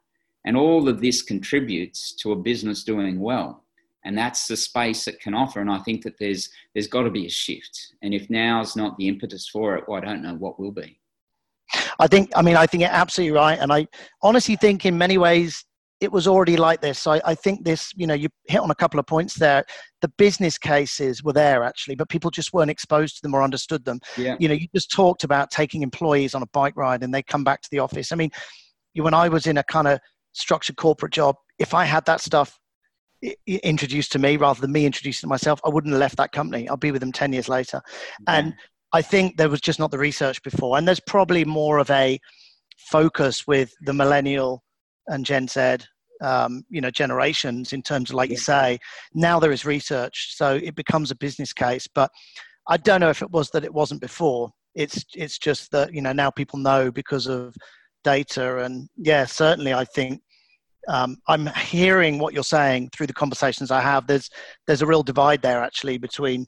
And 0.45 0.57
all 0.57 0.89
of 0.89 1.01
this 1.01 1.21
contributes 1.21 2.13
to 2.17 2.31
a 2.31 2.35
business 2.35 2.83
doing 2.83 3.19
well. 3.19 3.63
And 4.05 4.17
that's 4.17 4.47
the 4.47 4.57
space 4.57 5.07
it 5.07 5.21
can 5.21 5.33
offer. 5.33 5.61
And 5.61 5.71
I 5.71 5.79
think 5.79 6.03
that 6.03 6.19
there's 6.19 6.49
there's 6.73 6.87
got 6.87 7.03
to 7.03 7.09
be 7.09 7.25
a 7.25 7.29
shift. 7.29 7.93
And 8.01 8.13
if 8.13 8.29
now's 8.29 8.75
not 8.75 8.97
the 8.97 9.07
impetus 9.07 9.47
for 9.47 9.75
it, 9.75 9.85
well, 9.87 10.01
I 10.01 10.05
don't 10.05 10.21
know 10.21 10.35
what 10.35 10.59
will 10.59 10.73
be. 10.73 10.99
I 11.99 12.07
think 12.07 12.31
I 12.35 12.41
mean 12.41 12.57
I 12.57 12.67
think 12.67 12.81
you're 12.81 12.89
absolutely 12.89 13.37
right. 13.37 13.57
And 13.59 13.71
I 13.71 13.87
honestly 14.21 14.57
think 14.57 14.85
in 14.85 14.97
many 14.97 15.17
ways 15.17 15.63
it 16.03 16.11
was 16.11 16.27
already 16.27 16.57
like 16.57 16.81
this. 16.81 16.99
So 16.99 17.11
I, 17.13 17.21
I, 17.23 17.35
think 17.35 17.63
this, 17.63 17.93
you 17.95 18.05
know, 18.05 18.13
you 18.13 18.27
hit 18.49 18.59
on 18.59 18.69
a 18.69 18.75
couple 18.75 18.99
of 18.99 19.07
points 19.07 19.35
there. 19.35 19.63
The 20.01 20.09
business 20.17 20.57
cases 20.57 21.23
were 21.23 21.31
there 21.31 21.63
actually, 21.63 21.95
but 21.95 22.09
people 22.09 22.29
just 22.29 22.51
weren't 22.51 22.69
exposed 22.69 23.15
to 23.15 23.21
them 23.21 23.33
or 23.33 23.41
understood 23.41 23.85
them. 23.85 23.99
Yeah. 24.17 24.35
You 24.37 24.49
know, 24.49 24.53
you 24.53 24.67
just 24.75 24.91
talked 24.91 25.23
about 25.23 25.49
taking 25.49 25.81
employees 25.81 26.35
on 26.35 26.43
a 26.43 26.47
bike 26.47 26.75
ride 26.75 27.03
and 27.03 27.13
they 27.13 27.23
come 27.23 27.45
back 27.45 27.61
to 27.61 27.69
the 27.71 27.79
office. 27.79 28.11
I 28.11 28.17
mean, 28.17 28.31
you 28.93 29.03
when 29.03 29.13
I 29.13 29.29
was 29.29 29.47
in 29.47 29.57
a 29.57 29.63
kind 29.63 29.87
of 29.87 29.99
structured 30.33 30.75
corporate 30.75 31.13
job, 31.13 31.35
if 31.59 31.73
I 31.73 31.85
had 31.85 32.05
that 32.05 32.21
stuff 32.21 32.59
introduced 33.47 34.11
to 34.11 34.19
me 34.19 34.37
rather 34.37 34.59
than 34.59 34.71
me 34.71 34.85
introducing 34.85 35.29
myself, 35.29 35.59
I 35.65 35.69
wouldn't 35.69 35.93
have 35.93 35.99
left 35.99 36.17
that 36.17 36.31
company. 36.31 36.67
I'll 36.67 36.77
be 36.77 36.91
with 36.91 37.01
them 37.01 37.11
10 37.11 37.33
years 37.33 37.47
later. 37.47 37.81
Yeah. 38.27 38.35
And 38.35 38.53
I 38.91 39.01
think 39.01 39.37
there 39.37 39.49
was 39.49 39.61
just 39.61 39.79
not 39.79 39.91
the 39.91 39.97
research 39.97 40.41
before. 40.43 40.77
And 40.77 40.87
there's 40.87 40.99
probably 40.99 41.45
more 41.45 41.79
of 41.79 41.89
a 41.89 42.19
focus 42.77 43.47
with 43.47 43.71
the 43.81 43.93
millennial 43.93 44.63
and 45.07 45.25
Gen 45.25 45.47
Z, 45.47 45.77
um, 46.21 46.63
you 46.69 46.81
know, 46.81 46.91
generations 46.91 47.73
in 47.73 47.81
terms 47.81 48.09
of, 48.09 48.15
like 48.15 48.29
yeah. 48.29 48.33
you 48.33 48.39
say, 48.39 48.79
now 49.13 49.39
there 49.39 49.51
is 49.51 49.65
research. 49.65 50.35
So 50.35 50.55
it 50.55 50.75
becomes 50.75 51.11
a 51.11 51.15
business 51.15 51.53
case. 51.53 51.87
But 51.93 52.11
I 52.67 52.77
don't 52.77 53.01
know 53.01 53.09
if 53.09 53.21
it 53.21 53.31
was 53.31 53.49
that 53.51 53.65
it 53.65 53.73
wasn't 53.73 54.01
before. 54.01 54.51
It's, 54.75 55.03
it's 55.15 55.37
just 55.37 55.71
that, 55.71 55.93
you 55.93 56.01
know, 56.01 56.13
now 56.13 56.29
people 56.29 56.59
know 56.59 56.91
because 56.91 57.27
of 57.27 57.55
data. 58.03 58.59
And 58.59 58.89
yeah, 58.97 59.25
certainly, 59.25 59.73
I 59.73 59.85
think 59.85 60.21
um, 60.87 61.17
I'm 61.27 61.47
hearing 61.47 62.19
what 62.19 62.33
you're 62.33 62.43
saying 62.43 62.89
through 62.93 63.07
the 63.07 63.13
conversations 63.13 63.71
I 63.71 63.81
have. 63.81 64.07
There's 64.07 64.29
there's 64.67 64.81
a 64.81 64.85
real 64.85 65.03
divide 65.03 65.41
there 65.41 65.63
actually 65.63 65.97
between 65.97 66.45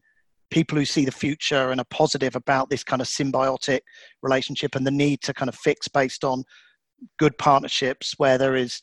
people 0.52 0.78
who 0.78 0.86
see 0.86 1.06
the 1.06 1.12
future 1.12 1.72
and 1.72 1.82
are 1.82 1.88
positive 1.90 2.36
about 2.36 2.70
this 2.70 2.84
kind 2.84 3.02
of 3.02 3.08
symbiotic 3.08 3.80
relationship 4.22 4.76
and 4.76 4.86
the 4.86 4.92
need 4.92 5.22
to 5.22 5.34
kind 5.34 5.50
of 5.50 5.56
fix 5.56 5.88
based 5.88 6.24
on 6.24 6.44
good 7.18 7.38
partnerships 7.38 8.14
where 8.18 8.38
there 8.38 8.56
is 8.56 8.82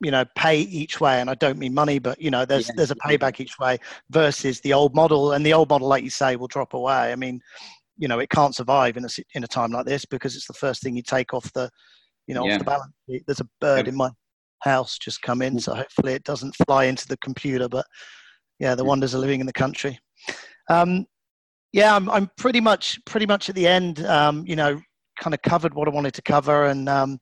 you 0.00 0.10
know 0.10 0.24
pay 0.36 0.60
each 0.60 1.00
way 1.00 1.20
and 1.20 1.28
i 1.28 1.34
don't 1.34 1.58
mean 1.58 1.74
money 1.74 1.98
but 1.98 2.20
you 2.20 2.30
know 2.30 2.44
there's 2.44 2.68
yeah. 2.68 2.74
there's 2.76 2.90
a 2.90 2.96
payback 2.96 3.40
each 3.40 3.58
way 3.58 3.76
versus 4.10 4.60
the 4.60 4.72
old 4.72 4.94
model 4.94 5.32
and 5.32 5.44
the 5.44 5.52
old 5.52 5.68
model 5.68 5.88
like 5.88 6.04
you 6.04 6.10
say 6.10 6.36
will 6.36 6.46
drop 6.46 6.74
away 6.74 7.12
i 7.12 7.16
mean 7.16 7.40
you 7.98 8.06
know 8.06 8.18
it 8.18 8.30
can't 8.30 8.54
survive 8.54 8.96
in 8.96 9.04
a 9.04 9.08
in 9.34 9.42
a 9.42 9.48
time 9.48 9.72
like 9.72 9.86
this 9.86 10.04
because 10.04 10.36
it's 10.36 10.46
the 10.46 10.54
first 10.54 10.82
thing 10.82 10.94
you 10.94 11.02
take 11.02 11.34
off 11.34 11.50
the 11.54 11.68
you 12.30 12.34
know, 12.34 12.46
yeah. 12.46 12.52
off 12.52 12.58
the 12.60 12.64
balance 12.64 12.92
sheet. 13.08 13.24
There's 13.26 13.40
a 13.40 13.48
bird 13.60 13.88
in 13.88 13.96
my 13.96 14.08
house 14.60 14.98
just 14.98 15.22
come 15.22 15.42
in, 15.42 15.58
so 15.58 15.74
hopefully 15.74 16.14
it 16.14 16.24
doesn't 16.24 16.56
fly 16.66 16.84
into 16.84 17.06
the 17.06 17.16
computer. 17.18 17.68
But 17.68 17.86
yeah, 18.58 18.74
the 18.74 18.84
wonders 18.84 19.14
of 19.14 19.20
living 19.20 19.40
in 19.40 19.46
the 19.46 19.52
country. 19.52 19.98
Um, 20.68 21.06
yeah, 21.72 21.94
I'm, 21.94 22.10
I'm 22.10 22.30
pretty 22.36 22.60
much 22.60 22.98
pretty 23.06 23.26
much 23.26 23.48
at 23.48 23.54
the 23.54 23.66
end. 23.66 24.04
Um, 24.06 24.44
you 24.46 24.56
know, 24.56 24.80
kind 25.20 25.34
of 25.34 25.42
covered 25.42 25.74
what 25.74 25.88
I 25.88 25.92
wanted 25.92 26.14
to 26.14 26.22
cover, 26.22 26.66
and 26.66 26.88
um, 26.88 27.18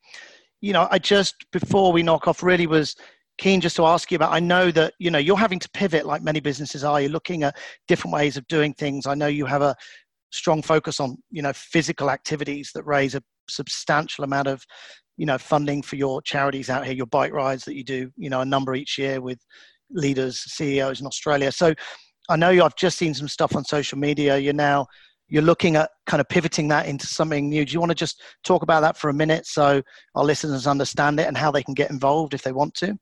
you 0.60 0.72
know, 0.72 0.88
I 0.90 0.98
just 0.98 1.34
before 1.52 1.92
we 1.92 2.02
knock 2.02 2.28
off, 2.28 2.42
really 2.42 2.66
was 2.66 2.94
keen 3.38 3.60
just 3.60 3.76
to 3.76 3.86
ask 3.86 4.10
you 4.10 4.16
about. 4.16 4.32
I 4.32 4.40
know 4.40 4.70
that 4.72 4.94
you 4.98 5.10
know 5.10 5.18
you're 5.18 5.36
having 5.36 5.58
to 5.60 5.70
pivot 5.70 6.06
like 6.06 6.22
many 6.22 6.40
businesses 6.40 6.84
are. 6.84 7.00
You're 7.00 7.10
looking 7.10 7.42
at 7.42 7.56
different 7.86 8.14
ways 8.14 8.36
of 8.36 8.46
doing 8.48 8.74
things. 8.74 9.06
I 9.06 9.14
know 9.14 9.26
you 9.26 9.46
have 9.46 9.62
a 9.62 9.76
strong 10.30 10.62
focus 10.62 11.00
on 11.00 11.16
you 11.30 11.42
know 11.42 11.52
physical 11.54 12.10
activities 12.10 12.70
that 12.74 12.84
raise 12.84 13.14
a 13.14 13.22
substantial 13.48 14.24
amount 14.24 14.48
of 14.48 14.64
you 15.18 15.26
know 15.26 15.36
funding 15.36 15.82
for 15.82 15.96
your 15.96 16.22
charities 16.22 16.70
out 16.70 16.86
here 16.86 16.94
your 16.94 17.06
bike 17.06 17.32
rides 17.32 17.64
that 17.64 17.74
you 17.74 17.84
do 17.84 18.10
you 18.16 18.30
know 18.30 18.40
a 18.40 18.44
number 18.44 18.74
each 18.74 18.96
year 18.96 19.20
with 19.20 19.38
leaders 19.90 20.38
ceos 20.38 21.00
in 21.00 21.06
australia. 21.06 21.52
So 21.52 21.74
i 22.30 22.36
know 22.36 22.50
you 22.50 22.62
i've 22.62 22.76
just 22.76 22.96
seen 22.96 23.12
some 23.12 23.28
stuff 23.28 23.54
on 23.54 23.64
social 23.64 23.98
media. 23.98 24.38
You're 24.38 24.54
now 24.54 24.86
you're 25.30 25.42
looking 25.42 25.76
at 25.76 25.90
kind 26.06 26.22
of 26.22 26.28
pivoting 26.30 26.68
that 26.68 26.86
into 26.86 27.06
something 27.06 27.50
new. 27.50 27.62
Do 27.66 27.74
you 27.74 27.80
want 27.80 27.90
to 27.90 27.94
just 27.94 28.22
talk 28.44 28.62
about 28.62 28.80
that 28.80 28.96
for 28.96 29.10
a 29.10 29.12
minute 29.12 29.44
so 29.44 29.82
our 30.14 30.24
listeners 30.24 30.66
understand 30.66 31.20
it 31.20 31.26
and 31.26 31.36
how 31.36 31.50
they 31.50 31.62
can 31.62 31.74
get 31.74 31.90
involved 31.90 32.32
if 32.32 32.42
they 32.42 32.52
want 32.52 32.72
to? 32.74 32.98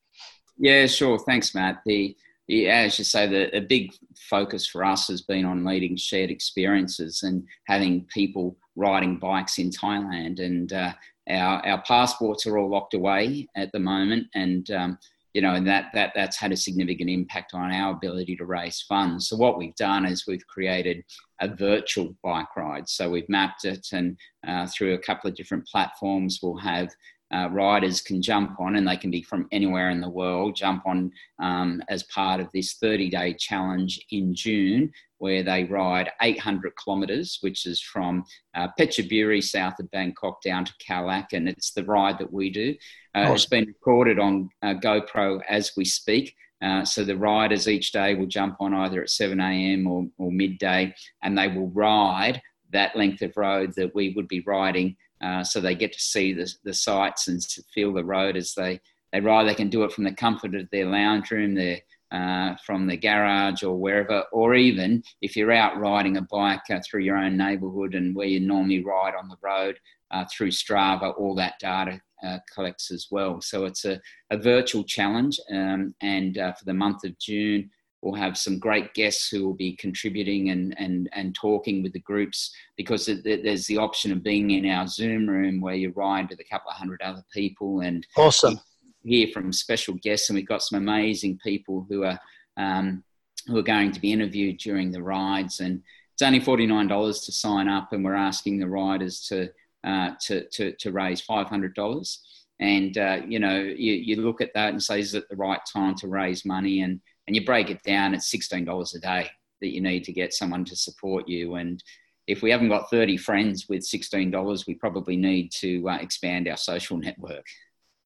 Yeah 0.58 0.86
sure. 0.86 1.18
Thanks 1.20 1.54
matt. 1.54 1.82
The 1.86 2.16
yeah, 2.48 2.82
as 2.84 2.98
you 2.98 3.04
say, 3.04 3.26
the 3.26 3.56
a 3.56 3.60
big 3.60 3.92
focus 4.30 4.66
for 4.66 4.84
us 4.84 5.08
has 5.08 5.22
been 5.22 5.44
on 5.44 5.64
leading 5.64 5.96
shared 5.96 6.30
experiences 6.30 7.22
and 7.24 7.44
having 7.66 8.06
people 8.12 8.56
riding 8.76 9.18
bikes 9.18 9.58
in 9.58 9.70
Thailand. 9.70 10.38
And 10.38 10.72
uh, 10.72 10.92
our 11.28 11.64
our 11.66 11.82
passports 11.82 12.46
are 12.46 12.58
all 12.58 12.70
locked 12.70 12.94
away 12.94 13.48
at 13.56 13.72
the 13.72 13.78
moment, 13.78 14.26
and 14.34 14.70
um, 14.70 14.98
you 15.34 15.42
know, 15.42 15.54
and 15.54 15.66
that 15.66 15.90
that 15.92 16.12
that's 16.14 16.38
had 16.38 16.52
a 16.52 16.56
significant 16.56 17.10
impact 17.10 17.52
on 17.54 17.72
our 17.72 17.92
ability 17.92 18.36
to 18.36 18.46
raise 18.46 18.82
funds. 18.82 19.28
So 19.28 19.36
what 19.36 19.58
we've 19.58 19.74
done 19.76 20.06
is 20.06 20.26
we've 20.26 20.46
created 20.46 21.04
a 21.40 21.48
virtual 21.48 22.16
bike 22.22 22.56
ride. 22.56 22.88
So 22.88 23.10
we've 23.10 23.28
mapped 23.28 23.64
it, 23.64 23.86
and 23.92 24.16
uh, 24.46 24.66
through 24.66 24.94
a 24.94 24.98
couple 24.98 25.28
of 25.28 25.36
different 25.36 25.66
platforms, 25.66 26.40
we'll 26.42 26.56
have 26.58 26.88
uh, 27.36 27.48
riders 27.48 28.00
can 28.00 28.22
jump 28.22 28.58
on, 28.58 28.76
and 28.76 28.88
they 28.88 28.96
can 28.96 29.10
be 29.10 29.22
from 29.22 29.46
anywhere 29.52 29.90
in 29.90 30.00
the 30.00 30.08
world, 30.08 30.56
jump 30.56 30.82
on 30.86 31.10
um, 31.38 31.82
as 31.88 32.02
part 32.04 32.40
of 32.40 32.48
this 32.52 32.74
30 32.74 33.10
day 33.10 33.34
challenge 33.34 34.00
in 34.10 34.34
June, 34.34 34.90
where 35.18 35.42
they 35.42 35.64
ride 35.64 36.10
800 36.22 36.72
kilometres, 36.82 37.38
which 37.42 37.66
is 37.66 37.80
from 37.80 38.24
uh, 38.54 38.68
Phetchaburi, 38.78 39.42
south 39.42 39.78
of 39.80 39.90
Bangkok, 39.90 40.40
down 40.42 40.64
to 40.64 40.72
Khao 40.82 41.06
Lak, 41.06 41.32
and 41.32 41.48
it's 41.48 41.72
the 41.72 41.84
ride 41.84 42.18
that 42.18 42.32
we 42.32 42.48
do. 42.50 42.74
Uh, 43.14 43.20
awesome. 43.20 43.34
It's 43.34 43.46
been 43.46 43.66
recorded 43.66 44.18
on 44.18 44.48
uh, 44.62 44.74
GoPro 44.74 45.40
as 45.48 45.72
we 45.76 45.84
speak. 45.84 46.34
Uh, 46.62 46.86
so 46.86 47.04
the 47.04 47.16
riders 47.16 47.68
each 47.68 47.92
day 47.92 48.14
will 48.14 48.26
jump 48.26 48.56
on 48.60 48.72
either 48.72 49.02
at 49.02 49.10
7 49.10 49.38
a.m. 49.38 49.86
Or, 49.86 50.06
or 50.16 50.32
midday, 50.32 50.94
and 51.22 51.36
they 51.36 51.48
will 51.48 51.68
ride 51.68 52.40
that 52.72 52.96
length 52.96 53.22
of 53.22 53.36
road 53.36 53.74
that 53.76 53.94
we 53.94 54.14
would 54.14 54.26
be 54.26 54.40
riding 54.40 54.96
uh, 55.22 55.42
so 55.42 55.60
they 55.60 55.74
get 55.74 55.92
to 55.92 56.00
see 56.00 56.32
the, 56.32 56.50
the 56.64 56.74
sights 56.74 57.28
and 57.28 57.42
feel 57.72 57.92
the 57.92 58.04
road 58.04 58.36
as 58.36 58.54
they, 58.54 58.80
they 59.12 59.20
ride. 59.20 59.48
They 59.48 59.54
can 59.54 59.70
do 59.70 59.84
it 59.84 59.92
from 59.92 60.04
the 60.04 60.12
comfort 60.12 60.54
of 60.54 60.68
their 60.70 60.86
lounge 60.86 61.30
room, 61.30 61.54
their, 61.54 61.80
uh, 62.12 62.54
from 62.64 62.86
the 62.86 62.96
garage 62.96 63.62
or 63.62 63.76
wherever, 63.76 64.24
or 64.32 64.54
even 64.54 65.02
if 65.22 65.36
you're 65.36 65.52
out 65.52 65.78
riding 65.78 66.16
a 66.16 66.22
bike 66.22 66.60
uh, 66.70 66.80
through 66.84 67.02
your 67.02 67.16
own 67.16 67.36
neighbourhood 67.36 67.94
and 67.94 68.14
where 68.14 68.26
you 68.26 68.40
normally 68.40 68.84
ride 68.84 69.14
on 69.14 69.28
the 69.28 69.38
road 69.42 69.78
uh, 70.10 70.24
through 70.30 70.50
Strava, 70.50 71.18
all 71.18 71.34
that 71.34 71.58
data 71.58 72.00
uh, 72.24 72.38
collects 72.54 72.90
as 72.90 73.08
well. 73.10 73.40
So 73.40 73.64
it's 73.64 73.84
a, 73.84 74.00
a 74.30 74.38
virtual 74.38 74.84
challenge, 74.84 75.40
um, 75.50 75.94
and 76.00 76.34
for 76.34 76.64
the 76.64 76.74
month 76.74 77.04
of 77.04 77.18
June, 77.18 77.70
We'll 78.02 78.14
have 78.14 78.36
some 78.36 78.58
great 78.58 78.94
guests 78.94 79.28
who 79.28 79.44
will 79.44 79.54
be 79.54 79.74
contributing 79.76 80.50
and, 80.50 80.74
and, 80.78 81.08
and 81.12 81.34
talking 81.34 81.82
with 81.82 81.92
the 81.92 82.00
groups 82.00 82.54
because 82.76 83.10
there's 83.24 83.66
the 83.66 83.78
option 83.78 84.12
of 84.12 84.22
being 84.22 84.50
in 84.50 84.70
our 84.70 84.86
Zoom 84.86 85.28
room 85.28 85.60
where 85.60 85.74
you 85.74 85.92
ride 85.96 86.28
with 86.28 86.40
a 86.40 86.44
couple 86.44 86.70
of 86.70 86.76
hundred 86.76 87.02
other 87.02 87.24
people 87.32 87.80
and 87.80 88.06
awesome. 88.16 88.60
hear 89.02 89.28
from 89.28 89.52
special 89.52 89.94
guests. 89.94 90.28
And 90.28 90.36
we've 90.36 90.46
got 90.46 90.62
some 90.62 90.78
amazing 90.78 91.38
people 91.42 91.86
who 91.88 92.04
are, 92.04 92.18
um, 92.56 93.02
who 93.46 93.56
are 93.56 93.62
going 93.62 93.92
to 93.92 94.00
be 94.00 94.12
interviewed 94.12 94.58
during 94.58 94.92
the 94.92 95.02
rides. 95.02 95.60
And 95.60 95.82
it's 96.12 96.22
only 96.22 96.40
$49 96.40 97.24
to 97.24 97.32
sign 97.32 97.68
up, 97.68 97.92
and 97.92 98.04
we're 98.04 98.14
asking 98.14 98.58
the 98.58 98.68
riders 98.68 99.20
to, 99.28 99.50
uh, 99.84 100.12
to, 100.22 100.48
to, 100.50 100.72
to 100.76 100.92
raise 100.92 101.22
$500 101.26 102.18
and 102.58 102.96
uh, 102.96 103.20
you 103.26 103.38
know 103.38 103.58
you, 103.58 103.92
you 103.92 104.16
look 104.22 104.40
at 104.40 104.54
that 104.54 104.70
and 104.70 104.82
say 104.82 105.00
is 105.00 105.14
it 105.14 105.28
the 105.28 105.36
right 105.36 105.60
time 105.70 105.94
to 105.96 106.08
raise 106.08 106.44
money 106.44 106.80
and 106.80 107.00
and 107.26 107.36
you 107.36 107.44
break 107.44 107.70
it 107.70 107.82
down, 107.82 108.14
it's 108.14 108.32
$16 108.34 108.94
a 108.94 108.98
day 108.98 109.30
that 109.60 109.74
you 109.74 109.80
need 109.80 110.04
to 110.04 110.12
get 110.12 110.32
someone 110.32 110.64
to 110.64 110.76
support 110.76 111.28
you. 111.28 111.54
And 111.56 111.82
if 112.26 112.42
we 112.42 112.50
haven't 112.50 112.68
got 112.68 112.90
30 112.90 113.16
friends 113.16 113.66
with 113.68 113.82
$16, 113.82 114.66
we 114.66 114.74
probably 114.74 115.16
need 115.16 115.50
to 115.60 115.88
uh, 115.88 115.96
expand 115.96 116.48
our 116.48 116.56
social 116.56 116.96
network. 116.98 117.44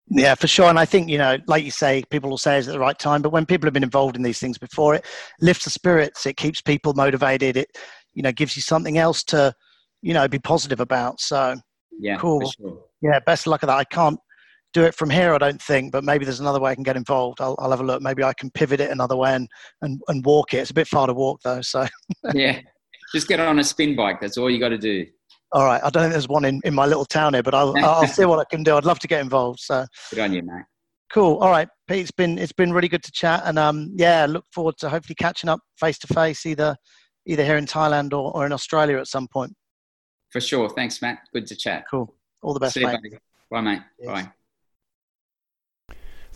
Yeah, 0.09 0.35
for 0.35 0.49
sure. 0.49 0.69
And 0.69 0.79
I 0.79 0.85
think, 0.85 1.09
you 1.09 1.19
know, 1.19 1.39
like 1.47 1.65
you 1.65 1.71
say, 1.71 2.03
people 2.11 2.31
will 2.31 2.39
say 2.39 2.59
it's 2.59 2.67
at 2.67 2.73
the 2.73 2.81
right 2.81 2.99
time, 2.99 3.23
but 3.23 3.31
when 3.31 3.47
people 3.47 3.67
have 3.67 3.75
been 3.75 3.85
involved 3.85 4.17
in 4.17 4.23
these 4.23 4.41
things 4.41 4.59
before, 4.59 4.97
it 4.97 5.07
lifts 5.41 5.65
the 5.65 5.71
spirits, 5.71 6.27
it 6.27 6.37
keeps 6.37 6.61
people 6.61 6.95
motivated, 6.95 7.57
it, 7.57 7.79
you 8.15 8.23
know, 8.23 8.33
gives 8.33 8.57
you 8.57 8.63
something 8.63 8.99
else 8.99 9.23
to, 9.25 9.55
you 10.03 10.13
know, 10.13 10.27
be 10.27 10.41
positive 10.41 10.81
about. 10.81 11.21
So, 11.21 11.57
yeah, 12.01 12.17
cool. 12.17 12.51
Sure. 12.51 12.83
Yeah, 13.03 13.21
best 13.21 13.47
of 13.47 13.53
luck 13.53 13.63
at 13.63 13.69
that. 13.69 13.79
I 13.79 13.85
can't 13.85 14.19
do 14.73 14.85
it 14.85 14.95
from 14.95 15.11
here, 15.11 15.35
I 15.35 15.39
don't 15.39 15.61
think, 15.61 15.93
but 15.93 16.05
maybe 16.05 16.25
there's 16.25 16.41
another 16.41 16.61
way 16.61 16.71
I 16.71 16.75
can 16.75 16.85
get 16.85 16.97
involved. 16.97 17.41
I'll, 17.41 17.57
I'll 17.59 17.71
have 17.71 17.81
a 17.81 17.85
look. 17.85 18.03
Maybe 18.03 18.23
I 18.23 18.33
can 18.33 18.51
pivot 18.51 18.81
it 18.81 18.91
another 18.91 19.17
way 19.17 19.35
and, 19.35 19.49
and, 19.83 20.01
and 20.09 20.25
walk 20.25 20.55
it. 20.55 20.59
It's 20.59 20.71
a 20.71 20.75
bit 20.75 20.87
far 20.87 21.07
to 21.07 21.15
walk 21.15 21.41
though. 21.43 21.61
So 21.61 21.87
yeah, 22.35 22.61
just 23.13 23.29
get 23.29 23.41
on 23.41 23.59
a 23.59 23.65
spin 23.65 23.97
bike. 23.97 24.21
That's 24.21 24.39
all 24.39 24.51
you 24.51 24.61
got 24.61 24.69
to 24.69 24.79
do. 24.79 25.07
All 25.53 25.65
right. 25.65 25.83
I 25.83 25.91
don't 25.91 26.05
think 26.05 26.13
there's 26.13 26.29
one 26.29 26.45
in, 26.45 26.61
in 26.65 26.75
my 26.75 26.87
little 26.87 27.05
town 27.05 27.35
here, 27.35 27.43
but 27.43 27.55
I'll, 27.55 27.77
I'll 27.85 28.07
see 28.07 28.25
what 28.25 28.39
I 28.39 28.45
can 28.45 28.63
do. 28.63 28.77
I'd 28.77 28.85
love 28.85 29.01
to 29.01 29.09
get 29.09 29.21
involved. 29.21 29.61
So 29.61 29.85
good 30.11 30.21
on 30.21 30.33
you, 30.33 30.43
mate. 30.43 30.65
Cool. 31.13 31.39
All 31.39 31.51
right, 31.51 31.69
Pete. 31.89 32.03
It's 32.03 32.13
been 32.13 32.39
it's 32.39 32.53
been 32.53 32.73
really 32.73 32.87
good 32.87 33.03
to 33.03 33.11
chat, 33.11 33.43
and 33.45 33.59
um, 33.59 33.93
yeah, 33.97 34.27
look 34.27 34.45
forward 34.53 34.77
to 34.79 34.89
hopefully 34.89 35.17
catching 35.17 35.51
up 35.51 35.59
face 35.77 35.99
to 35.99 36.07
face, 36.07 36.47
either 36.47 36.77
either 37.27 37.45
here 37.45 37.57
in 37.57 37.67
Thailand 37.67 38.13
or, 38.13 38.31
or 38.33 38.47
in 38.47 38.53
Australia 38.53 38.97
at 38.99 39.09
some 39.09 39.27
point. 39.27 39.53
For 40.31 40.41
sure. 40.41 40.69
Thanks, 40.69 41.03
Matt. 41.03 41.19
Good 41.33 41.49
to 41.49 41.57
chat. 41.57 41.85
Cool. 41.91 42.15
All 42.43 42.55
the 42.55 42.61
best, 42.61 42.75
See 42.75 42.85
mate. 42.85 43.01
You, 43.03 43.19
Bye, 43.51 43.61
mate. 43.61 43.83
Yes. 43.99 44.09
Bye. 44.09 44.33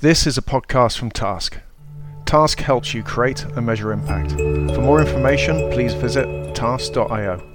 This 0.01 0.27
is 0.27 0.37
a 0.37 0.43
podcast 0.43 0.99
from 0.99 1.11
Task. 1.11 1.59
Task 2.27 2.59
helps 2.61 2.93
you 2.95 3.03
create 3.03 3.45
and 3.45 3.65
measure 3.65 3.93
impact. 3.93 4.33
For 4.33 4.81
more 4.81 5.01
information, 5.01 5.71
please 5.71 5.95
visit 5.95 6.55
task.io. 6.55 7.54